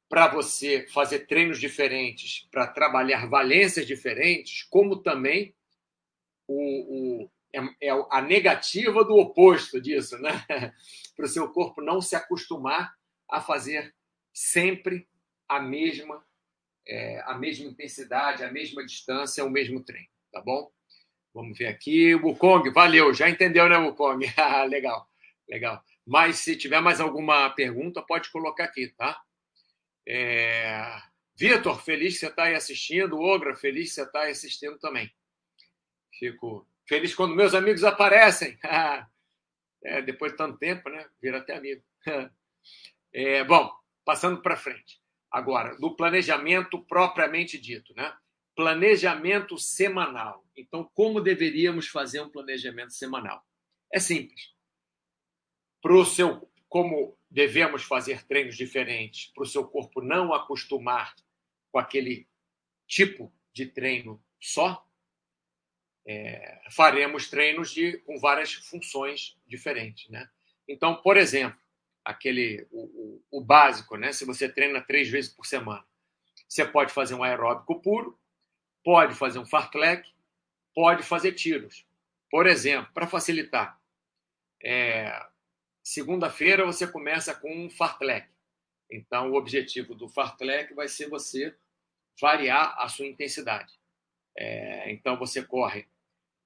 para 0.09 0.29
você 0.29 0.87
fazer 0.89 1.27
treinos 1.27 1.61
diferentes, 1.61 2.49
para 2.51 2.67
trabalhar 2.67 3.29
valências 3.29 3.87
diferentes, 3.87 4.63
como 4.65 4.97
também 4.97 5.55
o, 6.47 7.23
o 7.25 7.31
é, 7.53 7.89
é, 7.89 8.07
a 8.11 8.21
negativa 8.21 9.05
do 9.05 9.15
oposto 9.17 9.81
disso, 9.81 10.19
né? 10.19 10.33
para 11.17 11.25
o 11.25 11.29
seu 11.29 11.51
corpo 11.51 11.83
não 11.83 12.01
se 12.01 12.15
acostumar 12.15 12.95
a 13.29 13.41
fazer 13.41 13.95
sempre 14.33 15.09
a 15.49 15.61
mesma 15.61 16.25
é, 16.87 17.21
a 17.27 17.35
mesma 17.35 17.67
intensidade, 17.67 18.43
a 18.43 18.51
mesma 18.51 18.85
distância, 18.85 19.45
o 19.45 19.51
mesmo 19.51 19.83
treino, 19.85 20.09
tá 20.33 20.41
bom? 20.41 20.71
Vamos 21.35 21.59
ver 21.59 21.67
aqui, 21.67 22.15
Wukong, 22.15 22.71
valeu, 22.71 23.13
já 23.13 23.29
entendeu, 23.29 23.69
né, 23.69 23.77
Wukong? 23.77 24.25
legal, 24.71 25.07
legal. 25.47 25.85
Mas 26.09 26.39
se 26.39 26.57
tiver 26.57 26.81
mais 26.81 27.03
alguma 27.03 27.51
pergunta, 27.51 28.01
pode 28.01 28.31
colocar 28.31 28.65
aqui, 28.65 28.89
tá? 28.97 29.21
É... 30.09 31.03
Vitor, 31.37 31.79
feliz 31.83 32.15
que 32.15 32.21
você 32.21 32.27
está 32.29 32.45
aí 32.45 32.55
assistindo. 32.55 33.21
Ogra, 33.21 33.55
feliz 33.55 33.91
que 33.91 33.95
você 33.97 34.03
está 34.05 34.21
aí 34.21 34.31
assistindo 34.31 34.79
também. 34.79 35.15
Fico 36.19 36.67
feliz 36.89 37.15
quando 37.15 37.37
meus 37.37 37.55
amigos 37.55 37.85
aparecem. 37.85 38.59
é, 39.85 40.01
depois 40.01 40.33
de 40.33 40.39
tanto 40.39 40.57
tempo, 40.57 40.89
né? 40.89 41.07
Vira 41.21 41.39
até 41.39 41.55
amigo. 41.55 41.85
é, 43.13 43.45
bom, 43.45 43.71
passando 44.03 44.41
para 44.41 44.57
frente. 44.57 45.03
Agora, 45.31 45.77
do 45.77 45.95
planejamento 45.95 46.83
propriamente 46.87 47.59
dito, 47.59 47.93
né? 47.95 48.17
Planejamento 48.57 49.59
semanal. 49.59 50.43
Então, 50.57 50.91
como 50.95 51.21
deveríamos 51.21 51.87
fazer 51.87 52.23
um 52.23 52.31
planejamento 52.31 52.95
semanal? 52.95 53.45
É 53.93 54.01
simples 54.01 54.58
para 55.81 55.95
o 55.95 56.05
seu 56.05 56.49
como 56.69 57.17
devemos 57.31 57.83
fazer 57.83 58.27
treinos 58.27 58.57
diferentes 58.57 59.31
para 59.35 59.43
o 59.43 59.47
seu 59.47 59.67
corpo 59.67 60.03
não 60.03 60.35
acostumar 60.35 61.15
com 61.71 61.79
aquele 61.79 62.27
tipo 62.87 63.33
de 63.53 63.67
treino 63.67 64.23
só, 64.41 64.87
é, 66.07 66.63
faremos 66.71 67.29
treinos 67.29 67.71
de, 67.71 67.99
com 67.99 68.19
várias 68.19 68.55
funções 68.55 69.37
diferentes, 69.47 70.09
né? 70.09 70.29
Então, 70.67 70.97
por 70.97 71.17
exemplo, 71.17 71.61
aquele 72.05 72.67
o, 72.71 72.85
o, 73.31 73.39
o, 73.39 73.45
básico, 73.45 73.97
né? 73.97 74.13
Se 74.13 74.25
você 74.25 74.49
treina 74.49 74.81
três 74.81 75.09
vezes 75.09 75.31
por 75.31 75.45
semana, 75.45 75.85
você 76.49 76.65
pode 76.65 76.93
fazer 76.93 77.15
um 77.15 77.23
aeróbico 77.23 77.81
puro, 77.83 78.19
pode 78.83 79.15
fazer 79.15 79.39
um 79.39 79.47
fartlek, 79.47 80.11
pode 80.75 81.03
fazer 81.03 81.33
tiros. 81.33 81.87
Por 82.31 82.47
exemplo, 82.47 82.91
para 82.95 83.07
facilitar, 83.07 83.79
é, 84.63 85.27
Segunda-feira 85.89 86.67
você 86.67 86.87
começa 86.87 87.35
com 87.35 87.51
um 87.51 87.71
fartlek. 87.71 88.29
Então, 88.91 89.31
o 89.31 89.37
objetivo 89.37 89.95
do 89.95 90.07
fartlek 90.07 90.75
vai 90.75 90.87
ser 90.87 91.09
você 91.09 91.57
variar 92.21 92.77
a 92.79 92.91
sua 92.91 93.07
intensidade. 93.07 93.73
É, 94.37 94.93
então, 94.93 95.19
você 95.19 95.43
corre. 95.43 95.89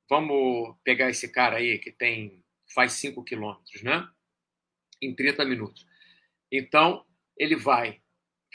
Vamos 0.09 0.76
pegar 0.85 1.11
esse 1.11 1.28
cara 1.28 1.57
aí 1.57 1.76
que 1.81 1.90
tem 1.90 2.40
faz 2.72 2.92
5 2.92 3.24
quilômetros, 3.24 3.83
né? 3.83 4.09
Em 5.02 5.12
30 5.12 5.44
minutos. 5.44 5.88
Então, 6.48 7.05
ele 7.37 7.57
vai 7.57 8.00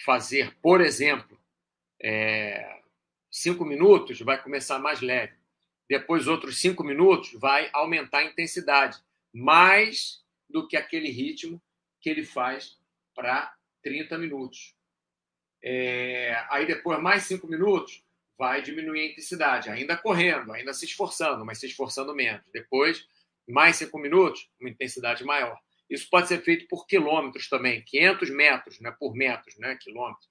fazer, 0.06 0.56
por 0.62 0.80
exemplo, 0.80 1.38
5 2.00 2.02
é, 2.02 3.68
minutos, 3.68 4.22
vai 4.22 4.42
começar 4.42 4.80
mais 4.80 5.02
leve. 5.02 5.36
Depois, 5.90 6.28
outros 6.28 6.62
5 6.62 6.82
minutos, 6.82 7.34
vai 7.34 7.70
aumentar 7.74 8.20
a 8.20 8.24
intensidade. 8.24 8.98
Mais 9.34 10.26
do 10.50 10.68
que 10.68 10.78
aquele 10.78 11.10
ritmo 11.10 11.62
que 12.00 12.10
ele 12.10 12.24
faz 12.24 12.78
para 13.16 13.54
30 13.84 14.18
minutos. 14.18 14.76
É, 15.64 16.46
aí 16.50 16.66
depois, 16.66 17.02
mais 17.02 17.24
cinco 17.24 17.48
minutos, 17.48 18.04
vai 18.38 18.62
diminuir 18.62 19.00
a 19.02 19.12
intensidade, 19.12 19.70
ainda 19.70 19.98
correndo, 19.98 20.54
ainda 20.54 20.74
se 20.74 20.86
esforçando, 20.86 21.44
mas 21.44 21.60
se 21.60 21.66
esforçando 21.66 22.14
menos. 22.14 22.46
Depois, 22.52 23.08
mais 23.48 23.78
cinco 23.78 23.98
minutos, 23.98 24.50
uma 24.60 24.70
intensidade 24.70 25.24
maior. 25.24 25.60
Isso 25.90 26.08
pode 26.10 26.28
ser 26.28 26.42
feito 26.42 26.68
por 26.68 26.86
quilômetros 26.86 27.50
também, 27.50 27.82
500 27.82 28.30
metros, 28.30 28.80
né, 28.80 28.92
por 28.92 29.16
metros, 29.16 29.58
né, 29.58 29.76
quilômetros. 29.82 30.30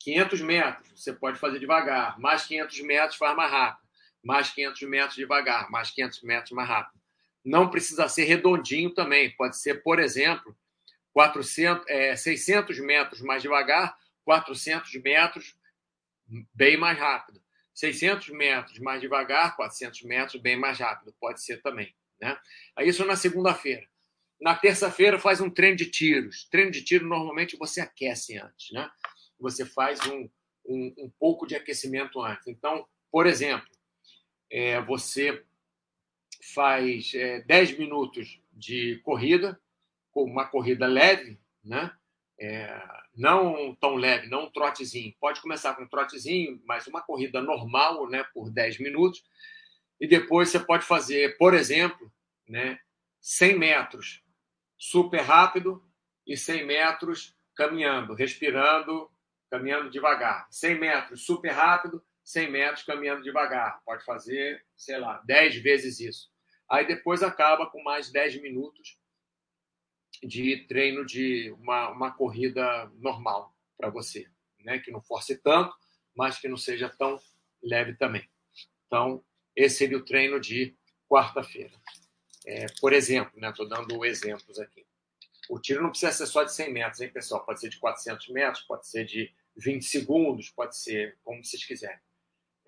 500 0.00 0.40
metros, 0.40 0.88
você 0.96 1.12
pode 1.12 1.38
fazer 1.38 1.58
devagar, 1.58 2.18
mais 2.18 2.44
500 2.46 2.80
metros 2.80 3.16
faz 3.16 3.36
mais 3.36 3.50
rápido, 3.50 3.88
mais 4.24 4.50
500 4.50 4.82
metros 4.88 5.16
devagar, 5.16 5.70
mais 5.70 5.90
500 5.90 6.22
metros 6.22 6.52
mais 6.52 6.68
rápido 6.68 6.97
não 7.44 7.70
precisa 7.70 8.08
ser 8.08 8.24
redondinho 8.24 8.92
também. 8.92 9.30
Pode 9.36 9.58
ser, 9.58 9.82
por 9.82 9.98
exemplo, 9.98 10.56
400, 11.12 11.84
é, 11.88 12.16
600 12.16 12.78
metros 12.80 13.20
mais 13.20 13.42
devagar, 13.42 13.96
400 14.24 14.94
metros 15.02 15.56
bem 16.54 16.76
mais 16.76 16.98
rápido. 16.98 17.42
600 17.74 18.28
metros 18.30 18.78
mais 18.80 19.00
devagar, 19.00 19.56
400 19.56 20.02
metros 20.02 20.42
bem 20.42 20.56
mais 20.56 20.78
rápido. 20.78 21.14
Pode 21.20 21.42
ser 21.42 21.62
também. 21.62 21.94
Né? 22.20 22.36
Isso 22.80 23.04
na 23.04 23.16
segunda-feira. 23.16 23.86
Na 24.40 24.54
terça-feira 24.54 25.18
faz 25.18 25.40
um 25.40 25.50
treino 25.50 25.76
de 25.76 25.86
tiros. 25.86 26.48
Treino 26.50 26.70
de 26.70 26.84
tiro 26.84 27.06
normalmente 27.06 27.56
você 27.56 27.80
aquece 27.80 28.38
antes, 28.38 28.70
né? 28.72 28.88
Você 29.40 29.64
faz 29.64 30.00
um, 30.06 30.28
um, 30.66 30.94
um 30.98 31.12
pouco 31.18 31.46
de 31.46 31.56
aquecimento 31.56 32.20
antes. 32.20 32.46
Então, 32.46 32.86
por 33.10 33.26
exemplo, 33.26 33.68
é, 34.50 34.80
você 34.80 35.44
faz 36.54 37.12
é, 37.14 37.40
10 37.42 37.78
minutos 37.78 38.40
de 38.52 39.00
corrida, 39.04 39.60
com 40.10 40.24
uma 40.24 40.46
corrida 40.46 40.86
leve, 40.86 41.38
né? 41.62 41.92
É, 42.40 42.80
não 43.16 43.74
tão 43.74 43.96
leve, 43.96 44.28
não 44.28 44.44
um 44.44 44.50
trotezinho. 44.50 45.14
Pode 45.20 45.40
começar 45.40 45.74
com 45.74 45.82
um 45.82 45.88
trotezinho, 45.88 46.60
mas 46.64 46.86
uma 46.86 47.02
corrida 47.02 47.42
normal, 47.42 48.08
né, 48.08 48.24
por 48.32 48.50
10 48.50 48.78
minutos. 48.78 49.24
E 50.00 50.06
depois 50.06 50.48
você 50.48 50.60
pode 50.60 50.84
fazer, 50.84 51.36
por 51.36 51.52
exemplo, 51.52 52.12
né, 52.48 52.78
100 53.20 53.58
metros 53.58 54.22
super 54.76 55.20
rápido 55.20 55.82
e 56.24 56.36
100 56.36 56.64
metros 56.64 57.36
caminhando, 57.56 58.14
respirando 58.14 59.10
caminhando 59.50 59.90
devagar. 59.90 60.46
100 60.50 60.78
metros, 60.78 61.24
super 61.24 61.50
rápido. 61.50 62.02
100 62.28 62.50
metros, 62.50 62.84
caminhando 62.84 63.22
devagar. 63.22 63.82
Pode 63.86 64.04
fazer, 64.04 64.62
sei 64.76 64.98
lá, 64.98 65.22
10 65.24 65.56
vezes 65.62 65.98
isso. 65.98 66.30
Aí 66.70 66.86
depois 66.86 67.22
acaba 67.22 67.70
com 67.70 67.82
mais 67.82 68.12
10 68.12 68.42
minutos 68.42 68.98
de 70.22 70.66
treino 70.68 71.06
de 71.06 71.50
uma, 71.52 71.88
uma 71.88 72.10
corrida 72.12 72.84
normal 72.96 73.56
para 73.78 73.88
você, 73.88 74.28
né? 74.60 74.78
que 74.78 74.90
não 74.90 75.00
force 75.00 75.38
tanto, 75.38 75.74
mas 76.14 76.38
que 76.38 76.48
não 76.48 76.58
seja 76.58 76.90
tão 76.90 77.18
leve 77.62 77.94
também. 77.94 78.28
Então, 78.86 79.24
esse 79.56 79.78
seria 79.78 79.96
o 79.96 80.04
treino 80.04 80.38
de 80.38 80.76
quarta-feira. 81.08 81.72
É, 82.44 82.66
por 82.78 82.92
exemplo, 82.92 83.40
estou 83.42 83.66
né? 83.66 83.74
dando 83.74 84.04
exemplos 84.04 84.58
aqui. 84.58 84.86
O 85.48 85.58
tiro 85.58 85.82
não 85.82 85.90
precisa 85.90 86.12
ser 86.12 86.26
só 86.26 86.44
de 86.44 86.52
100 86.52 86.72
metros, 86.74 87.00
hein, 87.00 87.10
pessoal? 87.10 87.42
Pode 87.46 87.60
ser 87.60 87.70
de 87.70 87.78
400 87.78 88.28
metros, 88.28 88.64
pode 88.64 88.86
ser 88.86 89.06
de 89.06 89.32
20 89.56 89.82
segundos, 89.82 90.50
pode 90.50 90.76
ser 90.76 91.16
como 91.24 91.42
vocês 91.42 91.64
quiserem. 91.64 91.98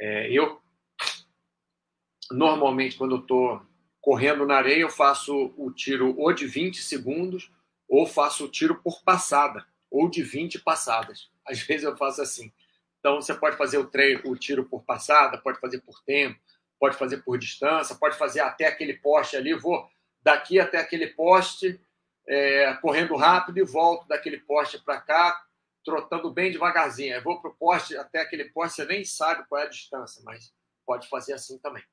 É, 0.00 0.32
eu, 0.32 0.60
normalmente, 2.30 2.96
quando 2.96 3.16
estou 3.16 3.60
correndo 4.00 4.46
na 4.46 4.56
areia, 4.56 4.80
eu 4.80 4.90
faço 4.90 5.52
o 5.56 5.70
tiro 5.70 6.18
ou 6.18 6.32
de 6.32 6.46
20 6.46 6.80
segundos 6.82 7.52
ou 7.86 8.06
faço 8.06 8.44
o 8.44 8.48
tiro 8.48 8.80
por 8.80 9.02
passada, 9.02 9.66
ou 9.90 10.08
de 10.08 10.22
20 10.22 10.60
passadas. 10.60 11.28
Às 11.44 11.60
vezes 11.66 11.84
eu 11.84 11.96
faço 11.96 12.22
assim. 12.22 12.52
Então, 13.00 13.20
você 13.20 13.34
pode 13.34 13.56
fazer 13.56 13.78
o, 13.78 13.86
treino, 13.86 14.20
o 14.26 14.36
tiro 14.36 14.64
por 14.64 14.84
passada, 14.84 15.38
pode 15.38 15.58
fazer 15.58 15.80
por 15.80 16.00
tempo, 16.02 16.38
pode 16.78 16.96
fazer 16.96 17.18
por 17.18 17.36
distância, 17.38 17.96
pode 17.96 18.16
fazer 18.16 18.40
até 18.40 18.66
aquele 18.66 18.94
poste 18.94 19.36
ali. 19.36 19.54
Vou 19.54 19.88
daqui 20.22 20.60
até 20.60 20.78
aquele 20.78 21.08
poste, 21.08 21.80
é, 22.28 22.74
correndo 22.74 23.16
rápido 23.16 23.58
e 23.58 23.64
volto 23.64 24.06
daquele 24.06 24.38
poste 24.38 24.78
para 24.78 25.00
cá, 25.00 25.44
trotando 25.84 26.32
bem 26.32 26.50
devagarzinho. 26.50 27.14
Eu 27.14 27.22
vou 27.22 27.40
para 27.40 27.50
o 27.50 27.54
poste, 27.54 27.96
até 27.96 28.20
aquele 28.20 28.50
poste, 28.50 28.76
você 28.76 28.84
nem 28.86 29.04
sabe 29.04 29.46
qual 29.48 29.62
é 29.62 29.66
a 29.66 29.70
distância, 29.70 30.22
mas 30.24 30.54
pode 30.86 31.08
fazer 31.08 31.34
assim 31.34 31.58
também. 31.58 31.84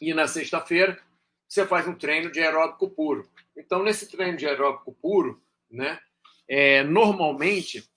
E 0.00 0.12
na 0.12 0.26
sexta-feira, 0.26 1.00
você 1.48 1.66
faz 1.66 1.86
um 1.86 1.94
treino 1.94 2.30
de 2.30 2.40
aeróbico 2.40 2.90
puro. 2.90 3.30
Então, 3.56 3.82
nesse 3.82 4.10
treino 4.10 4.36
de 4.36 4.46
aeróbico 4.46 4.92
puro, 4.94 5.42
né, 5.70 6.00
é, 6.48 6.82
normalmente, 6.82 7.88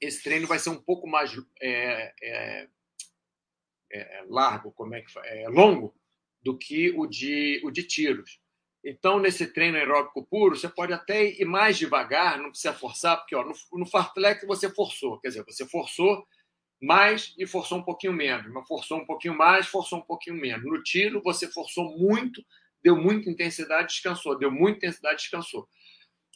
esse 0.00 0.22
treino 0.22 0.46
vai 0.46 0.58
ser 0.58 0.70
um 0.70 0.80
pouco 0.80 1.06
mais 1.06 1.30
é, 1.60 2.14
é, 2.22 2.68
é, 3.92 4.24
largo, 4.28 4.72
como 4.72 4.94
é 4.94 5.02
que 5.02 5.18
é 5.18 5.48
longo 5.48 5.94
do 6.42 6.56
que 6.56 6.90
o 6.90 7.06
de 7.06 7.60
o 7.64 7.70
de 7.70 7.82
tiros. 7.82 8.40
Então, 8.88 9.18
nesse 9.18 9.48
treino 9.48 9.76
aeróbico 9.76 10.24
puro, 10.24 10.54
você 10.54 10.68
pode 10.68 10.92
até 10.92 11.24
ir 11.24 11.44
mais 11.44 11.76
devagar, 11.76 12.38
não 12.38 12.50
precisa 12.50 12.72
forçar, 12.72 13.16
porque 13.16 13.34
ó, 13.34 13.42
no, 13.42 13.52
no 13.72 13.84
fartlek 13.84 14.46
você 14.46 14.70
forçou, 14.70 15.18
quer 15.18 15.30
dizer, 15.30 15.44
você 15.44 15.66
forçou 15.66 16.24
mais 16.80 17.34
e 17.36 17.44
forçou 17.48 17.78
um 17.78 17.82
pouquinho 17.82 18.12
menos, 18.12 18.48
mas 18.52 18.68
forçou 18.68 18.98
um 18.98 19.04
pouquinho 19.04 19.36
mais, 19.36 19.66
forçou 19.66 19.98
um 19.98 20.02
pouquinho 20.02 20.36
menos. 20.36 20.64
No 20.64 20.80
tiro, 20.84 21.20
você 21.20 21.48
forçou 21.48 21.98
muito, 21.98 22.40
deu 22.80 22.94
muita 22.94 23.28
intensidade, 23.28 23.88
descansou, 23.88 24.38
deu 24.38 24.52
muita 24.52 24.86
intensidade, 24.86 25.18
descansou. 25.18 25.68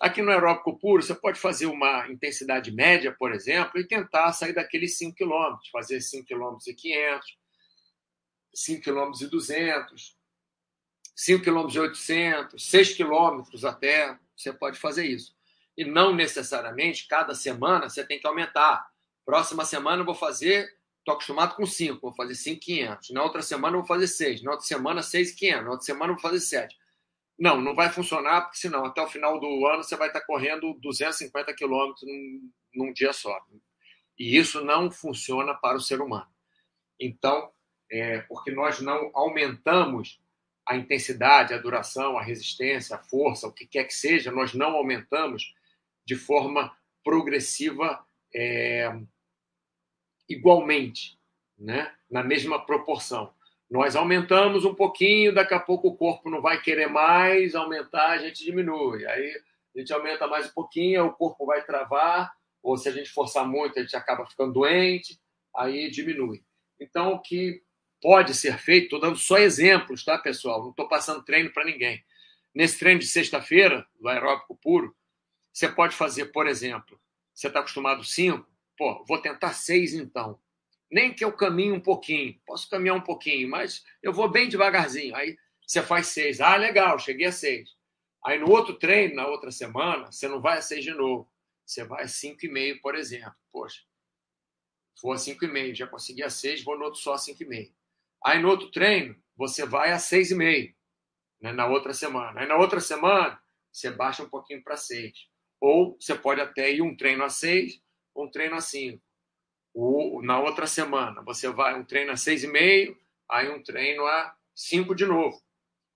Aqui 0.00 0.20
no 0.20 0.32
aeróbico 0.32 0.76
puro, 0.76 1.00
você 1.00 1.14
pode 1.14 1.38
fazer 1.38 1.66
uma 1.66 2.10
intensidade 2.10 2.72
média, 2.72 3.14
por 3.16 3.32
exemplo, 3.32 3.78
e 3.78 3.86
tentar 3.86 4.32
sair 4.32 4.54
daqueles 4.54 4.98
5 4.98 5.14
km, 5.14 5.56
fazer 5.70 6.00
5 6.00 6.26
km 6.26 6.56
e 6.66 6.74
500, 6.74 7.38
5 8.52 8.82
km 8.82 9.12
e 9.20 9.26
200, 9.28 10.19
5 11.20 11.44
km 11.44 11.68
e 11.74 11.78
800, 11.78 12.70
6 12.70 12.96
km 12.96 13.42
até, 13.68 14.18
você 14.34 14.54
pode 14.54 14.78
fazer 14.78 15.04
isso. 15.04 15.36
E 15.76 15.84
não 15.84 16.14
necessariamente 16.14 17.06
cada 17.06 17.34
semana 17.34 17.90
você 17.90 18.02
tem 18.02 18.18
que 18.18 18.26
aumentar. 18.26 18.90
Próxima 19.22 19.66
semana 19.66 20.00
eu 20.00 20.06
vou 20.06 20.14
fazer, 20.14 20.74
estou 20.98 21.12
acostumado 21.12 21.54
com 21.56 21.66
5, 21.66 22.00
vou 22.00 22.14
fazer 22.14 22.34
5,500. 22.34 23.10
Na 23.10 23.22
outra 23.22 23.42
semana 23.42 23.76
eu 23.76 23.80
vou 23.80 23.86
fazer 23.86 24.06
6. 24.06 24.42
Na 24.42 24.52
outra 24.52 24.66
semana, 24.66 25.02
6,500. 25.02 25.64
Na 25.64 25.70
outra 25.72 25.84
semana 25.84 26.10
eu 26.10 26.14
vou 26.14 26.22
fazer 26.22 26.40
7. 26.40 26.78
Não, 27.38 27.60
não 27.60 27.74
vai 27.74 27.90
funcionar, 27.90 28.40
porque 28.40 28.56
senão 28.56 28.86
até 28.86 29.02
o 29.02 29.06
final 29.06 29.38
do 29.38 29.66
ano 29.66 29.84
você 29.84 29.96
vai 29.96 30.08
estar 30.08 30.22
correndo 30.22 30.72
250 30.80 31.52
quilômetros 31.54 32.02
num, 32.02 32.50
num 32.74 32.92
dia 32.94 33.12
só. 33.12 33.38
E 34.18 34.38
isso 34.38 34.64
não 34.64 34.90
funciona 34.90 35.52
para 35.52 35.76
o 35.76 35.82
ser 35.82 36.00
humano. 36.00 36.30
Então, 36.98 37.52
é, 37.90 38.20
porque 38.22 38.50
nós 38.50 38.80
não 38.80 39.10
aumentamos 39.12 40.18
a 40.70 40.76
intensidade, 40.76 41.52
a 41.52 41.58
duração, 41.58 42.16
a 42.16 42.22
resistência, 42.22 42.94
a 42.94 42.98
força, 43.00 43.48
o 43.48 43.52
que 43.52 43.66
quer 43.66 43.82
que 43.82 43.92
seja, 43.92 44.30
nós 44.30 44.54
não 44.54 44.76
aumentamos 44.76 45.52
de 46.06 46.14
forma 46.14 46.72
progressiva 47.02 48.06
é, 48.32 48.88
igualmente, 50.28 51.18
né? 51.58 51.92
na 52.08 52.22
mesma 52.22 52.64
proporção. 52.64 53.34
Nós 53.68 53.96
aumentamos 53.96 54.64
um 54.64 54.72
pouquinho, 54.72 55.34
daqui 55.34 55.54
a 55.54 55.58
pouco 55.58 55.88
o 55.88 55.96
corpo 55.96 56.30
não 56.30 56.40
vai 56.40 56.62
querer 56.62 56.86
mais 56.86 57.56
aumentar, 57.56 58.10
a 58.10 58.18
gente 58.18 58.44
diminui. 58.44 59.04
Aí 59.06 59.42
a 59.74 59.78
gente 59.80 59.92
aumenta 59.92 60.28
mais 60.28 60.46
um 60.46 60.52
pouquinho, 60.52 61.06
o 61.06 61.12
corpo 61.12 61.46
vai 61.46 61.64
travar, 61.64 62.32
ou 62.62 62.76
se 62.76 62.88
a 62.88 62.92
gente 62.92 63.10
forçar 63.10 63.44
muito, 63.44 63.76
a 63.76 63.82
gente 63.82 63.96
acaba 63.96 64.24
ficando 64.24 64.52
doente, 64.52 65.20
aí 65.56 65.90
diminui. 65.90 66.44
Então, 66.78 67.14
o 67.14 67.20
que 67.20 67.60
pode 68.00 68.34
ser 68.34 68.58
feito, 68.58 68.84
estou 68.84 69.00
dando 69.00 69.18
só 69.18 69.38
exemplos, 69.38 70.04
tá, 70.04 70.18
pessoal? 70.18 70.62
Não 70.62 70.70
estou 70.70 70.88
passando 70.88 71.24
treino 71.24 71.52
para 71.52 71.64
ninguém. 71.64 72.04
Nesse 72.54 72.78
treino 72.78 73.00
de 73.00 73.06
sexta-feira, 73.06 73.86
do 74.00 74.08
aeróbico 74.08 74.56
puro, 74.56 74.96
você 75.52 75.68
pode 75.68 75.94
fazer, 75.94 76.26
por 76.26 76.46
exemplo, 76.46 77.00
você 77.34 77.48
está 77.48 77.60
acostumado 77.60 78.04
cinco, 78.04 78.48
pô, 78.76 79.04
vou 79.06 79.18
tentar 79.18 79.52
seis 79.52 79.94
então. 79.94 80.40
Nem 80.90 81.14
que 81.14 81.24
eu 81.24 81.32
caminhe 81.32 81.72
um 81.72 81.80
pouquinho, 81.80 82.40
posso 82.44 82.68
caminhar 82.68 82.96
um 82.96 83.00
pouquinho, 83.00 83.48
mas 83.48 83.84
eu 84.02 84.12
vou 84.12 84.28
bem 84.28 84.48
devagarzinho. 84.48 85.14
Aí 85.14 85.36
você 85.64 85.80
faz 85.82 86.08
seis. 86.08 86.40
Ah, 86.40 86.56
legal, 86.56 86.98
cheguei 86.98 87.26
a 87.26 87.32
seis. 87.32 87.76
Aí 88.24 88.38
no 88.38 88.50
outro 88.50 88.74
treino, 88.74 89.14
na 89.14 89.26
outra 89.26 89.52
semana, 89.52 90.10
você 90.10 90.26
não 90.26 90.40
vai 90.40 90.58
a 90.58 90.62
seis 90.62 90.82
de 90.84 90.92
novo. 90.92 91.30
Você 91.64 91.84
vai 91.84 92.02
a 92.02 92.08
cinco 92.08 92.44
e 92.44 92.48
meio, 92.48 92.80
por 92.80 92.96
exemplo. 92.96 93.34
Poxa, 93.52 93.82
vou 95.00 95.12
a 95.12 95.18
cinco 95.18 95.44
e 95.44 95.48
meio, 95.48 95.74
já 95.74 95.86
consegui 95.86 96.24
a 96.24 96.30
seis, 96.30 96.64
vou 96.64 96.76
no 96.76 96.86
outro 96.86 97.00
só 97.00 97.14
a 97.14 97.18
cinco 97.18 97.44
e 97.44 97.46
meio. 97.46 97.72
Aí 98.24 98.38
no 98.38 98.48
outro 98.48 98.70
treino, 98.70 99.16
você 99.36 99.64
vai 99.64 99.92
a 99.92 99.98
seis 99.98 100.30
e 100.30 100.34
meio, 100.34 100.74
né, 101.40 101.52
na 101.52 101.66
outra 101.66 101.92
semana. 101.94 102.40
Aí 102.40 102.46
na 102.46 102.56
outra 102.56 102.80
semana, 102.80 103.40
você 103.72 103.90
baixa 103.90 104.22
um 104.22 104.28
pouquinho 104.28 104.62
para 104.62 104.76
seis. 104.76 105.28
Ou 105.60 105.96
você 105.98 106.14
pode 106.14 106.40
até 106.40 106.70
ir 106.72 106.82
um 106.82 106.96
treino 106.96 107.24
a 107.24 107.28
seis, 107.28 107.80
um 108.14 108.30
treino 108.30 108.56
a 108.56 108.60
cinco. 108.60 109.02
O, 109.72 110.20
na 110.22 110.40
outra 110.40 110.66
semana, 110.66 111.22
você 111.22 111.48
vai 111.48 111.78
um 111.78 111.84
treino 111.84 112.12
a 112.12 112.16
seis 112.16 112.42
e 112.42 112.48
meio, 112.48 112.98
aí 113.30 113.48
um 113.48 113.62
treino 113.62 114.04
a 114.04 114.36
cinco 114.54 114.94
de 114.94 115.06
novo. 115.06 115.40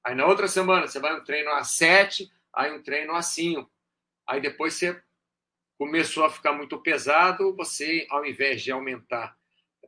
Aí 0.05 0.15
na 0.15 0.27
outra 0.27 0.47
semana, 0.47 0.87
você 0.87 1.01
vai 1.01 1.19
um 1.19 1.25
treino 1.25 1.51
a 1.51 1.65
sete, 1.65 2.31
aí 2.55 2.73
um 2.73 2.83
treino 2.83 3.15
a 3.15 3.23
cinco. 3.23 3.71
Aí 4.29 4.41
depois 4.41 4.75
você 4.75 5.03
começou 5.79 6.25
a 6.25 6.31
ficar 6.31 6.53
muito 6.53 6.81
pesado, 6.81 7.55
você, 7.57 8.07
ao 8.11 8.25
invés 8.25 8.63
de 8.63 8.71
aumentar 8.71 9.37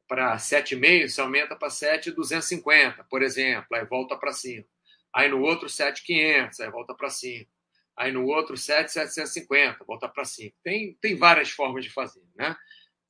para 0.08 0.36
7,5, 0.36 1.08
você 1.08 1.20
aumenta 1.20 1.56
para 1.56 1.70
7,250, 1.70 3.04
por 3.04 3.22
exemplo, 3.22 3.66
aí 3.72 3.84
volta 3.84 4.16
para 4.16 4.32
5. 4.32 4.68
Aí 5.14 5.28
no 5.28 5.40
outro 5.40 5.68
7,500, 5.68 6.60
aí 6.60 6.70
volta 6.70 6.94
para 6.94 7.10
5. 7.10 7.50
Aí 7.96 8.12
no 8.12 8.26
outro 8.26 8.56
7,750, 8.56 9.84
volta 9.84 10.08
para 10.08 10.24
5. 10.24 10.54
Tem, 10.62 10.94
tem 11.00 11.16
várias 11.16 11.50
formas 11.50 11.84
de 11.84 11.90
fazer, 11.90 12.22
né? 12.34 12.54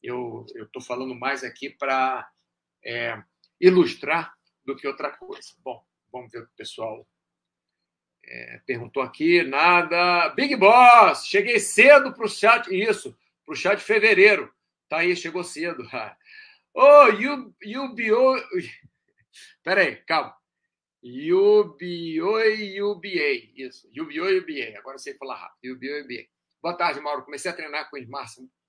Eu 0.02 0.46
estou 0.54 0.80
falando 0.80 1.14
mais 1.14 1.42
aqui 1.42 1.68
para 1.68 2.30
é, 2.84 3.20
ilustrar 3.60 4.32
do 4.64 4.76
que 4.76 4.86
outra 4.86 5.10
coisa. 5.10 5.48
Bom, 5.58 5.84
vamos 6.12 6.30
ver 6.30 6.38
o 6.38 6.46
que 6.46 6.52
o 6.52 6.56
pessoal 6.56 7.06
é, 8.24 8.60
perguntou 8.64 9.02
aqui. 9.02 9.42
Nada. 9.42 10.28
Big 10.30 10.54
Boss, 10.54 11.26
cheguei 11.26 11.58
cedo 11.58 12.12
para 12.12 12.24
o 12.24 12.28
chat. 12.28 12.68
Isso, 12.68 13.18
para 13.44 13.52
o 13.52 13.56
chat 13.56 13.78
de 13.78 13.84
fevereiro. 13.84 14.52
Tá 14.88 14.98
aí, 14.98 15.16
chegou 15.16 15.42
cedo. 15.42 15.82
Oh, 16.78 17.06
UBO. 17.08 18.36
Peraí, 19.64 19.96
calma. 20.04 20.36
UBO 21.02 22.38
e 22.38 22.82
UBA. 22.82 23.50
Isso, 23.56 23.88
UBO 23.98 24.28
e 24.28 24.38
UBA. 24.40 24.78
Agora 24.78 24.96
eu 24.96 24.98
sei 24.98 25.14
falar 25.14 25.36
rápido. 25.36 25.72
UBO 25.72 25.86
e 25.86 26.02
UBA. 26.02 26.28
Boa 26.62 26.76
tarde, 26.76 27.00
Mauro. 27.00 27.24
Comecei 27.24 27.50
a 27.50 27.54
treinar 27.54 27.88
com 27.88 27.96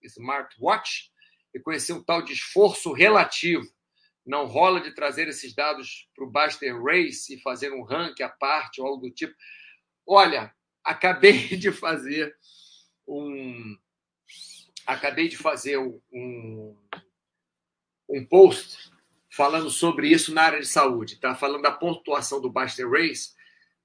Smartwatch 0.02 1.12
e 1.54 1.60
conheci 1.60 1.92
um 1.92 2.02
tal 2.02 2.22
de 2.22 2.32
esforço 2.32 2.94
relativo. 2.94 3.68
Não 4.26 4.46
rola 4.46 4.80
de 4.80 4.96
trazer 4.96 5.28
esses 5.28 5.54
dados 5.54 6.10
para 6.16 6.24
o 6.24 6.32
Buster 6.32 6.82
Race 6.82 7.36
e 7.36 7.42
fazer 7.42 7.74
um 7.74 7.84
ranking 7.84 8.24
à 8.24 8.30
parte 8.30 8.80
ou 8.80 8.88
algo 8.88 9.02
do 9.02 9.14
tipo. 9.14 9.36
Olha, 10.08 10.56
acabei 10.82 11.50
de 11.60 11.74
fazer 11.74 12.34
um. 13.06 13.78
Acabei 14.86 15.28
de 15.28 15.36
fazer 15.36 15.78
um 15.78 16.78
um 18.10 18.26
post 18.26 18.92
falando 19.30 19.70
sobre 19.70 20.08
isso 20.10 20.34
na 20.34 20.44
área 20.44 20.60
de 20.60 20.68
saúde, 20.68 21.20
tá? 21.20 21.36
Falando 21.36 21.62
da 21.62 21.72
pontuação 21.72 22.42
do 22.42 22.50
Buster 22.50 22.90
Race, 22.90 23.32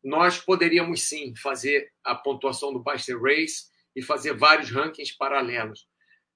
nós 0.02 0.38
poderíamos 0.38 1.02
sim 1.02 1.34
fazer 1.36 1.92
a 2.02 2.14
pontuação 2.14 2.72
do 2.72 2.78
Buster 2.78 3.20
Race 3.20 3.70
e 3.94 4.02
fazer 4.02 4.34
vários 4.34 4.70
rankings 4.70 5.16
paralelos. 5.16 5.86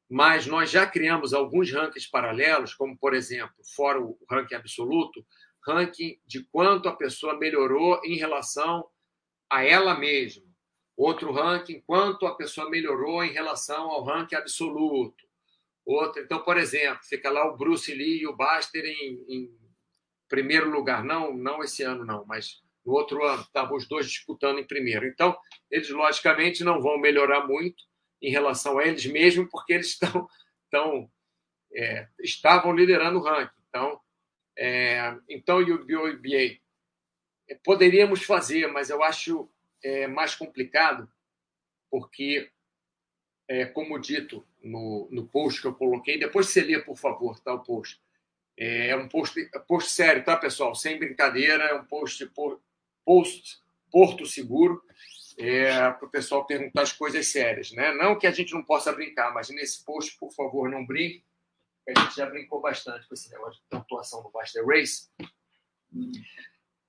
Mas 0.09 0.47
nós 0.47 0.71
já 0.71 0.87
criamos 0.87 1.35
alguns 1.35 1.73
rankings 1.73 2.09
paralelos, 2.09 2.75
como, 2.75 2.97
por 2.97 3.15
exemplo, 3.15 3.57
fora 3.75 4.01
o 4.01 4.17
ranking 4.31 4.55
absoluto, 4.55 5.27
ranking 5.67 6.21
de 6.27 6.45
quanto 6.45 6.89
a 6.89 6.95
pessoa 6.95 7.37
melhorou 7.37 8.01
em 8.05 8.17
relação 8.17 8.87
a 9.51 9.65
ela 9.65 9.99
mesma. 9.99 10.45
Outro 10.97 11.33
ranking, 11.33 11.81
quanto 11.81 12.27
a 12.27 12.35
pessoa 12.35 12.71
melhorou 12.71 13.25
em 13.25 13.33
relação 13.33 13.91
ao 13.91 14.05
ranking 14.05 14.37
absoluto. 14.37 15.26
Outro, 15.87 16.21
então, 16.21 16.43
por 16.43 16.57
exemplo, 16.57 16.99
fica 17.05 17.31
lá 17.31 17.47
o 17.47 17.57
Bruce 17.57 17.95
Lee 17.95 18.23
e 18.23 18.27
o 18.27 18.35
Baster 18.35 18.85
em, 18.85 19.25
em 19.29 19.51
primeiro 20.29 20.69
lugar. 20.69 21.05
Não, 21.05 21.33
não 21.33 21.63
esse 21.63 21.85
ano, 21.85 22.05
não, 22.05 22.27
mas 22.27 22.61
no 22.85 22.93
outro 22.93 23.25
ano 23.25 23.43
estavam 23.43 23.77
os 23.77 23.87
dois 23.87 24.11
disputando 24.11 24.59
em 24.59 24.67
primeiro. 24.67 25.07
Então, 25.07 25.39
eles 25.71 25.89
logicamente 25.91 26.65
não 26.65 26.83
vão 26.83 26.99
melhorar 26.99 27.47
muito 27.47 27.85
em 28.21 28.31
relação 28.31 28.79
a 28.79 28.85
eles 28.85 29.07
mesmos, 29.07 29.49
porque 29.49 29.75
eles 29.75 29.91
estão, 29.91 30.29
estão 30.65 31.09
é, 31.73 32.09
estavam 32.19 32.75
liderando 32.75 33.19
o 33.19 33.23
ranking. 33.23 33.63
Então, 33.69 34.01
é, 34.59 35.17
então 35.29 35.59
o 35.61 35.87
BOBA 35.87 36.59
é, 37.49 37.55
poderíamos 37.63 38.25
fazer, 38.25 38.67
mas 38.69 38.91
eu 38.91 39.03
acho 39.05 39.49
é, 39.85 40.09
mais 40.09 40.35
complicado, 40.35 41.09
porque, 41.91 42.51
é, 43.49 43.67
como 43.67 44.01
dito 44.01 44.45
no, 44.67 45.09
no 45.11 45.27
post 45.27 45.61
que 45.61 45.67
eu 45.67 45.75
coloquei, 45.75 46.19
depois 46.19 46.49
você 46.49 46.61
lê, 46.63 46.79
por 46.81 46.97
favor, 46.97 47.39
tá, 47.41 47.55
o 47.55 47.63
post. 47.63 48.01
É, 48.59 48.89
é 48.89 48.97
um 48.97 49.09
post, 49.09 49.39
post 49.67 49.91
sério, 49.91 50.25
tá, 50.25 50.37
pessoal? 50.37 50.75
Sem 50.75 50.99
brincadeira, 50.99 51.65
é 51.65 51.75
um 51.75 51.85
post, 51.85 52.31
post 53.05 53.61
Porto 53.91 54.27
Seguro 54.27 54.83
é, 55.39 55.91
para 55.91 56.07
o 56.07 56.11
pessoal 56.11 56.47
perguntar 56.47 56.83
as 56.83 56.93
coisas 56.93 57.27
sérias. 57.29 57.71
Né? 57.73 57.93
Não 57.93 58.19
que 58.19 58.27
a 58.27 58.31
gente 58.31 58.53
não 58.55 58.63
possa 58.63 58.93
brincar, 58.93 59.33
mas 59.33 59.49
nesse 59.51 59.85
post, 59.85 60.19
por 60.19 60.33
favor, 60.33 60.69
não 60.69 60.85
brinque. 60.85 61.25
A 61.89 62.01
gente 62.01 62.17
já 62.17 62.27
brincou 62.27 62.61
bastante 62.61 63.07
com 63.07 63.15
esse 63.15 63.31
negócio 63.31 63.61
de 63.61 63.69
pontuação 63.69 64.23
do 64.23 64.31
Master 64.33 64.67
Race. 64.67 65.09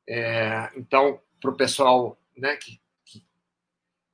É, 0.09 0.71
então, 0.75 1.21
para 1.39 1.51
o 1.51 1.55
pessoal 1.55 2.19
né, 2.35 2.55
que, 2.55 2.81
que, 3.05 3.23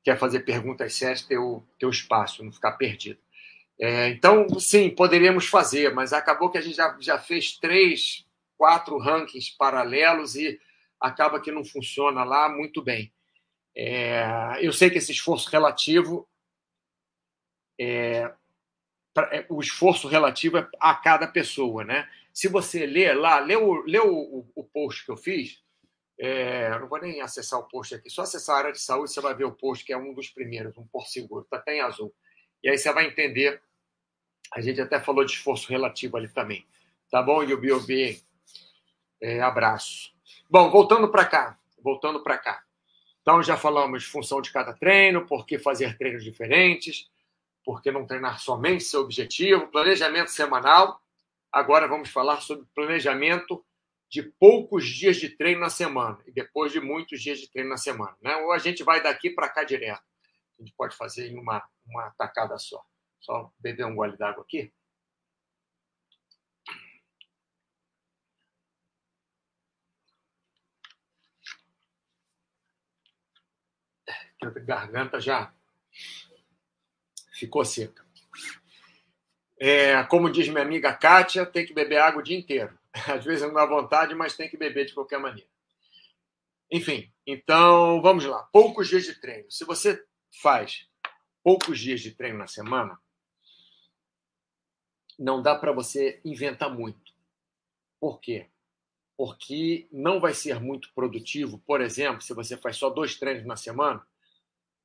quer 0.04 0.18
fazer 0.20 0.42
perguntas 0.42 0.94
sérias, 0.94 1.22
ter 1.22 1.38
o, 1.38 1.64
ter 1.80 1.86
o 1.86 1.92
espaço, 1.92 2.44
não 2.44 2.52
ficar 2.52 2.74
perdido. 2.74 3.23
É, 3.80 4.10
então, 4.10 4.48
sim, 4.60 4.90
poderíamos 4.90 5.48
fazer, 5.48 5.94
mas 5.94 6.14
acabou 6.14 6.50
que 6.50 6.58
a 6.58 6.62
gente 6.62 6.76
já, 6.76 6.96
já 7.00 7.18
fez 7.18 7.58
três, 7.58 8.26
quatro 8.58 8.98
rankings 8.98 9.56
paralelos 9.58 10.36
e 10.36 10.60
acaba 11.00 11.42
que 11.42 11.52
não 11.52 11.66
funciona 11.66 12.24
lá 12.24 12.48
muito 12.50 12.82
bem. 12.82 13.12
É, 13.76 14.60
eu 14.62 14.72
sei 14.72 14.90
que 14.90 15.00
esse 15.00 15.12
esforço 15.12 15.50
relativo 15.50 16.28
é, 17.80 18.32
é, 19.32 19.46
o 19.50 19.60
esforço 19.60 20.08
relativo 20.08 20.58
é 20.58 20.68
a 20.80 20.96
cada 20.96 21.28
pessoa, 21.28 21.84
né? 21.84 22.10
Se 22.34 22.48
você 22.48 22.86
ler 22.86 23.14
lá, 23.14 23.40
lê 23.40 23.56
o, 23.56 23.72
o, 23.86 24.52
o 24.56 24.64
post 24.64 25.06
que 25.06 25.12
eu 25.12 25.18
fiz, 25.18 25.62
é, 26.20 26.70
não 26.80 26.88
vou 26.88 27.00
nem 27.00 27.22
acessar 27.22 27.60
o 27.60 27.68
post 27.68 27.94
aqui, 27.94 28.10
só 28.10 28.24
acessar 28.24 28.56
a 28.56 28.60
área 28.60 28.72
de 28.72 28.80
saúde, 28.80 29.12
você 29.12 29.22
vai 29.22 29.36
ver 29.36 29.46
o 29.46 29.52
post, 29.52 29.86
que 29.86 29.94
é 29.94 29.98
um 29.98 30.14
dos 30.14 30.30
primeiros, 30.30 30.78
um 30.78 30.88
por 30.88 31.06
seguro, 31.08 31.44
está 31.44 31.58
até 31.58 31.76
em 31.76 31.82
azul. 31.82 32.14
E 32.64 32.70
aí 32.70 32.78
você 32.78 32.92
vai 32.94 33.08
entender. 33.08 33.62
A 34.54 34.62
gente 34.62 34.80
até 34.80 35.00
falou 35.00 35.26
de 35.26 35.34
esforço 35.34 35.70
relativo 35.70 36.16
ali 36.18 36.30
também. 36.30 36.66
Tá 37.12 37.22
bom, 37.22 37.44
Yubi? 37.44 38.22
É, 39.22 39.42
abraço. 39.42 40.14
Bom, 40.50 40.70
voltando 40.70 41.10
para 41.10 41.26
cá. 41.26 41.60
Voltando 41.84 42.24
para 42.24 42.38
cá. 42.38 42.64
Então, 43.22 43.42
já 43.42 43.56
falamos 43.56 44.04
função 44.04 44.42
de 44.42 44.52
cada 44.52 44.74
treino, 44.74 45.26
por 45.26 45.46
que 45.46 45.58
fazer 45.58 45.98
treinos 45.98 46.24
diferentes, 46.24 47.10
por 47.64 47.82
que 47.82 47.92
não 47.92 48.06
treinar 48.06 48.40
somente 48.40 48.84
seu 48.84 49.02
objetivo, 49.02 49.68
planejamento 49.68 50.30
semanal. 50.30 51.02
Agora 51.52 51.88
vamos 51.88 52.10
falar 52.10 52.42
sobre 52.42 52.66
planejamento 52.76 53.64
de 54.10 54.24
poucos 54.24 54.86
dias 54.86 55.18
de 55.18 55.30
treino 55.30 55.62
na 55.62 55.70
semana 55.70 56.20
e 56.28 56.32
depois 56.32 56.72
de 56.72 56.80
muitos 56.80 57.22
dias 57.22 57.40
de 57.40 57.50
treino 57.50 57.70
na 57.70 57.78
semana. 57.78 58.16
Né? 58.22 58.36
Ou 58.38 58.52
a 58.52 58.58
gente 58.58 58.84
vai 58.84 59.02
daqui 59.02 59.30
para 59.30 59.50
cá 59.50 59.64
direto. 59.64 60.04
A 60.60 60.64
gente 60.64 60.74
pode 60.76 60.96
fazer 60.96 61.28
em 61.30 61.38
uma, 61.38 61.68
uma 61.86 62.12
tacada 62.12 62.58
só. 62.58 62.84
Só 63.20 63.52
beber 63.60 63.86
um 63.86 63.96
gole 63.96 64.18
d'água 64.18 64.44
aqui. 64.44 64.72
a 74.42 74.50
garganta 74.60 75.20
já 75.20 75.54
ficou 77.34 77.64
seca. 77.64 78.04
É, 79.60 80.04
como 80.04 80.30
diz 80.30 80.48
minha 80.50 80.62
amiga 80.62 80.94
Kátia, 80.94 81.46
tem 81.46 81.66
que 81.66 81.74
beber 81.74 81.98
água 81.98 82.20
o 82.20 82.24
dia 82.24 82.38
inteiro. 82.38 82.78
Às 83.08 83.24
vezes 83.24 83.44
não 83.44 83.54
dá 83.54 83.66
vontade, 83.66 84.14
mas 84.14 84.36
tem 84.36 84.50
que 84.50 84.58
beber 84.58 84.86
de 84.86 84.94
qualquer 84.94 85.20
maneira. 85.20 85.50
Enfim, 86.72 87.12
então 87.26 88.02
vamos 88.02 88.26
lá. 88.26 88.44
Poucos 88.52 88.90
dias 88.90 89.04
de 89.04 89.16
treino. 89.16 89.50
Se 89.50 89.64
você 89.64 90.04
faz 90.42 90.88
poucos 91.44 91.80
dias 91.80 92.02
de 92.02 92.12
treino 92.12 92.38
na 92.38 92.48
semana, 92.48 93.00
não 95.20 95.42
dá 95.42 95.56
para 95.56 95.72
você 95.72 96.20
inventar 96.26 96.74
muito. 96.74 97.14
Por 98.00 98.20
quê? 98.20 98.50
Porque 99.16 99.88
não 99.92 100.20
vai 100.20 100.34
ser 100.34 100.60
muito 100.60 100.92
produtivo, 100.94 101.60
por 101.60 101.82
exemplo, 101.82 102.22
se 102.22 102.34
você 102.34 102.58
faz 102.58 102.78
só 102.78 102.90
dois 102.90 103.18
treinos 103.18 103.46
na 103.46 103.56
semana, 103.56 104.06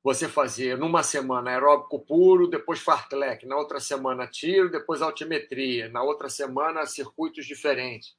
você 0.01 0.29
fazer 0.29 0.77
numa 0.77 1.03
semana 1.03 1.51
aeróbico 1.51 1.99
puro, 1.99 2.47
depois 2.47 2.79
fartlek, 2.79 3.45
na 3.45 3.57
outra 3.57 3.79
semana 3.79 4.27
tiro, 4.27 4.71
depois 4.71 5.01
altimetria, 5.01 5.89
na 5.89 6.01
outra 6.01 6.29
semana 6.29 6.85
circuitos 6.85 7.45
diferentes. 7.45 8.15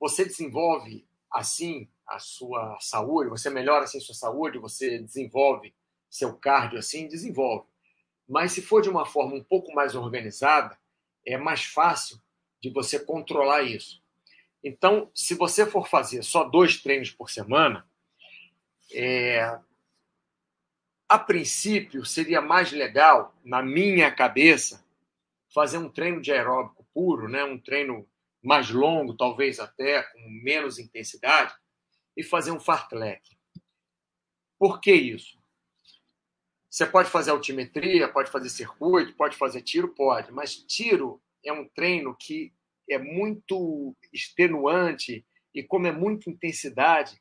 Você 0.00 0.24
desenvolve 0.24 1.06
assim 1.30 1.90
a 2.06 2.18
sua 2.18 2.78
saúde, 2.80 3.28
você 3.28 3.50
melhora 3.50 3.84
assim 3.84 3.98
a 3.98 4.00
sua 4.00 4.14
saúde, 4.14 4.58
você 4.58 4.98
desenvolve 4.98 5.74
seu 6.08 6.34
cardio 6.34 6.78
assim, 6.78 7.06
desenvolve. 7.06 7.66
Mas 8.28 8.52
se 8.52 8.62
for 8.62 8.82
de 8.82 8.88
uma 8.88 9.06
forma 9.06 9.34
um 9.34 9.42
pouco 9.42 9.72
mais 9.74 9.94
organizada, 9.94 10.78
é 11.26 11.36
mais 11.36 11.64
fácil 11.64 12.20
de 12.60 12.70
você 12.70 12.98
controlar 12.98 13.62
isso. 13.62 14.02
Então, 14.62 15.10
se 15.14 15.34
você 15.34 15.64
for 15.64 15.88
fazer 15.88 16.22
só 16.22 16.44
dois 16.44 16.80
treinos 16.82 17.10
por 17.10 17.30
semana, 17.30 17.86
é, 18.92 19.58
a 21.08 21.18
princípio, 21.18 22.04
seria 22.04 22.40
mais 22.40 22.72
legal, 22.72 23.34
na 23.44 23.62
minha 23.62 24.10
cabeça, 24.10 24.84
fazer 25.54 25.78
um 25.78 25.88
treino 25.88 26.20
de 26.20 26.32
aeróbico 26.32 26.86
puro, 26.92 27.28
né? 27.28 27.44
um 27.44 27.58
treino 27.58 28.06
mais 28.42 28.70
longo, 28.70 29.16
talvez 29.16 29.58
até 29.58 30.02
com 30.02 30.28
menos 30.42 30.78
intensidade, 30.78 31.54
e 32.16 32.22
fazer 32.22 32.50
um 32.50 32.60
fartlek. 32.60 33.38
Por 34.58 34.80
que 34.80 34.92
isso? 34.92 35.37
Você 36.78 36.86
pode 36.86 37.10
fazer 37.10 37.32
altimetria, 37.32 38.06
pode 38.06 38.30
fazer 38.30 38.48
circuito, 38.48 39.12
pode 39.14 39.36
fazer 39.36 39.62
tiro, 39.62 39.88
pode, 39.88 40.30
mas 40.30 40.54
tiro 40.54 41.20
é 41.44 41.52
um 41.52 41.68
treino 41.68 42.14
que 42.14 42.52
é 42.88 42.96
muito 42.96 43.96
extenuante 44.12 45.26
e, 45.52 45.60
como 45.60 45.88
é 45.88 45.90
muita 45.90 46.30
intensidade, 46.30 47.20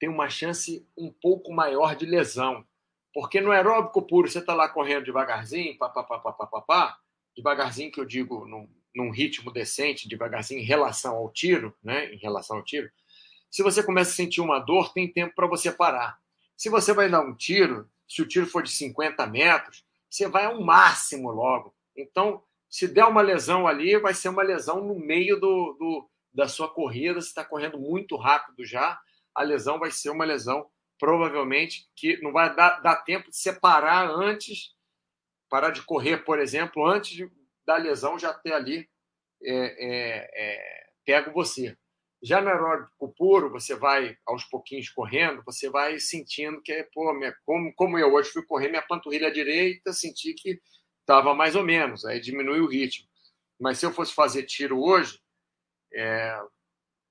tem 0.00 0.08
uma 0.08 0.28
chance 0.28 0.84
um 0.98 1.12
pouco 1.12 1.52
maior 1.52 1.94
de 1.94 2.06
lesão. 2.06 2.66
Porque 3.14 3.40
no 3.40 3.52
aeróbico 3.52 4.02
puro 4.02 4.28
você 4.28 4.40
está 4.40 4.52
lá 4.52 4.68
correndo 4.68 5.04
devagarzinho, 5.04 5.78
pá, 5.78 5.88
pá, 5.88 6.02
pá, 6.02 6.18
pá, 6.18 6.32
pá, 6.32 6.46
pá, 6.48 6.60
pá, 6.60 6.98
devagarzinho 7.36 7.92
que 7.92 8.00
eu 8.00 8.04
digo 8.04 8.46
num, 8.46 8.68
num 8.92 9.10
ritmo 9.12 9.52
decente, 9.52 10.08
devagarzinho 10.08 10.60
em 10.60 10.64
relação 10.64 11.14
ao 11.14 11.30
tiro, 11.30 11.72
né? 11.80 12.12
Em 12.12 12.18
relação 12.18 12.56
ao 12.56 12.64
tiro. 12.64 12.90
Se 13.48 13.62
você 13.62 13.80
começa 13.80 14.10
a 14.10 14.14
sentir 14.14 14.40
uma 14.40 14.58
dor, 14.58 14.92
tem 14.92 15.06
tempo 15.06 15.36
para 15.36 15.46
você 15.46 15.70
parar. 15.70 16.18
Se 16.56 16.68
você 16.68 16.92
vai 16.92 17.08
dar 17.08 17.20
um 17.20 17.32
tiro, 17.32 17.88
se 18.08 18.22
o 18.22 18.26
tiro 18.26 18.46
for 18.46 18.62
de 18.62 18.70
50 18.70 19.26
metros, 19.26 19.84
você 20.08 20.26
vai 20.26 20.46
ao 20.46 20.60
máximo 20.60 21.30
logo. 21.30 21.74
Então, 21.96 22.42
se 22.70 22.88
der 22.88 23.04
uma 23.04 23.20
lesão 23.20 23.66
ali, 23.66 23.98
vai 23.98 24.14
ser 24.14 24.28
uma 24.28 24.42
lesão 24.42 24.84
no 24.84 24.98
meio 24.98 25.38
do, 25.38 25.76
do 25.78 26.10
da 26.32 26.48
sua 26.48 26.68
corrida. 26.68 27.20
Você 27.20 27.28
está 27.28 27.44
correndo 27.44 27.78
muito 27.78 28.16
rápido 28.16 28.64
já, 28.64 28.98
a 29.34 29.42
lesão 29.42 29.78
vai 29.78 29.90
ser 29.90 30.10
uma 30.10 30.24
lesão 30.24 30.68
provavelmente 30.98 31.88
que 31.94 32.20
não 32.22 32.32
vai 32.32 32.54
dar, 32.54 32.80
dar 32.80 32.96
tempo 32.96 33.30
de 33.30 33.36
separar 33.36 34.10
antes, 34.10 34.74
parar 35.48 35.70
de 35.70 35.82
correr, 35.82 36.18
por 36.24 36.40
exemplo, 36.40 36.84
antes 36.84 37.12
de, 37.12 37.30
da 37.64 37.76
lesão 37.76 38.18
já 38.18 38.34
ter 38.34 38.52
ali 38.52 38.88
é, 39.42 39.54
é, 39.54 40.30
é, 40.34 40.86
pego 41.04 41.32
você. 41.32 41.76
Já 42.22 42.40
no 42.40 42.48
aeróbico 42.48 43.14
puro, 43.16 43.50
você 43.50 43.76
vai 43.76 44.16
aos 44.26 44.44
pouquinhos 44.44 44.88
correndo, 44.90 45.42
você 45.44 45.70
vai 45.70 46.00
sentindo 46.00 46.60
que, 46.60 46.82
pô, 46.92 47.12
minha, 47.14 47.34
como, 47.44 47.72
como 47.74 47.98
eu 47.98 48.12
hoje 48.12 48.30
fui 48.30 48.44
correr 48.44 48.68
minha 48.68 48.82
panturrilha 48.82 49.30
direita, 49.30 49.92
senti 49.92 50.34
que 50.34 50.60
estava 51.00 51.32
mais 51.34 51.54
ou 51.54 51.62
menos, 51.62 52.04
aí 52.04 52.20
diminui 52.20 52.60
o 52.60 52.68
ritmo. 52.68 53.06
Mas 53.58 53.78
se 53.78 53.86
eu 53.86 53.92
fosse 53.92 54.12
fazer 54.14 54.42
tiro 54.44 54.80
hoje, 54.80 55.20
é, 55.94 56.40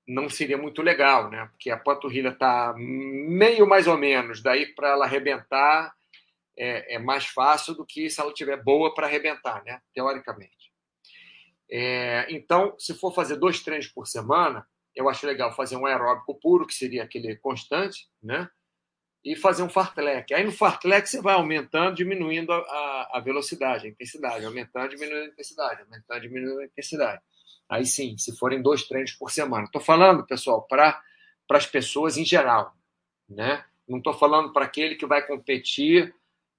não 0.06 0.28
seria 0.28 0.56
muito 0.56 0.82
legal, 0.82 1.30
né? 1.30 1.46
Porque 1.52 1.70
a 1.70 1.76
panturrilha 1.76 2.30
está 2.30 2.74
meio 2.76 3.66
mais 3.66 3.86
ou 3.86 3.96
menos, 3.96 4.42
daí 4.42 4.66
para 4.74 4.90
ela 4.90 5.04
arrebentar 5.04 5.92
é, 6.56 6.96
é 6.96 6.98
mais 6.98 7.26
fácil 7.26 7.74
do 7.74 7.86
que 7.86 8.10
se 8.10 8.20
ela 8.20 8.32
tiver 8.32 8.62
boa 8.62 8.92
para 8.94 9.06
arrebentar, 9.06 9.62
né? 9.64 9.80
Teoricamente. 9.94 10.72
É, 11.70 12.26
então, 12.30 12.74
se 12.78 12.94
for 12.94 13.14
fazer 13.14 13.36
dois 13.36 13.62
treinos 13.62 13.88
por 13.88 14.06
semana, 14.06 14.66
eu 14.98 15.08
acho 15.08 15.24
legal 15.24 15.54
fazer 15.54 15.76
um 15.76 15.86
aeróbico 15.86 16.34
puro, 16.34 16.66
que 16.66 16.74
seria 16.74 17.04
aquele 17.04 17.36
constante, 17.36 18.08
né? 18.20 18.50
E 19.24 19.36
fazer 19.36 19.62
um 19.62 19.68
fartlek. 19.68 20.34
Aí 20.34 20.42
no 20.42 20.50
fartlek 20.50 21.08
você 21.08 21.22
vai 21.22 21.34
aumentando, 21.34 21.94
diminuindo 21.94 22.52
a, 22.52 23.10
a 23.12 23.20
velocidade, 23.20 23.86
a 23.86 23.90
intensidade, 23.90 24.44
aumentando, 24.44 24.88
diminuindo 24.88 25.22
a 25.22 25.28
intensidade, 25.28 25.82
aumentando, 25.82 26.20
diminuindo 26.20 26.60
a 26.60 26.64
intensidade. 26.64 27.22
Aí 27.68 27.86
sim, 27.86 28.18
se 28.18 28.36
forem 28.36 28.60
dois 28.60 28.88
treinos 28.88 29.12
por 29.12 29.30
semana. 29.30 29.66
Estou 29.66 29.80
falando, 29.80 30.26
pessoal, 30.26 30.62
para 30.62 31.00
as 31.50 31.66
pessoas 31.66 32.16
em 32.16 32.24
geral, 32.24 32.74
né? 33.28 33.64
Não 33.86 33.98
estou 33.98 34.14
falando 34.14 34.52
para 34.52 34.64
aquele 34.64 34.96
que 34.96 35.06
vai 35.06 35.24
competir 35.24 36.12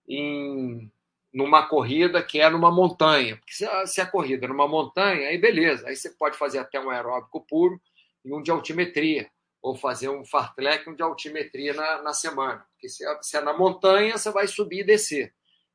em 0.08 0.90
numa 1.32 1.68
corrida 1.68 2.24
que 2.24 2.40
é 2.40 2.50
numa 2.50 2.72
montanha. 2.72 3.36
Porque 3.36 3.54
se 3.54 3.66
a, 3.66 3.86
se 3.86 4.00
a 4.00 4.06
corrida 4.06 4.46
é 4.46 4.50
numa 4.50 4.68
montanha, 4.68 5.28
aí 5.28 5.38
beleza. 5.38 5.88
Aí 5.88 5.96
você 5.96 6.10
pode 6.12 6.38
fazer 6.38 6.60
até 6.60 6.80
um 6.80 6.90
aeróbico 6.90 7.46
puro 7.46 7.80
e 8.30 8.34
um 8.34 8.42
de 8.42 8.52
altimetria. 8.52 9.30
Ou 9.62 9.76
fazer 9.76 10.08
um 10.08 10.24
fartlek 10.24 10.88
e 10.88 10.92
um 10.92 10.96
de 10.96 11.04
altimetria 11.04 11.74
na, 11.74 12.02
na 12.02 12.14
semana. 12.14 12.66
Porque 12.72 12.88
se 12.88 13.06
é, 13.06 13.22
se 13.22 13.36
é 13.36 13.42
na 13.42 13.58
montanha, 13.58 14.18
você 14.18 14.32
vai 14.32 14.48
subir 14.48 14.82
e 14.82 14.86
descer. 14.86 15.34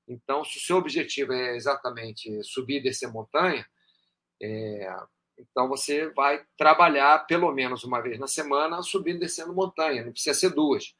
Então, 0.09 0.43
se 0.45 0.57
o 0.57 0.61
seu 0.61 0.77
objetivo 0.77 1.33
é 1.33 1.57
exatamente 1.57 2.43
subir 2.43 2.77
e 2.77 2.83
descer 2.83 3.11
montanha, 3.11 3.67
é, 4.43 4.89
então 5.39 5.69
você 5.69 6.09
vai 6.11 6.45
trabalhar 6.57 7.27
pelo 7.27 7.53
menos 7.53 7.85
uma 7.85 8.01
vez 8.01 8.19
na 8.19 8.27
semana 8.27 8.83
subindo 8.83 9.17
e 9.17 9.21
descendo 9.21 9.55
montanha. 9.55 10.05
Não 10.05 10.13
precisa 10.13 10.35
ser 10.35 10.51
duas, 10.51 10.95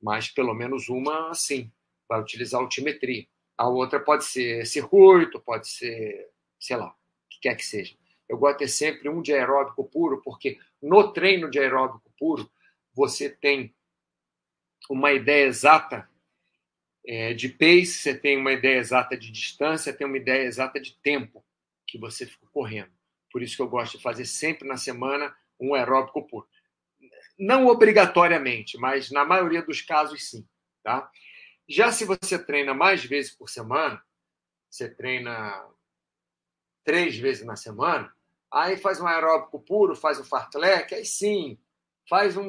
mas 0.00 0.28
pelo 0.28 0.54
menos 0.54 0.88
uma 0.88 1.34
sim. 1.34 1.70
Vai 2.08 2.20
utilizar 2.20 2.60
altimetria. 2.60 3.26
A 3.58 3.68
outra 3.68 4.00
pode 4.00 4.24
ser 4.24 4.66
circuito, 4.66 5.40
pode 5.40 5.68
ser, 5.68 6.30
sei 6.58 6.76
lá, 6.76 6.88
o 6.88 6.94
que 7.30 7.40
quer 7.40 7.56
que 7.56 7.64
seja. 7.64 7.94
Eu 8.28 8.38
gosto 8.38 8.58
de 8.58 8.64
ter 8.64 8.68
sempre 8.68 9.08
um 9.08 9.20
de 9.20 9.32
aeróbico 9.32 9.84
puro, 9.84 10.22
porque 10.22 10.58
no 10.80 11.12
treino 11.12 11.50
de 11.50 11.58
aeróbico 11.58 12.10
puro 12.18 12.50
você 12.94 13.28
tem 13.28 13.74
uma 14.88 15.12
ideia 15.12 15.46
exata 15.46 16.08
é, 17.06 17.32
de 17.34 17.48
pace, 17.48 17.86
você 17.86 18.14
tem 18.14 18.36
uma 18.36 18.52
ideia 18.52 18.78
exata 18.78 19.16
de 19.16 19.30
distância, 19.30 19.92
tem 19.92 20.06
uma 20.06 20.16
ideia 20.16 20.44
exata 20.44 20.80
de 20.80 20.94
tempo 21.00 21.44
que 21.86 21.98
você 21.98 22.26
ficou 22.26 22.48
correndo. 22.50 22.92
Por 23.30 23.42
isso 23.42 23.56
que 23.56 23.62
eu 23.62 23.68
gosto 23.68 23.96
de 23.96 24.02
fazer 24.02 24.24
sempre 24.24 24.68
na 24.68 24.76
semana 24.76 25.34
um 25.58 25.74
aeróbico 25.74 26.26
puro. 26.26 26.46
Não 27.38 27.66
obrigatoriamente, 27.66 28.76
mas 28.78 29.10
na 29.10 29.24
maioria 29.24 29.62
dos 29.62 29.80
casos 29.80 30.28
sim. 30.28 30.46
Tá? 30.82 31.10
Já 31.68 31.90
se 31.90 32.04
você 32.04 32.38
treina 32.38 32.74
mais 32.74 33.04
vezes 33.04 33.32
por 33.32 33.48
semana, 33.48 34.02
você 34.68 34.88
treina 34.88 35.64
três 36.84 37.16
vezes 37.16 37.44
na 37.44 37.56
semana, 37.56 38.12
aí 38.50 38.76
faz 38.76 39.00
um 39.00 39.06
aeróbico 39.06 39.60
puro, 39.60 39.96
faz 39.96 40.18
um 40.18 40.24
fartlek, 40.24 40.94
aí 40.94 41.04
sim, 41.04 41.58
faz 42.08 42.36
um, 42.36 42.44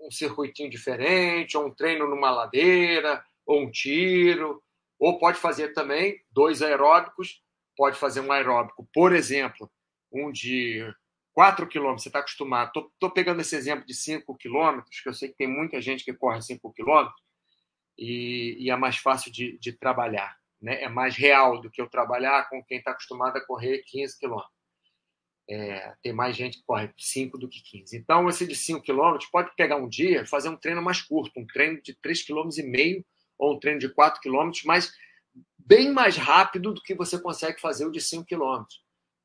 um 0.00 0.10
circuitinho 0.10 0.70
diferente, 0.70 1.56
ou 1.56 1.66
um 1.66 1.74
treino 1.74 2.08
numa 2.08 2.30
ladeira, 2.30 3.24
ou 3.44 3.62
um 3.62 3.70
tiro, 3.70 4.62
ou 4.98 5.18
pode 5.18 5.38
fazer 5.38 5.72
também 5.72 6.20
dois 6.30 6.62
aeróbicos, 6.62 7.42
pode 7.76 7.98
fazer 7.98 8.20
um 8.20 8.32
aeróbico, 8.32 8.88
por 8.92 9.14
exemplo, 9.14 9.70
um 10.12 10.30
de 10.32 10.82
4 11.36 11.66
quilômetros, 11.66 12.02
você 12.02 12.08
está 12.08 12.20
acostumado. 12.20 12.72
Estou 12.94 13.10
pegando 13.10 13.42
esse 13.42 13.54
exemplo 13.54 13.84
de 13.84 13.94
5 13.94 14.34
quilômetros, 14.36 15.00
que 15.00 15.08
eu 15.08 15.12
sei 15.12 15.28
que 15.28 15.36
tem 15.36 15.46
muita 15.46 15.80
gente 15.82 16.02
que 16.02 16.14
corre 16.14 16.40
5 16.40 16.72
quilômetros, 16.72 17.20
e, 17.98 18.56
e, 18.58 18.70
é 18.70 18.76
mais 18.76 18.96
fácil 18.96 19.30
de, 19.32 19.58
de, 19.58 19.72
trabalhar. 19.72 20.38
Né? 20.66 20.82
É 20.82 20.88
mais 20.88 21.14
real 21.14 21.60
do 21.60 21.70
que 21.70 21.80
eu 21.80 21.88
trabalhar 21.88 22.50
com 22.50 22.60
quem 22.64 22.78
está 22.78 22.90
acostumado 22.90 23.36
a 23.36 23.46
correr 23.46 23.84
15 23.86 24.18
quilômetros. 24.18 24.52
É, 25.48 25.94
tem 26.02 26.12
mais 26.12 26.34
gente 26.34 26.58
que 26.58 26.64
corre 26.64 26.92
5 26.98 27.38
do 27.38 27.48
que 27.48 27.62
15. 27.62 27.96
Então, 27.96 28.28
esse 28.28 28.44
de 28.44 28.56
5 28.56 28.82
quilômetros 28.82 29.30
pode 29.30 29.54
pegar 29.54 29.76
um 29.76 29.88
dia 29.88 30.26
fazer 30.26 30.48
um 30.48 30.56
treino 30.56 30.82
mais 30.82 31.00
curto, 31.00 31.38
um 31.38 31.46
treino 31.46 31.80
de 31.80 31.94
3,5 31.94 32.26
km 32.26 33.04
ou 33.38 33.54
um 33.54 33.60
treino 33.60 33.78
de 33.78 33.88
4 33.88 34.20
km, 34.20 34.50
mas 34.64 34.92
bem 35.56 35.92
mais 35.92 36.16
rápido 36.16 36.74
do 36.74 36.82
que 36.82 36.96
você 36.96 37.16
consegue 37.16 37.60
fazer 37.60 37.86
o 37.86 37.92
de 37.92 38.00
5 38.00 38.26
km. 38.26 38.64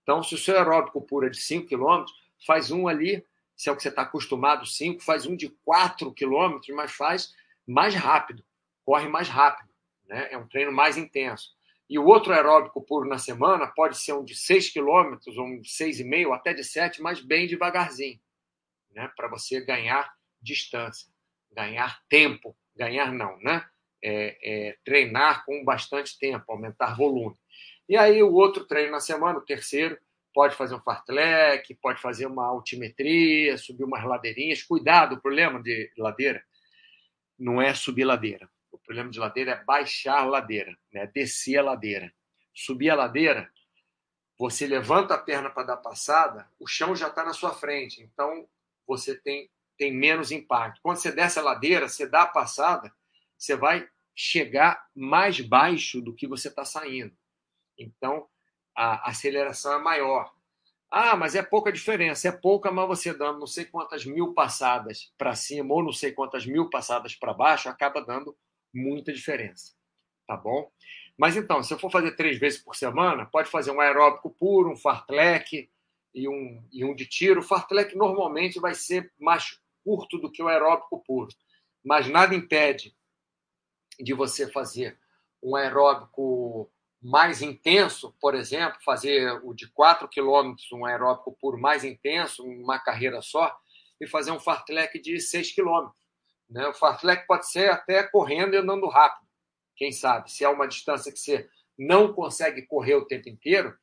Então, 0.04 0.22
se 0.22 0.36
o 0.36 0.38
seu 0.38 0.56
aeróbico 0.56 1.02
puro 1.02 1.26
é 1.26 1.30
de 1.32 1.42
5 1.42 1.68
km, 1.68 2.06
faz 2.46 2.70
um 2.70 2.88
ali, 2.88 3.26
se 3.58 3.68
é 3.68 3.72
o 3.72 3.76
que 3.76 3.82
você 3.82 3.90
está 3.90 4.04
acostumado, 4.04 4.64
5, 4.64 5.02
faz 5.02 5.26
um 5.26 5.36
de 5.36 5.50
4 5.66 6.14
km, 6.14 6.60
mas 6.76 6.92
faz 6.92 7.34
mais 7.66 7.96
rápido 7.96 8.46
corre 8.86 9.08
mais 9.08 9.30
rápido, 9.30 9.71
né? 10.12 10.28
é 10.30 10.38
um 10.38 10.48
treino 10.48 10.72
mais 10.72 10.98
intenso. 10.98 11.50
E 11.90 11.98
o 11.98 12.06
outro 12.06 12.34
aeróbico 12.34 12.82
puro 12.82 13.08
na 13.08 13.18
semana 13.18 13.68
pode 13.68 13.98
ser 13.98 14.14
um 14.14 14.24
de 14.24 14.36
6 14.36 14.70
quilômetros, 14.70 15.38
ou 15.38 15.46
um 15.46 15.60
de 15.60 15.70
6,5, 15.70 16.34
até 16.34 16.54
de 16.54 16.64
7, 16.64 17.02
mas 17.02 17.22
bem 17.22 17.48
devagarzinho, 17.48 18.20
né? 18.92 19.10
para 19.16 19.28
você 19.30 19.62
ganhar 19.62 20.14
distância, 20.42 21.10
ganhar 21.52 22.02
tempo, 22.10 22.56
ganhar 22.76 23.12
não, 23.12 23.38
né? 23.40 23.66
É, 24.04 24.38
é, 24.44 24.78
treinar 24.84 25.46
com 25.46 25.64
bastante 25.64 26.18
tempo, 26.18 26.52
aumentar 26.52 26.98
volume. 26.98 27.36
E 27.88 27.96
aí 27.96 28.24
o 28.24 28.34
outro 28.34 28.66
treino 28.66 28.94
na 28.94 29.00
semana, 29.00 29.38
o 29.38 29.46
terceiro, 29.46 29.96
pode 30.34 30.56
fazer 30.56 30.74
um 30.74 30.82
fartlek, 30.82 31.76
pode 31.76 32.02
fazer 32.02 32.26
uma 32.26 32.48
altimetria, 32.48 33.60
subir 33.60 33.84
umas 33.84 34.04
ladeirinhas. 34.04 34.64
Cuidado, 34.64 35.16
o 35.16 35.22
problema 35.22 35.62
de 35.62 35.92
ladeira 35.96 36.44
não 37.38 37.62
é 37.62 37.76
subir 37.76 38.06
ladeira. 38.06 38.50
O 38.72 38.78
problema 38.78 39.10
de 39.10 39.20
ladeira 39.20 39.52
é 39.52 39.64
baixar 39.64 40.20
a 40.20 40.26
ladeira, 40.26 40.78
né? 40.92 41.08
descer 41.08 41.58
a 41.58 41.64
ladeira. 41.64 42.14
Subir 42.54 42.90
a 42.90 42.96
ladeira, 42.96 43.52
você 44.38 44.66
levanta 44.66 45.14
a 45.14 45.18
perna 45.18 45.50
para 45.50 45.68
dar 45.68 45.78
passada, 45.78 46.50
o 46.60 46.68
chão 46.68 46.96
já 46.96 47.08
está 47.08 47.24
na 47.24 47.34
sua 47.34 47.54
frente, 47.54 48.02
então 48.02 48.48
você 48.88 49.16
tem, 49.16 49.50
tem 49.78 49.94
menos 49.94 50.32
impacto. 50.32 50.82
Quando 50.82 50.98
você 50.98 51.12
desce 51.12 51.40
a 51.40 51.44
ladeira, 51.44 51.88
você 51.88 52.08
dá 52.08 52.24
a 52.24 52.28
passada, 52.28 52.92
você 53.38 53.56
vai 53.56 53.88
chegar 54.16 54.88
mais 54.96 55.40
baixo 55.40 56.02
do 56.02 56.14
que 56.14 56.28
você 56.28 56.48
está 56.48 56.66
saindo. 56.66 57.16
Então, 57.78 58.28
a 58.76 59.10
aceleração 59.10 59.74
é 59.74 59.80
maior. 59.80 60.34
Ah, 60.90 61.16
mas 61.16 61.36
é 61.36 61.42
pouca 61.42 61.72
diferença. 61.72 62.28
É 62.28 62.32
pouca, 62.32 62.72
mas 62.72 62.88
você 62.88 63.14
dando 63.14 63.40
não 63.40 63.48
sei 63.48 63.66
quantas 63.66 64.06
mil 64.06 64.34
passadas 64.34 65.14
para 65.18 65.36
cima 65.36 65.74
ou 65.74 65.84
não 65.84 65.94
sei 65.94 66.12
quantas 66.12 66.46
mil 66.46 66.70
passadas 66.70 67.16
para 67.16 67.34
baixo, 67.34 67.70
acaba 67.70 68.02
dando 68.02 68.36
muita 68.74 69.12
diferença, 69.14 69.74
tá 70.28 70.36
bom? 70.36 70.72
Mas 71.18 71.36
então, 71.36 71.62
se 71.62 71.74
eu 71.74 71.80
for 71.80 71.92
fazer 71.92 72.16
três 72.16 72.40
vezes 72.40 72.60
por 72.60 72.76
semana, 72.76 73.26
pode 73.26 73.50
fazer 73.50 73.72
um 73.72 73.80
aeróbico 73.80 74.30
puro, 74.30 74.72
um 74.72 74.76
fartlek 74.76 75.70
e 76.14 76.28
um, 76.28 76.64
e 76.72 76.84
um 76.84 76.96
de 76.96 77.06
tiro. 77.06 77.42
O 77.42 77.44
fartlek 77.44 77.96
normalmente 77.96 78.60
vai 78.60 78.74
ser 78.74 79.12
mais 79.20 79.60
curto 79.84 80.18
do 80.18 80.32
que 80.32 80.42
o 80.42 80.48
aeróbico 80.48 81.04
puro, 81.06 81.30
mas 81.84 82.08
nada 82.08 82.36
impede 82.36 82.96
de 84.00 84.14
você 84.14 84.50
fazer 84.50 84.98
um 85.42 85.56
aeróbico 85.56 86.72
mais 87.02 87.42
intenso, 87.42 88.16
por 88.22 88.36
exemplo, 88.36 88.80
fazer 88.84 89.40
o 89.44 89.54
de 89.54 89.68
4 89.68 90.08
quilômetros, 90.08 90.72
um 90.72 90.86
aeróbico 90.86 91.36
puro 91.40 91.60
mais 91.60 91.84
intenso, 91.84 92.44
uma 92.44 92.80
carreira 92.80 93.22
só, 93.22 93.56
e 94.00 94.08
fazer 94.08 94.32
um 94.32 94.40
fartlek 94.40 95.00
de 95.00 95.20
6 95.20 95.52
quilômetros. 95.52 96.01
Né? 96.52 96.68
O 96.68 96.74
fartlek 96.74 97.26
pode 97.26 97.50
ser 97.50 97.72
até 97.72 98.04
correndo 98.04 98.54
e 98.54 98.58
andando 98.58 98.88
rápido, 98.88 99.26
quem 99.76 99.92
sabe. 99.92 100.30
Se 100.30 100.44
é 100.44 100.50
uma 100.50 100.68
distância 100.68 101.12
que 101.12 101.18
você 101.18 101.50
não 101.80 102.14
consegue 102.14 102.62
correr 102.64 102.96
o 102.96 103.06
tempo 103.06 103.30
inteiro, 103.30 103.76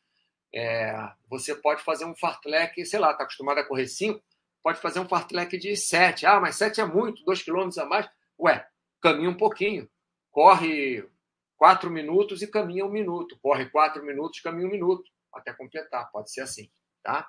é, 0.54 0.94
você 1.28 1.54
pode 1.54 1.82
fazer 1.82 2.04
um 2.04 2.14
fartlek, 2.14 2.84
sei 2.84 3.00
lá, 3.00 3.10
está 3.10 3.24
acostumado 3.24 3.58
a 3.58 3.64
correr 3.64 3.86
5, 3.86 4.22
pode 4.62 4.80
fazer 4.80 5.00
um 5.00 5.08
fartlek 5.08 5.56
de 5.56 5.74
7. 5.76 6.26
Ah, 6.26 6.38
mas 6.40 6.56
7 6.56 6.80
é 6.80 6.84
muito, 6.84 7.24
2 7.24 7.42
quilômetros 7.42 7.78
a 7.78 7.86
mais. 7.86 8.08
Ué, 8.38 8.66
caminha 9.00 9.30
um 9.30 9.36
pouquinho. 9.36 9.88
Corre 10.30 11.08
4 11.56 11.90
minutos 11.90 12.42
e 12.42 12.46
caminha 12.46 12.84
um 12.84 12.90
minuto. 12.90 13.38
Corre 13.42 13.66
4 13.70 14.04
minutos, 14.04 14.40
caminha 14.40 14.68
um 14.68 14.70
minuto, 14.70 15.10
até 15.32 15.52
completar. 15.52 16.10
Pode 16.12 16.30
ser 16.30 16.42
assim, 16.42 16.70
tá? 17.02 17.28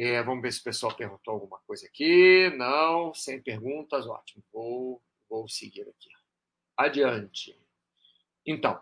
É, 0.00 0.22
vamos 0.22 0.42
ver 0.42 0.52
se 0.52 0.60
o 0.60 0.64
pessoal 0.64 0.94
perguntou 0.94 1.34
alguma 1.34 1.58
coisa 1.66 1.84
aqui. 1.84 2.50
Não, 2.56 3.12
sem 3.12 3.42
perguntas, 3.42 4.06
ótimo. 4.06 4.44
Vou, 4.52 5.02
vou 5.28 5.48
seguir 5.48 5.82
aqui. 5.82 6.08
Adiante. 6.76 7.60
Então, 8.46 8.80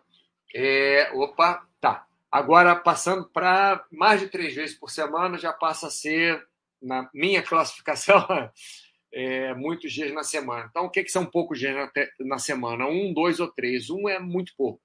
é, 0.55 1.11
opa, 1.15 1.67
tá. 1.81 2.07
Agora, 2.31 2.77
passando 2.77 3.27
para 3.31 3.83
mais 3.91 4.21
de 4.21 4.29
três 4.29 4.55
vezes 4.55 4.77
por 4.79 4.91
semana, 4.91 5.39
já 5.39 5.55
passa 5.55 5.87
a 5.87 5.91
ser, 5.91 6.47
na 6.83 7.09
minha 7.15 7.43
classificação, 7.43 8.23
é, 9.11 9.55
muitos 9.55 9.95
dias 9.95 10.13
na 10.13 10.23
semana. 10.23 10.67
Então, 10.69 10.85
o 10.85 10.91
que, 10.91 11.03
que 11.03 11.11
são 11.11 11.25
poucos 11.25 11.59
dias 11.59 11.75
na, 11.75 11.91
na 12.21 12.39
semana? 12.39 12.87
Um, 12.87 13.15
dois 13.15 13.41
ou 13.41 13.51
três. 13.51 13.89
Um 13.89 14.07
é 14.07 14.19
muito 14.19 14.53
pouco 14.55 14.83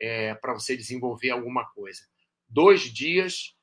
é, 0.00 0.34
para 0.34 0.54
você 0.54 0.76
desenvolver 0.76 1.30
alguma 1.30 1.64
coisa. 1.66 2.02
Dois 2.48 2.80
dias 2.80 3.54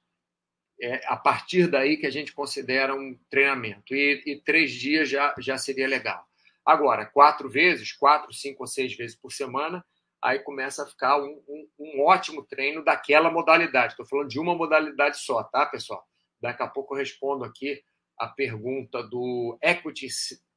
é 0.82 1.02
a 1.08 1.18
partir 1.18 1.68
daí 1.68 1.98
que 1.98 2.06
a 2.06 2.12
gente 2.12 2.34
considera 2.34 2.96
um 2.96 3.18
treinamento. 3.30 3.94
E, 3.94 4.24
e, 4.26 4.42
três 4.42 4.72
dias 4.72 5.10
já, 5.10 5.36
já 5.40 5.58
seria 5.58 5.88
legal. 5.88 6.26
Agora, 6.66 7.06
quatro 7.06 7.50
vezes, 7.50 7.92
quatro, 7.94 8.34
cinco 8.34 8.64
ou 8.64 8.68
seis 8.68 8.96
vezes 8.96 9.16
por 9.16 9.32
semana, 9.32 9.84
aí 10.22 10.40
começa 10.40 10.84
a 10.84 10.88
ficar 10.88 11.22
um, 11.22 11.42
um, 11.48 11.68
um 11.80 12.02
ótimo 12.06 12.44
treino 12.44 12.84
daquela 12.84 13.32
modalidade. 13.32 13.94
Estou 13.94 14.06
falando 14.06 14.30
de 14.30 14.40
uma 14.40 14.56
modalidade 14.56 15.18
só, 15.20 15.44
tá, 15.44 15.66
pessoal? 15.66 16.06
Daqui 16.42 16.64
a 16.64 16.68
pouco 16.68 16.94
eu 16.94 17.00
respondo 17.00 17.44
aqui 17.44 17.82
a 18.18 18.28
pergunta 18.28 19.02
do 19.02 19.58
Equity 19.62 20.08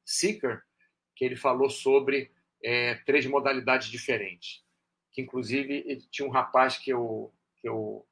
Seeker, 0.05 0.63
que 1.17 1.25
ele 1.25 1.37
falou 1.37 1.71
sobre 1.71 2.31
é, 2.63 2.97
três 3.07 3.27
modalidades 3.27 3.89
diferentes. 3.89 4.63
Que, 5.13 5.23
inclusive, 5.23 5.99
tinha 6.11 6.27
um 6.27 6.33
rapaz 6.33 6.77
que 6.77 6.91
eu, 6.91 7.33
que 7.61 7.69
eu 7.69 8.07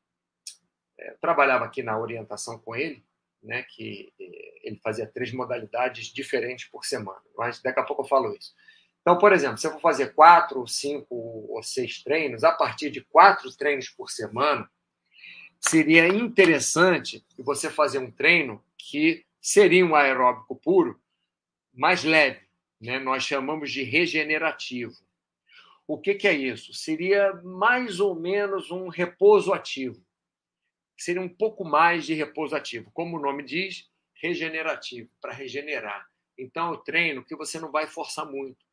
é, 1.01 1.17
trabalhava 1.21 1.65
aqui 1.65 1.83
na 1.83 1.99
orientação 1.99 2.59
com 2.59 2.77
ele, 2.77 3.03
né, 3.43 3.63
que 3.63 4.13
é, 4.21 4.69
ele 4.69 4.77
fazia 4.83 5.07
três 5.07 5.33
modalidades 5.33 6.07
diferentes 6.07 6.67
por 6.67 6.85
semana. 6.85 7.23
Mas 7.37 7.61
daqui 7.63 7.81
a 7.81 7.83
pouco 7.83 8.03
eu 8.03 8.07
falo 8.07 8.35
isso. 8.37 8.55
Então, 9.01 9.17
por 9.17 9.33
exemplo, 9.33 9.57
se 9.57 9.67
eu 9.67 9.73
for 9.73 9.81
fazer 9.81 10.15
quatro, 10.15 10.67
cinco 10.67 11.15
ou 11.15 11.63
seis 11.63 12.03
treinos, 12.03 12.45
a 12.45 12.53
partir 12.53 12.91
de 12.91 13.01
quatro 13.01 13.51
treinos 13.57 13.89
por 13.89 14.11
semana, 14.11 14.71
seria 15.59 16.07
interessante 16.07 17.25
você 17.39 17.71
fazer 17.71 17.99
um 17.99 18.11
treino 18.11 18.63
que 18.77 19.25
seria 19.41 19.85
um 19.85 19.95
aeróbico 19.95 20.55
puro, 20.55 21.01
mais 21.73 22.05
leve. 22.05 22.41
Né? 22.79 22.99
Nós 22.99 23.23
chamamos 23.23 23.71
de 23.71 23.83
regenerativo. 23.83 24.95
O 25.87 25.99
que, 25.99 26.15
que 26.15 26.29
é 26.29 26.35
isso? 26.35 26.73
Seria 26.75 27.33
mais 27.43 28.01
ou 28.01 28.15
menos 28.15 28.71
um 28.71 28.89
repouso 28.89 29.53
ativo. 29.53 30.05
Seria 31.01 31.23
um 31.23 31.29
pouco 31.29 31.65
mais 31.65 32.05
de 32.05 32.15
repouso 32.15 32.55
ativo. 32.55 32.91
Como 32.93 33.17
o 33.17 33.21
nome 33.21 33.43
diz, 33.43 33.89
regenerativo, 34.15 35.11
para 35.21 35.33
regenerar. 35.33 36.07
Então, 36.39 36.73
o 36.73 36.77
treino 36.77 37.25
que 37.25 37.37
você 37.37 37.59
não 37.59 37.71
vai 37.71 37.87
forçar 37.87 38.27
muito 38.27 38.65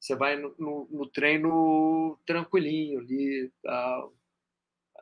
você 0.00 0.14
vai 0.14 0.36
no, 0.36 0.54
no, 0.58 0.88
no 0.90 1.06
treino 1.08 2.18
tranquilinho 2.24 3.00
ali, 3.00 3.50
tá, 3.62 4.06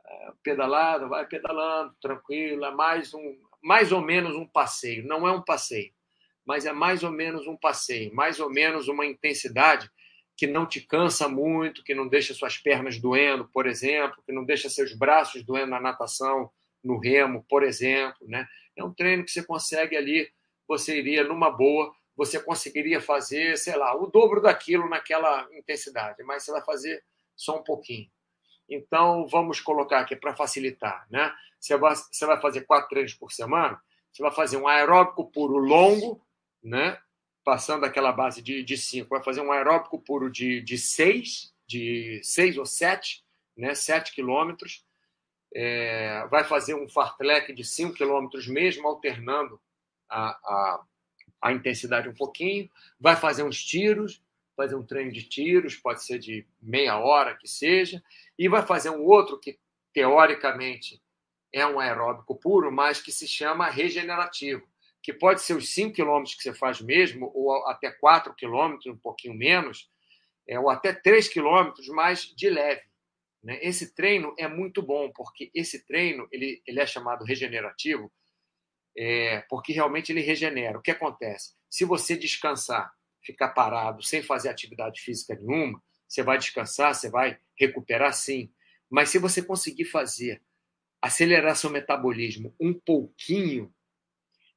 é, 0.05 0.31
pedalado, 0.41 1.09
vai 1.09 1.27
pedalando, 1.27 1.95
tranquilo, 2.01 2.65
é 2.65 2.71
mais, 2.71 3.13
um, 3.13 3.37
mais 3.61 3.91
ou 3.91 4.01
menos 4.01 4.35
um 4.35 4.47
passeio. 4.47 5.05
Não 5.05 5.27
é 5.27 5.31
um 5.31 5.41
passeio, 5.41 5.91
mas 6.45 6.65
é 6.65 6.73
mais 6.73 7.03
ou 7.03 7.11
menos 7.11 7.45
um 7.47 7.55
passeio, 7.55 8.13
mais 8.15 8.39
ou 8.39 8.49
menos 8.49 8.87
uma 8.87 9.05
intensidade 9.05 9.89
que 10.37 10.47
não 10.47 10.65
te 10.65 10.81
cansa 10.81 11.29
muito, 11.29 11.83
que 11.83 11.95
não 11.95 12.07
deixa 12.07 12.33
suas 12.33 12.57
pernas 12.57 12.99
doendo, 12.99 13.47
por 13.53 13.67
exemplo, 13.67 14.21
que 14.25 14.33
não 14.33 14.43
deixa 14.43 14.69
seus 14.69 14.93
braços 14.93 15.43
doendo 15.43 15.71
na 15.71 15.79
natação, 15.79 16.49
no 16.85 16.97
remo, 16.97 17.43
por 17.49 17.63
exemplo. 17.63 18.27
Né? 18.27 18.47
É 18.75 18.83
um 18.83 18.93
treino 18.93 19.25
que 19.25 19.31
você 19.31 19.43
consegue 19.43 19.97
ali, 19.97 20.29
você 20.67 20.97
iria 20.97 21.23
numa 21.23 21.49
boa 21.49 21.93
você 22.15 22.39
conseguiria 22.39 23.01
fazer, 23.01 23.57
sei 23.57 23.75
lá, 23.75 23.93
o 23.95 24.07
dobro 24.07 24.41
daquilo 24.41 24.87
naquela 24.87 25.47
intensidade, 25.53 26.23
mas 26.23 26.43
você 26.43 26.51
vai 26.51 26.63
fazer 26.63 27.03
só 27.35 27.59
um 27.59 27.63
pouquinho. 27.63 28.09
Então, 28.69 29.27
vamos 29.27 29.59
colocar 29.59 29.99
aqui 29.99 30.15
para 30.15 30.35
facilitar, 30.35 31.05
né? 31.09 31.33
Você 31.59 31.77
vai, 31.77 31.95
você 31.95 32.25
vai 32.25 32.39
fazer 32.39 32.61
quatro 32.61 32.89
treinos 32.89 33.13
por 33.13 33.31
semana, 33.31 33.79
você 34.11 34.23
vai 34.23 34.31
fazer 34.31 34.57
um 34.57 34.67
aeróbico 34.67 35.29
puro 35.29 35.57
longo, 35.57 36.25
né? 36.63 36.97
Passando 37.43 37.85
aquela 37.85 38.11
base 38.11 38.41
de, 38.41 38.63
de 38.63 38.77
cinco, 38.77 39.09
vai 39.09 39.23
fazer 39.23 39.41
um 39.41 39.51
aeróbico 39.51 39.99
puro 39.99 40.31
de, 40.31 40.61
de 40.61 40.77
seis, 40.77 41.53
de 41.67 42.21
seis 42.23 42.57
ou 42.57 42.65
sete, 42.65 43.23
né? 43.55 43.75
Sete 43.75 44.13
quilômetros. 44.13 44.83
É, 45.57 46.27
vai 46.29 46.43
fazer 46.43 46.73
um 46.73 46.89
fartlek 46.89 47.53
de 47.53 47.63
cinco 47.63 47.93
quilômetros 47.93 48.45
mesmo, 48.45 48.87
alternando 48.87 49.59
a, 50.09 50.29
a 50.29 50.83
a 51.45 51.53
intensidade 51.53 52.09
um 52.09 52.13
pouquinho, 52.13 52.67
vai 52.99 53.15
fazer 53.15 53.43
uns 53.43 53.63
tiros, 53.63 54.19
fazer 54.55 54.75
um 54.75 54.83
treino 54.83 55.11
de 55.11 55.21
tiros, 55.21 55.75
pode 55.75 56.03
ser 56.03 56.17
de 56.17 56.43
meia 56.59 56.97
hora 56.97 57.35
que 57.35 57.47
seja, 57.47 58.03
e 58.37 58.49
vai 58.49 58.65
fazer 58.65 58.89
um 58.89 59.03
outro 59.03 59.39
que 59.39 59.59
teoricamente 59.93 60.99
é 61.53 61.63
um 61.65 61.79
aeróbico 61.79 62.35
puro, 62.35 62.71
mas 62.71 62.99
que 62.99 63.11
se 63.11 63.27
chama 63.27 63.69
regenerativo, 63.69 64.67
que 65.03 65.13
pode 65.13 65.41
ser 65.41 65.55
os 65.55 65.69
5 65.69 65.93
quilômetros 65.93 66.33
que 66.33 66.41
você 66.41 66.53
faz 66.53 66.81
mesmo, 66.81 67.31
ou 67.35 67.67
até 67.67 67.91
4 67.91 68.33
quilômetros, 68.33 68.87
um 68.87 68.97
pouquinho 68.97 69.35
menos, 69.35 69.87
é, 70.47 70.59
ou 70.59 70.69
até 70.69 70.93
3 70.93 71.27
quilômetros, 71.27 71.87
mas 71.89 72.33
de 72.35 72.49
leve. 72.49 72.81
Né? 73.45 73.59
Esse 73.61 73.93
treino 73.93 74.33
é 74.39 74.47
muito 74.47 74.81
bom, 74.81 75.11
porque 75.13 75.51
esse 75.53 75.85
treino 75.85 76.27
ele, 76.31 76.63
ele 76.65 76.79
é 76.79 76.85
chamado 76.87 77.23
regenerativo 77.23 78.11
é, 78.97 79.41
porque 79.49 79.71
realmente 79.71 80.11
ele 80.11 80.21
regenera. 80.21 80.79
O 80.79 80.81
que 80.81 80.89
acontece? 80.89 81.53
Se 81.69 81.85
você 81.85 82.17
descansar, 82.17 82.91
ficar 83.21 83.49
parado, 83.49 84.01
sem 84.01 84.23
fazer 84.23 84.49
atividade 84.49 84.99
física 84.99 85.35
nenhuma, 85.35 85.81
você 86.07 86.23
vai 86.23 86.39
descansar, 86.39 86.95
você 86.95 87.07
vai 87.07 87.37
recuperar 87.55 88.13
sim. 88.13 88.51
Mas 88.89 89.09
se 89.09 89.19
você 89.19 89.43
conseguir 89.43 89.85
fazer, 89.85 90.41
acelerar 90.99 91.55
seu 91.55 91.69
metabolismo 91.69 92.55
um 92.59 92.73
pouquinho, 92.73 93.71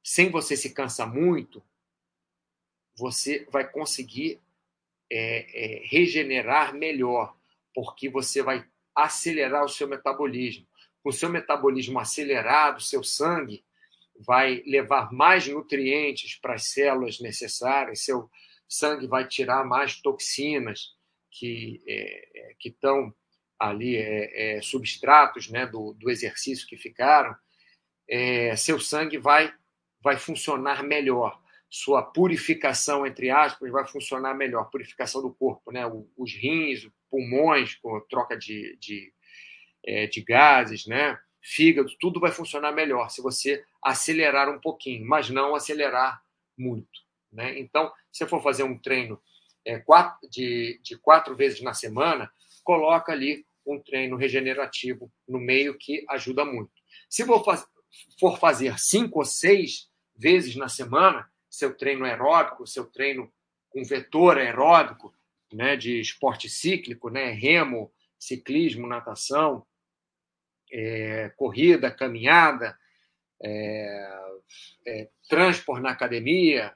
sem 0.03 0.31
você 0.31 0.57
se 0.57 0.73
cansar 0.73 1.13
muito, 1.13 1.63
você 2.97 3.45
vai 3.51 3.69
conseguir 3.69 4.41
é, 5.11 5.81
é, 5.81 5.85
regenerar 5.85 6.73
melhor, 6.73 7.37
porque 7.73 8.09
você 8.09 8.41
vai 8.41 8.65
acelerar 8.95 9.63
o 9.63 9.69
seu 9.69 9.87
metabolismo. 9.87 10.67
Com 11.01 11.09
o 11.09 11.13
seu 11.13 11.29
metabolismo 11.29 11.99
acelerado, 11.99 12.81
seu 12.81 13.03
sangue 13.03 13.63
vai 14.19 14.61
levar 14.65 15.11
mais 15.11 15.47
nutrientes 15.47 16.35
para 16.35 16.55
as 16.55 16.65
células 16.65 17.19
necessárias, 17.19 18.03
seu 18.03 18.29
sangue 18.67 19.07
vai 19.07 19.27
tirar 19.27 19.65
mais 19.65 19.99
toxinas 20.01 20.93
que 21.31 21.81
é, 21.87 22.49
é, 22.51 22.53
que 22.59 22.69
estão 22.69 23.13
ali 23.57 23.95
é, 23.95 24.57
é, 24.57 24.61
substratos 24.61 25.49
né, 25.49 25.65
do, 25.65 25.93
do 25.93 26.09
exercício 26.09 26.67
que 26.67 26.77
ficaram, 26.77 27.35
é, 28.07 28.55
seu 28.55 28.79
sangue 28.79 29.17
vai 29.17 29.53
vai 30.01 30.17
funcionar 30.17 30.81
melhor, 30.81 31.41
sua 31.69 32.01
purificação 32.01 33.05
entre 33.05 33.29
aspas 33.29 33.71
vai 33.71 33.87
funcionar 33.87 34.33
melhor, 34.33 34.69
purificação 34.69 35.21
do 35.21 35.33
corpo, 35.33 35.71
né, 35.71 35.83
os 36.17 36.33
rins, 36.33 36.89
pulmões 37.09 37.75
com 37.75 37.99
troca 38.09 38.37
de, 38.37 38.77
de, 38.79 39.13
é, 39.85 40.07
de 40.07 40.21
gases, 40.21 40.87
né, 40.87 41.19
fígado, 41.41 41.89
tudo 41.99 42.19
vai 42.19 42.31
funcionar 42.31 42.71
melhor 42.71 43.09
se 43.09 43.21
você 43.21 43.63
acelerar 43.83 44.49
um 44.49 44.59
pouquinho, 44.59 45.07
mas 45.07 45.29
não 45.29 45.55
acelerar 45.55 46.21
muito. 46.57 46.99
Né? 47.31 47.59
Então, 47.59 47.91
se 48.11 48.25
for 48.25 48.41
fazer 48.41 48.63
um 48.63 48.77
treino 48.77 49.21
é, 49.65 49.79
quatro, 49.79 50.27
de, 50.29 50.79
de 50.83 50.97
quatro 50.97 51.35
vezes 51.35 51.61
na 51.61 51.73
semana, 51.73 52.31
coloca 52.63 53.11
ali 53.11 53.45
um 53.65 53.79
treino 53.79 54.17
regenerativo 54.17 55.11
no 55.27 55.39
meio 55.39 55.77
que 55.77 56.03
ajuda 56.09 56.43
muito. 56.43 56.71
Se 57.09 57.25
for, 57.25 57.43
faz, 57.43 57.65
for 58.19 58.39
fazer 58.39 58.77
cinco 58.79 59.19
ou 59.19 59.25
seis 59.25 59.89
vezes 60.15 60.55
na 60.55 60.67
semana, 60.67 61.29
seu 61.59 61.75
treino 61.75 62.05
aeróbico, 62.05 62.65
seu 62.65 62.85
treino 62.85 63.31
com 63.69 63.83
vetor 63.83 64.37
aeróbico, 64.37 65.13
né, 65.51 65.75
de 65.75 65.99
esporte 65.99 66.49
cíclico, 66.49 67.09
né, 67.09 67.31
remo, 67.31 67.91
ciclismo, 68.17 68.87
natação, 68.87 69.65
é, 70.71 71.29
corrida, 71.35 71.91
caminhada, 71.91 72.77
é, 73.43 74.09
é, 74.87 75.09
na 75.81 75.91
academia, 75.91 76.73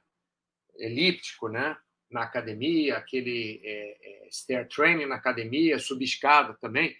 elíptico, 0.77 1.47
né? 1.47 1.77
Na 2.09 2.23
academia, 2.23 2.97
aquele 2.97 3.61
é, 3.63 4.25
é 4.25 4.29
stair 4.29 4.67
training 4.67 5.05
na 5.05 5.15
academia, 5.15 5.79
subescada 5.79 6.53
também. 6.55 6.95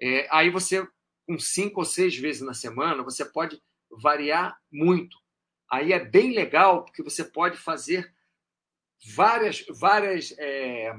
É, 0.00 0.26
aí 0.30 0.50
você, 0.50 0.86
com 1.26 1.38
cinco 1.38 1.80
ou 1.80 1.84
seis 1.84 2.16
vezes 2.16 2.42
na 2.42 2.54
semana, 2.54 3.02
você 3.02 3.24
pode 3.24 3.60
variar 3.90 4.58
muito. 4.70 5.16
Aí 5.70 5.92
é 5.92 6.04
bem 6.04 6.34
legal 6.34 6.84
porque 6.84 7.02
você 7.02 7.24
pode 7.24 7.56
fazer 7.56 8.12
várias, 9.14 9.64
várias, 9.68 10.34
é, 10.38 10.92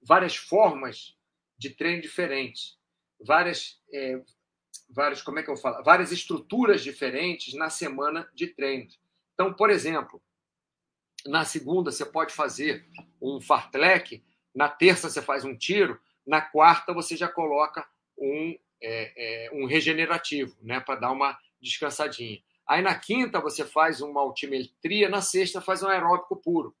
várias 0.00 0.36
formas 0.36 1.16
de 1.58 1.70
treino 1.70 2.02
diferentes, 2.02 2.78
várias, 3.20 3.80
é, 3.92 4.22
várias, 4.88 5.22
como 5.22 5.38
é 5.38 5.42
que 5.42 5.50
eu 5.50 5.56
falo? 5.56 5.82
Várias 5.82 6.12
estruturas 6.12 6.82
diferentes 6.82 7.54
na 7.54 7.68
semana 7.68 8.28
de 8.32 8.46
treinos. 8.46 8.98
Então, 9.34 9.52
por 9.52 9.70
exemplo, 9.70 10.22
na 11.26 11.44
segunda 11.44 11.90
você 11.90 12.06
pode 12.06 12.32
fazer 12.32 12.86
um 13.20 13.40
fartlek, 13.40 14.22
na 14.54 14.68
terça 14.68 15.10
você 15.10 15.22
faz 15.22 15.44
um 15.44 15.56
tiro, 15.56 16.00
na 16.26 16.40
quarta 16.40 16.92
você 16.92 17.16
já 17.16 17.28
coloca 17.28 17.88
um, 18.16 18.56
é, 18.80 19.46
é, 19.46 19.50
um 19.52 19.66
regenerativo, 19.66 20.56
né, 20.62 20.80
para 20.80 21.00
dar 21.00 21.12
uma 21.12 21.36
descansadinha. 21.60 22.40
Aí 22.66 22.80
na 22.80 22.98
quinta 22.98 23.40
você 23.40 23.64
faz 23.64 24.00
uma 24.00 24.20
altimetria, 24.20 25.08
na 25.08 25.20
sexta 25.20 25.60
faz 25.60 25.82
um 25.82 25.88
aeróbico 25.88 26.36
puro. 26.36 26.74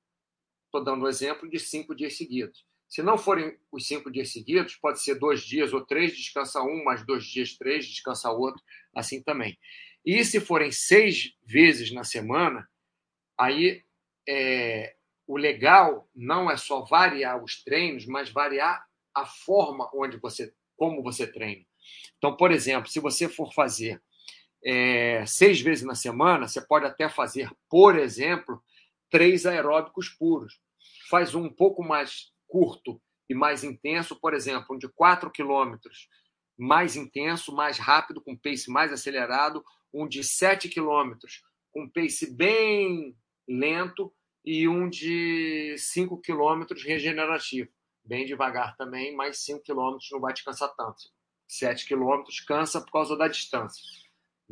Estou 0.66 0.82
dando 0.82 1.04
um 1.04 1.08
exemplo 1.08 1.48
de 1.48 1.58
cinco 1.58 1.94
dias 1.94 2.16
seguidos. 2.16 2.64
Se 2.88 3.02
não 3.02 3.16
forem 3.16 3.56
os 3.70 3.86
cinco 3.86 4.10
dias 4.10 4.32
seguidos, 4.32 4.76
pode 4.76 5.02
ser 5.02 5.14
dois 5.14 5.42
dias 5.42 5.72
ou 5.72 5.84
três, 5.84 6.14
descansa 6.14 6.62
um, 6.62 6.84
mais 6.84 7.04
dois 7.06 7.24
dias, 7.24 7.56
três, 7.56 7.86
descansa 7.86 8.30
outro, 8.30 8.62
assim 8.94 9.22
também. 9.22 9.58
E 10.04 10.24
se 10.24 10.40
forem 10.40 10.70
seis 10.70 11.34
vezes 11.42 11.92
na 11.92 12.04
semana, 12.04 12.68
aí 13.38 13.82
é, 14.28 14.94
o 15.26 15.36
legal 15.36 16.08
não 16.14 16.50
é 16.50 16.56
só 16.56 16.82
variar 16.82 17.42
os 17.42 17.62
treinos, 17.64 18.04
mas 18.06 18.30
variar 18.30 18.86
a 19.14 19.24
forma 19.24 19.90
onde 19.94 20.18
você, 20.18 20.52
como 20.76 21.02
você 21.02 21.26
treina. 21.26 21.64
Então, 22.18 22.36
por 22.36 22.50
exemplo, 22.50 22.90
se 22.90 23.00
você 23.00 23.28
for 23.28 23.52
fazer 23.54 24.02
é, 24.64 25.24
seis 25.26 25.60
vezes 25.60 25.84
na 25.84 25.94
semana, 25.94 26.48
você 26.48 26.60
pode 26.60 26.86
até 26.86 27.08
fazer, 27.08 27.50
por 27.68 27.98
exemplo, 27.98 28.62
três 29.10 29.46
aeróbicos 29.46 30.08
puros. 30.08 30.60
Faz 31.08 31.34
um 31.34 31.48
pouco 31.48 31.82
mais 31.82 32.32
curto 32.46 33.00
e 33.28 33.34
mais 33.34 33.64
intenso, 33.64 34.14
por 34.16 34.34
exemplo, 34.34 34.74
um 34.74 34.78
de 34.78 34.88
4 34.88 35.30
quilômetros, 35.30 36.08
mais 36.56 36.96
intenso, 36.96 37.54
mais 37.54 37.78
rápido, 37.78 38.20
com 38.20 38.36
pace 38.36 38.70
mais 38.70 38.92
acelerado, 38.92 39.64
um 39.92 40.06
de 40.06 40.22
7 40.22 40.68
quilômetros, 40.68 41.42
com 41.72 41.88
pace 41.88 42.34
bem 42.34 43.16
lento, 43.48 44.12
e 44.44 44.66
um 44.66 44.88
de 44.88 45.76
5 45.78 46.20
quilômetros 46.20 46.82
regenerativo. 46.82 47.70
Bem 48.04 48.26
devagar 48.26 48.76
também, 48.76 49.14
mas 49.14 49.38
5 49.44 49.62
quilômetros 49.62 50.08
não 50.10 50.20
vai 50.20 50.32
te 50.32 50.44
cansar 50.44 50.74
tanto. 50.74 51.02
7 51.46 51.86
quilômetros 51.86 52.40
cansa 52.40 52.80
por 52.80 52.90
causa 52.90 53.16
da 53.16 53.28
distância, 53.28 53.82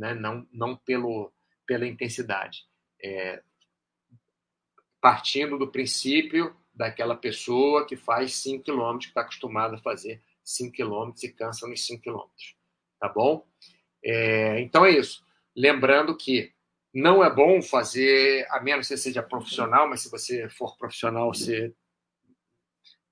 né? 0.00 0.14
não, 0.14 0.46
não 0.50 0.76
pelo, 0.76 1.32
pela 1.66 1.86
intensidade. 1.86 2.64
É, 3.02 3.42
partindo 5.00 5.58
do 5.58 5.70
princípio 5.70 6.56
daquela 6.74 7.14
pessoa 7.14 7.86
que 7.86 7.96
faz 7.96 8.34
5 8.36 8.64
quilômetros, 8.64 9.06
que 9.06 9.10
está 9.10 9.20
acostumada 9.20 9.76
a 9.76 9.82
fazer 9.82 10.22
5 10.42 10.72
quilômetros 10.72 11.22
e 11.22 11.32
cansa 11.32 11.68
nos 11.68 11.84
5 11.86 12.02
quilômetros. 12.02 12.56
Tá 12.98 13.08
bom? 13.08 13.46
É, 14.02 14.60
então 14.60 14.84
é 14.84 14.90
isso. 14.90 15.22
Lembrando 15.54 16.16
que 16.16 16.52
não 16.92 17.22
é 17.22 17.32
bom 17.32 17.62
fazer, 17.62 18.46
a 18.50 18.60
menos 18.60 18.88
que 18.88 18.96
você 18.96 19.02
seja 19.02 19.22
profissional, 19.22 19.88
mas 19.88 20.00
se 20.00 20.10
você 20.10 20.48
for 20.48 20.76
profissional, 20.76 21.32
você. 21.32 21.72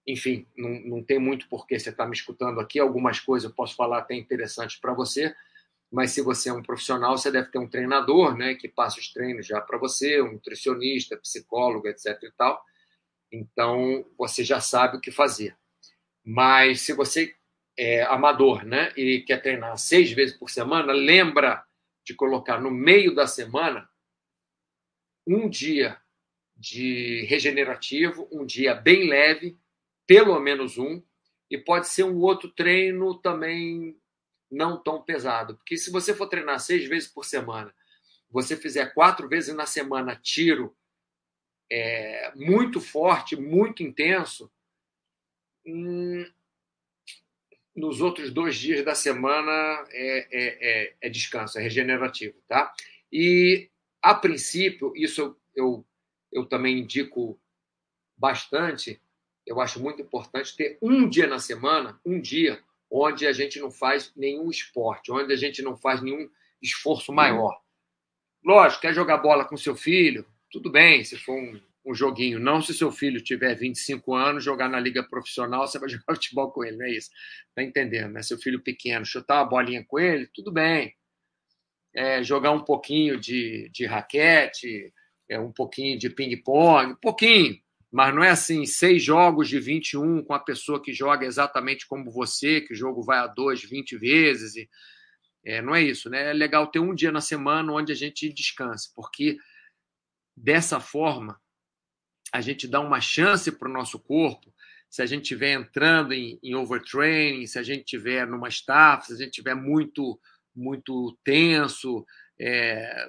Enfim, 0.06 0.46
não, 0.56 0.70
não 0.80 1.02
tem 1.02 1.18
muito 1.18 1.48
porquê 1.48 1.78
você 1.78 1.90
estar 1.90 2.04
tá 2.04 2.08
me 2.08 2.16
escutando 2.16 2.60
aqui. 2.60 2.78
Algumas 2.78 3.20
coisas 3.20 3.48
eu 3.48 3.54
posso 3.54 3.76
falar 3.76 3.98
até 3.98 4.14
interessantes 4.14 4.80
para 4.80 4.94
você, 4.94 5.34
mas 5.90 6.12
se 6.12 6.20
você 6.20 6.50
é 6.50 6.52
um 6.52 6.62
profissional, 6.62 7.16
você 7.16 7.30
deve 7.30 7.50
ter 7.50 7.58
um 7.58 7.68
treinador, 7.68 8.36
né, 8.36 8.54
que 8.54 8.68
passa 8.68 9.00
os 9.00 9.12
treinos 9.12 9.46
já 9.46 9.60
para 9.60 9.78
você, 9.78 10.20
um 10.20 10.32
nutricionista, 10.32 11.16
psicólogo, 11.16 11.88
etc. 11.88 12.22
e 12.22 12.30
tal. 12.32 12.62
Então, 13.32 14.04
você 14.16 14.44
já 14.44 14.60
sabe 14.60 14.96
o 14.96 15.00
que 15.00 15.10
fazer. 15.10 15.56
Mas 16.24 16.82
se 16.82 16.92
você 16.92 17.34
é 17.76 18.02
amador, 18.02 18.64
né, 18.64 18.92
e 18.96 19.20
quer 19.22 19.40
treinar 19.40 19.76
seis 19.78 20.12
vezes 20.12 20.36
por 20.36 20.50
semana, 20.50 20.92
lembra 20.92 21.64
de 22.04 22.14
colocar 22.14 22.60
no 22.60 22.70
meio 22.70 23.14
da 23.14 23.26
semana 23.26 23.88
um 25.26 25.48
dia 25.48 25.98
de 26.56 27.24
regenerativo, 27.28 28.28
um 28.32 28.44
dia 28.44 28.74
bem 28.74 29.08
leve, 29.08 29.58
pelo 30.06 30.38
menos 30.40 30.76
um, 30.76 31.02
e 31.50 31.56
pode 31.56 31.88
ser 31.88 32.04
um 32.04 32.18
outro 32.18 32.50
treino 32.50 33.14
também 33.20 33.96
não 34.50 34.82
tão 34.82 35.02
pesado. 35.02 35.56
Porque 35.56 35.76
se 35.76 35.90
você 35.90 36.14
for 36.14 36.28
treinar 36.28 36.60
seis 36.60 36.88
vezes 36.88 37.08
por 37.08 37.24
semana, 37.24 37.74
você 38.30 38.56
fizer 38.56 38.92
quatro 38.94 39.28
vezes 39.28 39.54
na 39.54 39.66
semana 39.66 40.16
tiro 40.16 40.76
é, 41.70 42.32
muito 42.34 42.80
forte, 42.80 43.36
muito 43.36 43.82
intenso, 43.82 44.50
hum, 45.66 46.24
nos 47.74 48.00
outros 48.00 48.32
dois 48.32 48.56
dias 48.56 48.84
da 48.84 48.94
semana 48.94 49.52
é, 49.90 50.28
é, 50.30 50.58
é, 50.60 50.94
é 51.02 51.08
descanso, 51.08 51.58
é 51.58 51.62
regenerativo, 51.62 52.36
tá? 52.48 52.72
E, 53.12 53.70
a 54.02 54.14
princípio, 54.14 54.92
isso 54.96 55.20
eu, 55.20 55.36
eu, 55.54 55.86
eu 56.32 56.46
também 56.46 56.78
indico 56.78 57.38
bastante, 58.16 59.00
eu 59.46 59.60
acho 59.60 59.80
muito 59.80 60.02
importante 60.02 60.56
ter 60.56 60.78
um 60.82 61.08
dia 61.08 61.26
na 61.26 61.38
semana, 61.38 62.00
um 62.04 62.20
dia, 62.20 62.62
onde 62.90 63.26
a 63.26 63.32
gente 63.32 63.58
não 63.60 63.70
faz 63.70 64.12
nenhum 64.16 64.50
esporte, 64.50 65.12
onde 65.12 65.32
a 65.32 65.36
gente 65.36 65.62
não 65.62 65.76
faz 65.76 66.02
nenhum 66.02 66.28
esforço 66.62 67.12
maior. 67.12 67.60
Lógico, 68.44 68.82
quer 68.82 68.94
jogar 68.94 69.18
bola 69.18 69.44
com 69.44 69.56
seu 69.56 69.76
filho? 69.76 70.26
Tudo 70.50 70.70
bem, 70.70 71.04
se 71.04 71.18
for 71.18 71.36
um 71.36 71.60
um 71.88 71.94
joguinho. 71.94 72.38
Não 72.38 72.60
se 72.60 72.74
seu 72.74 72.92
filho 72.92 73.22
tiver 73.22 73.54
25 73.54 74.14
anos, 74.14 74.44
jogar 74.44 74.68
na 74.68 74.78
liga 74.78 75.02
profissional, 75.02 75.66
você 75.66 75.78
vai 75.78 75.88
jogar 75.88 76.14
futebol 76.14 76.50
com 76.52 76.64
ele, 76.64 76.76
não 76.76 76.84
é 76.84 76.90
isso? 76.90 77.10
Tá 77.54 77.62
entendendo, 77.62 78.12
né? 78.12 78.22
Seu 78.22 78.38
filho 78.38 78.62
pequeno, 78.62 79.06
chutar 79.06 79.36
uma 79.36 79.48
bolinha 79.48 79.84
com 79.86 79.98
ele, 79.98 80.26
tudo 80.34 80.52
bem. 80.52 80.94
É, 81.94 82.22
jogar 82.22 82.52
um 82.52 82.62
pouquinho 82.62 83.18
de, 83.18 83.70
de 83.70 83.86
raquete, 83.86 84.92
é, 85.28 85.40
um 85.40 85.50
pouquinho 85.50 85.98
de 85.98 86.10
ping-pong, 86.10 86.92
um 86.92 86.96
pouquinho. 86.96 87.58
Mas 87.90 88.14
não 88.14 88.22
é 88.22 88.30
assim, 88.30 88.66
seis 88.66 89.02
jogos 89.02 89.48
de 89.48 89.58
21 89.58 90.22
com 90.22 90.34
a 90.34 90.38
pessoa 90.38 90.82
que 90.82 90.92
joga 90.92 91.24
exatamente 91.24 91.86
como 91.86 92.10
você, 92.10 92.60
que 92.60 92.74
o 92.74 92.76
jogo 92.76 93.02
vai 93.02 93.18
a 93.18 93.26
dois, 93.26 93.62
20 93.62 93.96
vezes. 93.96 94.56
E, 94.56 94.68
é, 95.44 95.62
não 95.62 95.74
é 95.74 95.82
isso, 95.82 96.10
né? 96.10 96.30
É 96.30 96.32
legal 96.32 96.66
ter 96.66 96.80
um 96.80 96.94
dia 96.94 97.10
na 97.10 97.20
semana 97.20 97.72
onde 97.72 97.92
a 97.92 97.94
gente 97.94 98.30
descanse, 98.32 98.92
porque 98.94 99.38
dessa 100.36 100.78
forma 100.80 101.40
a 102.32 102.40
gente 102.40 102.68
dá 102.68 102.80
uma 102.80 103.00
chance 103.00 103.50
para 103.50 103.68
o 103.68 103.72
nosso 103.72 103.98
corpo, 103.98 104.52
se 104.90 105.02
a 105.02 105.06
gente 105.06 105.22
estiver 105.22 105.52
entrando 105.52 106.12
em, 106.12 106.38
em, 106.42 106.54
overtraining, 106.54 107.46
se 107.46 107.58
a 107.58 107.62
gente 107.62 107.84
estiver 107.84 108.26
numa 108.26 108.48
staff, 108.48 109.06
se 109.06 109.12
a 109.14 109.16
gente 109.16 109.30
estiver 109.30 109.54
muito, 109.54 110.20
muito 110.54 111.18
tenso, 111.24 112.04
é, 112.38 113.08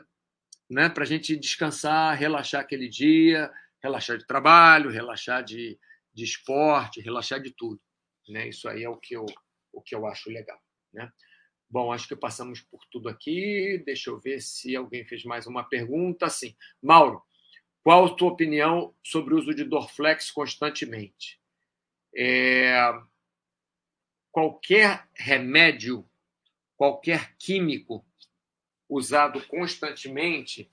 né, 0.69 0.89
para 0.89 1.03
a 1.03 1.07
gente 1.07 1.35
descansar, 1.35 2.17
relaxar 2.17 2.61
aquele 2.61 2.87
dia, 2.87 3.51
relaxar 3.81 4.17
de 4.17 4.25
trabalho, 4.25 4.89
relaxar 4.89 5.43
de, 5.43 5.79
de 6.13 6.23
esporte, 6.23 7.01
relaxar 7.01 7.41
de 7.41 7.51
tudo. 7.51 7.81
Né? 8.27 8.49
Isso 8.49 8.67
aí 8.67 8.83
é 8.83 8.89
o 8.89 8.97
que 8.97 9.15
eu, 9.15 9.25
o 9.71 9.81
que 9.81 9.95
eu 9.95 10.05
acho 10.05 10.29
legal. 10.29 10.59
Né? 10.93 11.11
Bom, 11.69 11.93
acho 11.93 12.07
que 12.07 12.15
passamos 12.15 12.61
por 12.61 12.81
tudo 12.91 13.09
aqui. 13.09 13.81
Deixa 13.85 14.09
eu 14.09 14.19
ver 14.19 14.41
se 14.41 14.75
alguém 14.75 15.05
fez 15.05 15.23
mais 15.23 15.47
uma 15.47 15.63
pergunta. 15.63 16.29
Sim. 16.29 16.55
Mauro, 16.81 17.23
qual 17.83 18.05
a 18.05 18.15
tua 18.15 18.31
opinião 18.31 18.95
sobre 19.03 19.33
o 19.33 19.37
uso 19.37 19.53
de 19.53 19.63
Dorflex 19.63 20.31
constantemente? 20.31 21.39
É... 22.15 22.73
Qualquer 24.31 25.07
remédio, 25.15 26.07
qualquer 26.75 27.35
químico 27.37 28.05
usado 28.87 29.45
constantemente, 29.47 30.69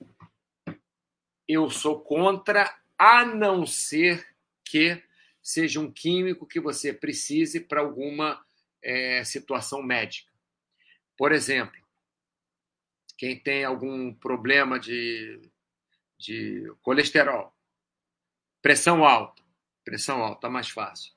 eu 1.47 1.71
sou 1.71 2.01
contra, 2.01 2.75
a 2.99 3.25
não 3.25 3.67
ser 3.67 4.27
que 4.65 5.03
seja 5.43 5.81
um 5.81 5.91
químico 5.91 6.47
que 6.47 6.59
você 6.59 6.93
precise 6.93 7.61
para 7.61 7.81
alguma 7.81 8.45
é, 8.83 9.23
situação 9.25 9.83
médica. 9.83 10.31
Por 11.17 11.33
exemplo, 11.33 11.81
quem 13.17 13.39
tem 13.39 13.65
algum 13.65 14.13
problema 14.13 14.79
de 14.79 15.41
de 16.19 16.73
colesterol, 16.83 17.55
pressão 18.63 19.05
alta, 19.05 19.43
pressão 19.85 20.23
alta, 20.23 20.49
mais 20.49 20.69
fácil, 20.69 21.13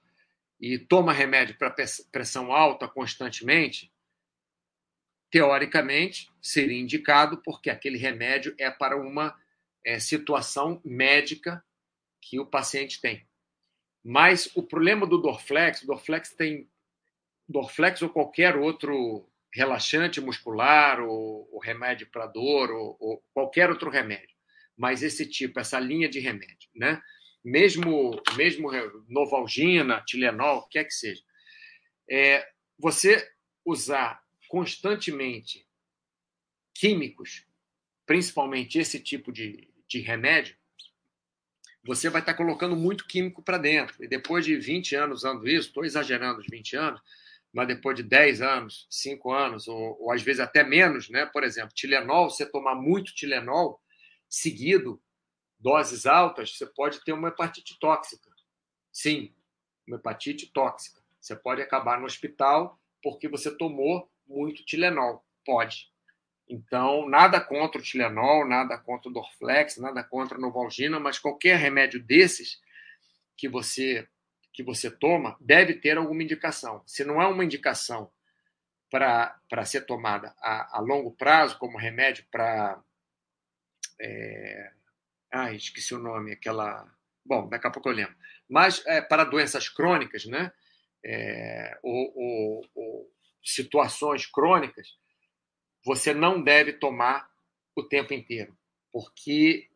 e 0.60 0.78
toma 0.78 1.14
remédio 1.14 1.58
para 1.58 1.74
pressão 2.12 2.52
alta 2.52 2.88
constantemente, 2.88 3.92
teoricamente 5.32 6.30
seria 6.42 6.80
indicado 6.80 7.42
porque 7.42 7.70
aquele 7.70 7.98
remédio 7.98 8.54
é 8.58 8.70
para 8.70 8.98
uma 8.98 9.40
é, 9.86 10.00
situação 10.00 10.82
médica 10.84 11.64
que 12.22 12.40
o 12.40 12.46
paciente 12.46 13.02
tem. 13.02 13.28
Mas 14.04 14.50
o 14.56 14.64
problema 14.64 15.06
do 15.06 15.18
Dorflex, 15.18 15.84
o 15.84 15.88
Dorflex 15.88 16.34
tem 16.34 16.70
Dorflex 17.48 18.02
ou 18.02 18.10
qualquer 18.10 18.56
outro 18.56 19.28
relaxante 19.54 20.22
muscular 20.22 21.02
ou, 21.02 21.50
ou 21.52 21.60
remédio 21.60 22.08
para 22.08 22.28
dor 22.28 22.72
ou, 22.72 22.98
ou 23.00 23.24
qualquer 23.34 23.70
outro 23.70 23.90
remédio 23.90 24.40
mas 24.80 25.04
esse 25.04 25.26
tipo, 25.26 25.60
essa 25.60 25.78
linha 25.78 26.08
de 26.08 26.22
remédio, 26.22 26.70
né? 26.74 27.02
Mesmo, 27.44 28.12
mesmo 28.38 28.72
Novalgina, 29.10 30.02
Tilenol, 30.08 30.60
o 30.60 30.68
que 30.70 30.80
é 30.80 30.86
que 30.86 30.94
seja, 30.94 31.22
é, 32.10 32.50
você 32.78 33.30
usar 33.66 34.24
constantemente 34.48 35.68
químicos, 36.74 37.46
principalmente 38.06 38.80
esse 38.80 39.02
tipo 39.02 39.34
de, 39.34 39.70
de 39.86 40.00
remédio, 40.00 40.56
você 41.90 42.08
vai 42.08 42.22
estar 42.22 42.36
colocando 42.36 42.76
muito 42.76 43.08
químico 43.08 43.42
para 43.42 43.58
dentro. 43.58 44.04
E 44.04 44.08
depois 44.08 44.46
de 44.46 44.56
20 44.56 44.96
anos 44.96 45.20
usando 45.20 45.48
isso, 45.48 45.70
estou 45.70 45.84
exagerando 45.84 46.40
os 46.40 46.46
20 46.48 46.76
anos, 46.76 47.02
mas 47.52 47.68
depois 47.68 47.96
de 47.96 48.04
10 48.04 48.44
anos, 48.44 48.86
5 48.92 49.32
anos, 49.34 49.68
ou, 49.68 49.98
ou 50.00 50.12
às 50.12 50.22
vezes 50.22 50.40
até 50.40 50.64
menos, 50.64 51.10
né? 51.10 51.26
por 51.26 51.44
exemplo, 51.44 51.74
Tilenol, 51.74 52.30
você 52.30 52.46
tomar 52.46 52.76
muito 52.76 53.16
Tilenol, 53.16 53.82
seguido, 54.30 55.02
doses 55.60 56.06
altas, 56.06 56.56
você 56.56 56.68
pode 56.68 57.04
ter 57.04 57.12
uma 57.12 57.30
hepatite 57.30 57.76
tóxica. 57.80 58.30
Sim, 58.94 59.34
uma 59.88 59.98
hepatite 59.98 60.46
tóxica. 60.54 61.02
Você 61.20 61.36
pode 61.36 61.60
acabar 61.60 62.00
no 62.00 62.06
hospital 62.06 62.80
porque 63.02 63.28
você 63.28 63.50
tomou 63.58 64.08
muito 64.28 64.64
Tilenol. 64.64 65.26
Pode. 65.44 65.89
Então, 66.50 67.08
nada 67.08 67.40
contra 67.40 67.80
o 67.80 67.84
Tilenol, 67.84 68.48
nada 68.48 68.78
contra 68.78 69.08
o 69.08 69.14
Dorflex, 69.14 69.78
nada 69.78 70.04
contra 70.04 70.36
a 70.36 70.42
Novalgina, 70.42 71.00
mas 71.00 71.20
qualquer 71.20 71.58
remédio 71.58 72.04
desses 72.04 72.60
que 73.38 73.48
você 73.48 74.08
que 74.52 74.64
você 74.64 74.90
toma 74.90 75.38
deve 75.40 75.76
ter 75.76 75.96
alguma 75.98 76.24
indicação. 76.24 76.84
Se 76.86 77.06
não 77.06 77.22
há 77.22 77.30
uma 77.30 77.46
indicação 77.46 78.12
para 78.90 79.66
ser 79.66 79.86
tomada 79.86 80.36
a, 80.40 80.80
a, 80.80 80.82
longo 80.82 81.12
prazo, 81.12 81.58
como 81.58 81.78
remédio 81.78 82.26
para. 82.32 82.82
É... 84.02 84.72
Ai, 85.32 85.56
esqueci 85.56 85.94
o 85.94 86.00
nome, 86.00 86.34
aquela. 86.34 86.92
Bom, 87.24 87.48
daqui 87.48 87.68
a 87.68 87.72
pouco 87.72 87.90
eu 87.90 87.94
lembro. 87.94 88.16
Mas 88.50 88.84
é, 88.88 89.00
para 89.00 89.24
doenças 89.24 89.70
crônicas, 89.70 90.26
né? 90.26 90.52
É, 91.06 91.80
ou, 91.84 92.14
ou, 92.16 92.66
ou 92.76 93.14
situações 93.44 94.26
crônicas, 94.26 94.98
você 95.86 96.14
não 96.14 96.42
deve 96.42 96.74
tomar 96.74 97.30
o 97.76 97.84
tempo 97.84 98.14
inteiro, 98.14 98.56
porque 98.92 99.70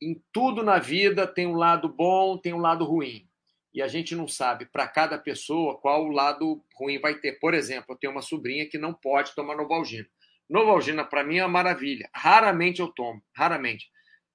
em 0.00 0.22
tudo 0.32 0.62
na 0.62 0.78
vida 0.78 1.26
tem 1.26 1.46
um 1.46 1.54
lado 1.54 1.88
bom, 1.88 2.38
tem 2.38 2.52
um 2.52 2.60
lado 2.60 2.84
ruim. 2.84 3.28
E 3.72 3.82
a 3.82 3.88
gente 3.88 4.14
não 4.14 4.28
sabe 4.28 4.66
para 4.66 4.86
cada 4.86 5.18
pessoa 5.18 5.78
qual 5.78 6.04
o 6.04 6.12
lado 6.12 6.64
ruim 6.76 7.00
vai 7.00 7.14
ter. 7.14 7.40
Por 7.40 7.54
exemplo, 7.54 7.86
eu 7.94 7.96
tenho 7.96 8.12
uma 8.12 8.22
sobrinha 8.22 8.68
que 8.68 8.78
não 8.78 8.94
pode 8.94 9.34
tomar 9.34 9.56
Novalgina. 9.56 10.06
Novalgina, 10.48 11.04
para 11.04 11.24
mim, 11.24 11.38
é 11.38 11.42
uma 11.44 11.48
maravilha. 11.48 12.08
Raramente 12.14 12.80
eu 12.80 12.88
tomo, 12.88 13.20
raramente. 13.34 13.90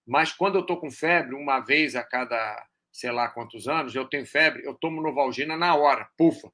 Mas 0.06 0.34
quando 0.34 0.56
eu 0.56 0.62
estou 0.62 0.78
com 0.78 0.92
febre, 0.92 1.36
uma 1.36 1.60
vez 1.60 1.96
a 1.96 2.04
cada 2.04 2.68
sei 2.92 3.12
lá 3.12 3.30
quantos 3.30 3.68
anos, 3.68 3.96
eu 3.96 4.06
tenho 4.06 4.26
febre, 4.26 4.66
eu 4.66 4.74
tomo 4.74 5.02
Novalgina 5.02 5.56
na 5.56 5.76
hora, 5.76 6.10
pufa. 6.18 6.52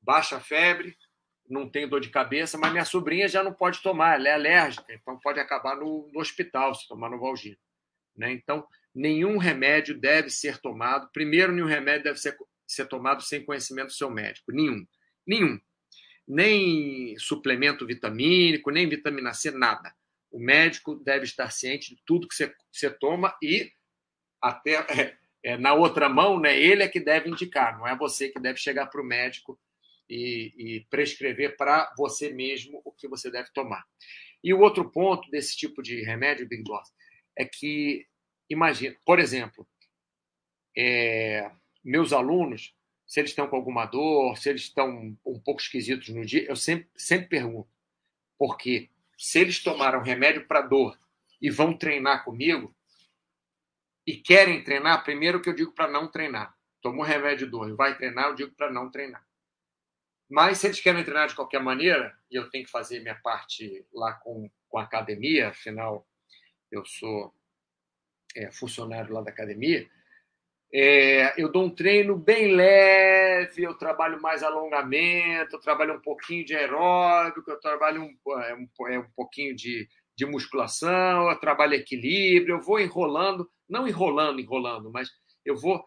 Baixa 0.00 0.36
a 0.36 0.40
febre, 0.40 0.96
não 1.52 1.68
tenho 1.68 1.88
dor 1.88 2.00
de 2.00 2.08
cabeça, 2.08 2.56
mas 2.56 2.72
minha 2.72 2.84
sobrinha 2.84 3.28
já 3.28 3.44
não 3.44 3.52
pode 3.52 3.82
tomar, 3.82 4.14
ela 4.14 4.28
é 4.28 4.32
alérgica, 4.32 4.92
então 4.94 5.18
pode 5.18 5.38
acabar 5.38 5.76
no, 5.76 6.10
no 6.10 6.20
hospital 6.20 6.74
se 6.74 6.88
tomar 6.88 7.10
Novalgina. 7.10 7.58
Né? 8.16 8.32
Então, 8.32 8.66
nenhum 8.94 9.36
remédio 9.36 9.98
deve 9.98 10.30
ser 10.30 10.58
tomado. 10.58 11.10
Primeiro, 11.12 11.52
nenhum 11.52 11.66
remédio 11.66 12.04
deve 12.04 12.18
ser, 12.18 12.36
ser 12.66 12.86
tomado 12.86 13.22
sem 13.22 13.44
conhecimento 13.44 13.88
do 13.88 13.92
seu 13.92 14.10
médico. 14.10 14.50
Nenhum. 14.50 14.86
Nenhum. 15.26 15.60
Nem 16.26 17.18
suplemento 17.18 17.86
vitamínico, 17.86 18.70
nem 18.70 18.88
vitamina 18.88 19.34
C, 19.34 19.50
nada. 19.50 19.94
O 20.30 20.38
médico 20.38 20.94
deve 20.94 21.24
estar 21.24 21.50
ciente 21.50 21.94
de 21.94 22.02
tudo 22.06 22.26
que 22.26 22.34
você, 22.34 22.54
você 22.72 22.90
toma 22.90 23.36
e 23.42 23.70
até 24.40 24.86
é, 25.44 25.58
na 25.58 25.74
outra 25.74 26.08
mão, 26.08 26.40
né, 26.40 26.58
ele 26.58 26.82
é 26.82 26.88
que 26.88 26.98
deve 26.98 27.28
indicar, 27.28 27.76
não 27.76 27.86
é 27.86 27.94
você 27.94 28.30
que 28.30 28.40
deve 28.40 28.58
chegar 28.58 28.86
para 28.86 29.02
o 29.02 29.04
médico 29.04 29.60
e, 30.08 30.52
e 30.56 30.86
prescrever 30.90 31.56
para 31.56 31.92
você 31.96 32.32
mesmo 32.32 32.80
o 32.84 32.92
que 32.92 33.08
você 33.08 33.30
deve 33.30 33.50
tomar. 33.52 33.84
E 34.42 34.52
o 34.52 34.60
outro 34.60 34.90
ponto 34.90 35.30
desse 35.30 35.56
tipo 35.56 35.82
de 35.82 36.02
remédio, 36.02 36.48
Big 36.48 36.62
Boss, 36.64 36.92
é 37.36 37.44
que, 37.44 38.06
imagina, 38.50 38.96
por 39.06 39.18
exemplo, 39.18 39.66
é, 40.76 41.50
meus 41.84 42.12
alunos, 42.12 42.74
se 43.06 43.20
eles 43.20 43.30
estão 43.30 43.46
com 43.46 43.56
alguma 43.56 43.86
dor, 43.86 44.36
se 44.36 44.48
eles 44.48 44.62
estão 44.62 45.16
um 45.24 45.40
pouco 45.40 45.60
esquisitos 45.60 46.08
no 46.08 46.24
dia, 46.24 46.46
eu 46.48 46.56
sempre, 46.56 46.88
sempre 46.96 47.28
pergunto. 47.28 47.68
Porque 48.38 48.90
se 49.16 49.38
eles 49.38 49.62
tomaram 49.62 50.02
remédio 50.02 50.46
para 50.46 50.62
dor 50.62 50.98
e 51.40 51.50
vão 51.50 51.76
treinar 51.76 52.24
comigo, 52.24 52.74
e 54.06 54.16
querem 54.16 54.62
treinar, 54.62 55.04
primeiro 55.04 55.40
que 55.40 55.48
eu 55.48 55.54
digo 55.54 55.72
para 55.72 55.88
não 55.88 56.08
treinar. 56.08 56.56
Tomou 56.80 57.04
remédio 57.04 57.48
dor 57.48 57.68
e 57.68 57.74
vai 57.74 57.96
treinar, 57.96 58.26
eu 58.26 58.34
digo 58.34 58.52
para 58.52 58.70
não 58.70 58.90
treinar. 58.90 59.24
Mas 60.32 60.58
se 60.58 60.66
eles 60.66 60.80
querem 60.80 61.04
treinar 61.04 61.28
de 61.28 61.34
qualquer 61.34 61.60
maneira, 61.60 62.16
e 62.30 62.36
eu 62.36 62.48
tenho 62.48 62.64
que 62.64 62.70
fazer 62.70 63.00
minha 63.00 63.14
parte 63.16 63.84
lá 63.92 64.14
com, 64.14 64.50
com 64.66 64.78
a 64.78 64.82
academia, 64.82 65.50
afinal, 65.50 66.08
eu 66.70 66.82
sou 66.86 67.34
é, 68.34 68.50
funcionário 68.50 69.12
lá 69.12 69.20
da 69.20 69.30
academia, 69.30 69.86
é, 70.72 71.38
eu 71.38 71.52
dou 71.52 71.66
um 71.66 71.74
treino 71.74 72.16
bem 72.16 72.54
leve, 72.54 73.62
eu 73.62 73.74
trabalho 73.74 74.22
mais 74.22 74.42
alongamento, 74.42 75.56
eu 75.56 75.60
trabalho 75.60 75.96
um 75.96 76.00
pouquinho 76.00 76.46
de 76.46 76.56
aeróbico, 76.56 77.50
eu 77.50 77.60
trabalho 77.60 78.02
um, 78.02 78.40
é, 78.40 78.54
um, 78.54 78.88
é, 78.88 78.98
um 79.00 79.10
pouquinho 79.14 79.54
de, 79.54 79.86
de 80.16 80.24
musculação, 80.24 81.28
eu 81.28 81.38
trabalho 81.40 81.74
equilíbrio, 81.74 82.54
eu 82.54 82.62
vou 82.62 82.80
enrolando, 82.80 83.46
não 83.68 83.86
enrolando, 83.86 84.40
enrolando, 84.40 84.90
mas 84.90 85.10
eu 85.44 85.54
vou 85.58 85.84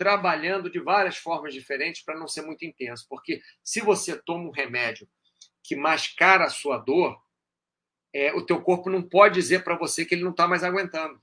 trabalhando 0.00 0.70
de 0.70 0.80
várias 0.80 1.18
formas 1.18 1.52
diferentes 1.52 2.00
para 2.00 2.18
não 2.18 2.26
ser 2.26 2.40
muito 2.40 2.64
intenso, 2.64 3.04
porque 3.06 3.42
se 3.62 3.82
você 3.82 4.16
toma 4.16 4.48
um 4.48 4.50
remédio 4.50 5.06
que 5.62 5.76
mascara 5.76 6.46
a 6.46 6.48
sua 6.48 6.78
dor, 6.78 7.22
é, 8.10 8.32
o 8.32 8.40
teu 8.40 8.62
corpo 8.62 8.88
não 8.88 9.02
pode 9.02 9.34
dizer 9.34 9.62
para 9.62 9.76
você 9.76 10.06
que 10.06 10.14
ele 10.14 10.24
não 10.24 10.30
está 10.30 10.48
mais 10.48 10.64
aguentando. 10.64 11.20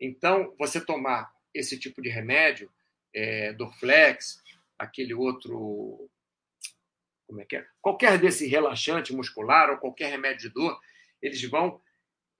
Então, 0.00 0.54
você 0.56 0.80
tomar 0.80 1.28
esse 1.52 1.76
tipo 1.76 2.00
de 2.00 2.08
remédio, 2.08 2.70
é, 3.12 3.52
Dorflex, 3.54 4.44
aquele 4.78 5.12
outro, 5.12 6.08
como 7.26 7.40
é 7.40 7.44
que 7.44 7.56
é? 7.56 7.66
Qualquer 7.82 8.16
desse 8.16 8.46
relaxante 8.46 9.12
muscular 9.12 9.70
ou 9.70 9.78
qualquer 9.78 10.08
remédio 10.08 10.48
de 10.48 10.54
dor, 10.54 10.78
eles 11.20 11.42
vão 11.50 11.82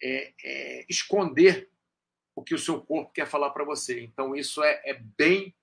é, 0.01 0.33
é, 0.45 0.87
esconder 0.89 1.69
o 2.39 2.43
que 2.43 2.55
o 2.55 2.59
seu 2.59 2.81
corpo 2.81 3.13
quer 3.13 3.27
falar 3.27 3.51
para 3.51 3.65
você. 3.65 4.01
Então, 4.01 4.35
isso 4.35 4.63
é, 4.63 4.81
é, 4.85 4.95
bem 4.95 5.55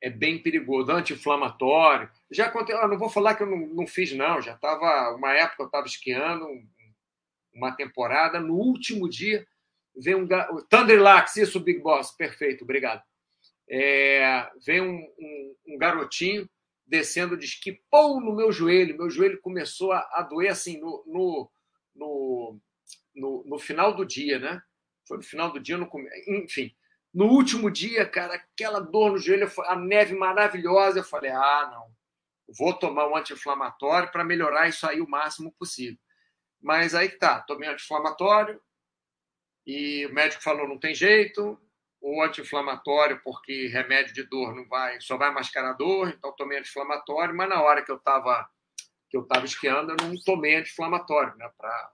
é 0.00 0.08
bem 0.10 0.42
perigoso. 0.42 0.90
Anti-inflamatório. 0.90 2.10
Já 2.30 2.46
aconteceu, 2.46 2.80
eu 2.80 2.88
não 2.88 2.98
vou 2.98 3.10
falar 3.10 3.34
que 3.34 3.42
eu 3.42 3.46
não, 3.46 3.58
não 3.58 3.86
fiz, 3.86 4.12
não. 4.12 4.40
Já 4.40 4.54
estava, 4.54 5.14
uma 5.14 5.32
época 5.34 5.62
eu 5.62 5.66
estava 5.66 5.86
esquiando, 5.86 6.46
uma 7.54 7.72
temporada, 7.72 8.40
no 8.40 8.54
último 8.54 9.08
dia, 9.08 9.46
vem 9.96 10.14
um. 10.14 10.26
Thunderlax, 10.68 11.36
isso, 11.36 11.60
Big 11.60 11.80
Boss, 11.80 12.10
perfeito, 12.10 12.64
obrigado. 12.64 13.02
É, 13.68 14.48
vem 14.64 14.80
um, 14.80 14.96
um, 15.18 15.56
um, 15.68 15.78
garotinho 15.78 16.48
descendo 16.86 17.36
de 17.36 17.46
esqui, 17.46 17.80
pô, 17.90 18.20
no 18.20 18.34
meu 18.34 18.50
joelho. 18.50 18.96
Meu 18.96 19.08
joelho 19.08 19.40
começou 19.40 19.92
a, 19.92 20.00
a 20.12 20.22
doer 20.22 20.50
assim 20.50 20.78
no, 20.80 21.04
no, 21.06 21.50
no, 21.94 22.60
no, 23.14 23.44
no 23.46 23.58
final 23.58 23.94
do 23.94 24.04
dia, 24.04 24.38
né? 24.38 24.62
Foi 25.06 25.18
no 25.18 25.22
final 25.22 25.52
do 25.52 25.60
dia, 25.60 25.76
no 25.76 25.88
enfim. 26.26 26.74
No 27.12 27.26
último 27.26 27.70
dia, 27.70 28.04
cara, 28.06 28.34
aquela 28.34 28.80
dor 28.80 29.12
no 29.12 29.18
joelho, 29.18 29.50
a 29.66 29.76
neve 29.76 30.14
maravilhosa. 30.14 30.98
Eu 30.98 31.04
falei: 31.04 31.30
ah, 31.30 31.68
não, 31.70 31.94
vou 32.58 32.74
tomar 32.74 33.06
um 33.08 33.16
anti-inflamatório 33.16 34.10
para 34.10 34.24
melhorar 34.24 34.68
isso 34.68 34.86
aí 34.86 35.00
o 35.00 35.08
máximo 35.08 35.52
possível. 35.52 35.98
Mas 36.60 36.94
aí 36.94 37.08
que 37.08 37.18
tá, 37.18 37.40
tomei 37.40 37.68
anti-inflamatório 37.68 38.60
e 39.66 40.06
o 40.06 40.14
médico 40.14 40.42
falou: 40.42 40.66
não 40.66 40.78
tem 40.78 40.94
jeito, 40.94 41.60
o 42.00 42.22
anti-inflamatório, 42.22 43.20
porque 43.24 43.68
remédio 43.68 44.12
de 44.12 44.24
dor 44.24 44.54
não 44.54 44.66
vai, 44.68 45.00
só 45.00 45.16
vai 45.16 45.30
mascarar 45.32 45.72
dor, 45.72 46.08
então 46.08 46.34
tomei 46.36 46.58
anti-inflamatório, 46.58 47.34
mas 47.34 47.48
na 47.48 47.62
hora 47.62 47.82
que 47.82 47.90
eu 47.90 47.96
estava 47.96 48.48
que 49.08 49.16
eu 49.16 49.22
estava 49.22 49.44
esquiando, 49.44 49.92
eu 49.92 50.08
não 50.08 50.14
tomei 50.24 50.56
anti-inflamatório, 50.56 51.36
né, 51.36 51.48
para 51.56 51.92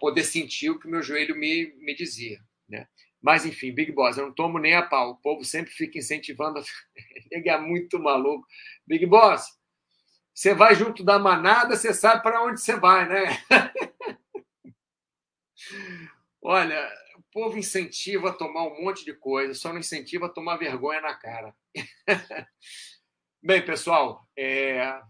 poder 0.00 0.24
sentir 0.24 0.70
o 0.70 0.78
que 0.78 0.88
meu 0.88 1.02
joelho 1.02 1.36
me, 1.36 1.74
me 1.78 1.94
dizia, 1.94 2.38
né? 2.68 2.86
Mas, 3.22 3.46
enfim, 3.46 3.72
Big 3.72 3.92
Boss, 3.92 4.18
eu 4.18 4.26
não 4.26 4.34
tomo 4.34 4.58
nem 4.58 4.74
a 4.74 4.82
pau. 4.82 5.10
O 5.10 5.16
povo 5.16 5.44
sempre 5.44 5.70
fica 5.70 5.96
incentivando. 5.96 6.60
Ele 7.30 7.48
é 7.48 7.56
muito 7.58 8.00
maluco. 8.00 8.44
Big 8.84 9.06
Boss, 9.06 9.46
você 10.34 10.54
vai 10.54 10.74
junto 10.74 11.04
da 11.04 11.18
manada, 11.20 11.76
você 11.76 11.94
sabe 11.94 12.22
para 12.22 12.42
onde 12.42 12.60
você 12.60 12.74
vai, 12.76 13.08
né? 13.08 13.38
Olha, 16.42 16.90
o 17.16 17.22
povo 17.30 17.56
incentiva 17.56 18.30
a 18.30 18.34
tomar 18.34 18.64
um 18.64 18.82
monte 18.82 19.04
de 19.04 19.14
coisa, 19.14 19.54
só 19.54 19.72
não 19.72 19.78
incentiva 19.78 20.26
a 20.26 20.30
tomar 20.30 20.56
vergonha 20.56 21.00
na 21.00 21.14
cara. 21.14 21.54
Bem, 23.40 23.64
pessoal, 23.64 24.26
é... 24.36 25.00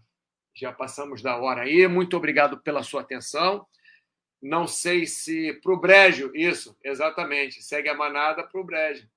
já 0.55 0.71
passamos 0.71 1.23
da 1.23 1.37
hora 1.37 1.63
aí. 1.63 1.87
Muito 1.87 2.15
obrigado 2.15 2.61
pela 2.61 2.83
sua 2.83 3.01
atenção. 3.01 3.65
Não 4.43 4.67
sei 4.67 5.05
se 5.05 5.53
para 5.53 5.73
o 5.73 5.79
Brejo, 5.79 6.29
isso, 6.35 6.77
exatamente. 6.83 7.63
Segue 7.63 7.87
a 7.87 7.95
manada 7.95 8.45
para 8.45 8.59
o 8.59 8.63
Brejo. 8.65 9.09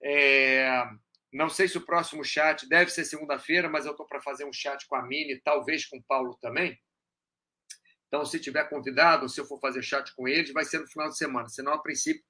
É... 0.00 0.84
Não 1.32 1.48
sei 1.48 1.66
se 1.66 1.76
o 1.76 1.84
próximo 1.84 2.24
chat 2.24 2.68
deve 2.68 2.88
ser 2.88 3.04
segunda-feira, 3.04 3.68
mas 3.68 3.86
eu 3.86 3.90
estou 3.90 4.06
para 4.06 4.22
fazer 4.22 4.44
um 4.44 4.52
chat 4.52 4.86
com 4.86 4.94
a 4.94 5.02
Mini, 5.02 5.40
talvez 5.40 5.84
com 5.86 5.96
o 5.96 6.02
Paulo 6.04 6.38
também. 6.40 6.78
Então, 8.06 8.24
se 8.24 8.38
tiver 8.38 8.68
convidado, 8.68 9.28
se 9.28 9.40
eu 9.40 9.46
for 9.46 9.58
fazer 9.58 9.82
chat 9.82 10.14
com 10.14 10.28
eles, 10.28 10.52
vai 10.52 10.64
ser 10.64 10.78
no 10.78 10.86
final 10.86 11.08
de 11.08 11.16
semana. 11.16 11.48
Senão, 11.48 11.72
a 11.72 11.82
princípio, 11.82 12.22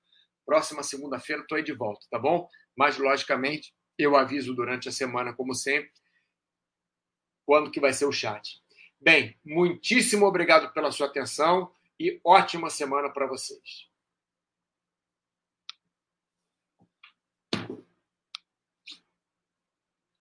próxima 0.47 0.83
segunda-feira 0.83 1.43
estou 1.43 1.59
aí 1.59 1.63
de 1.63 1.75
volta, 1.75 2.07
tá 2.11 2.19
bom? 2.19 2.49
Mas, 2.75 2.97
logicamente, 2.97 3.75
eu 3.99 4.17
aviso 4.17 4.55
durante 4.55 4.89
a 4.89 4.93
semana, 4.93 5.35
como 5.35 5.55
sempre, 5.55 5.93
quando 7.45 7.71
que 7.71 7.81
vai 7.81 7.93
ser 7.93 8.07
o 8.07 8.13
chat. 8.13 8.59
Bem, 8.99 9.39
muitíssimo 9.45 10.25
obrigado 10.25 10.73
pela 10.73 10.91
sua 10.91 11.09
atenção 11.09 11.71
e 12.03 12.21
ótima 12.25 12.69
semana 12.69 13.09
para 13.09 13.27
vocês. 13.27 13.92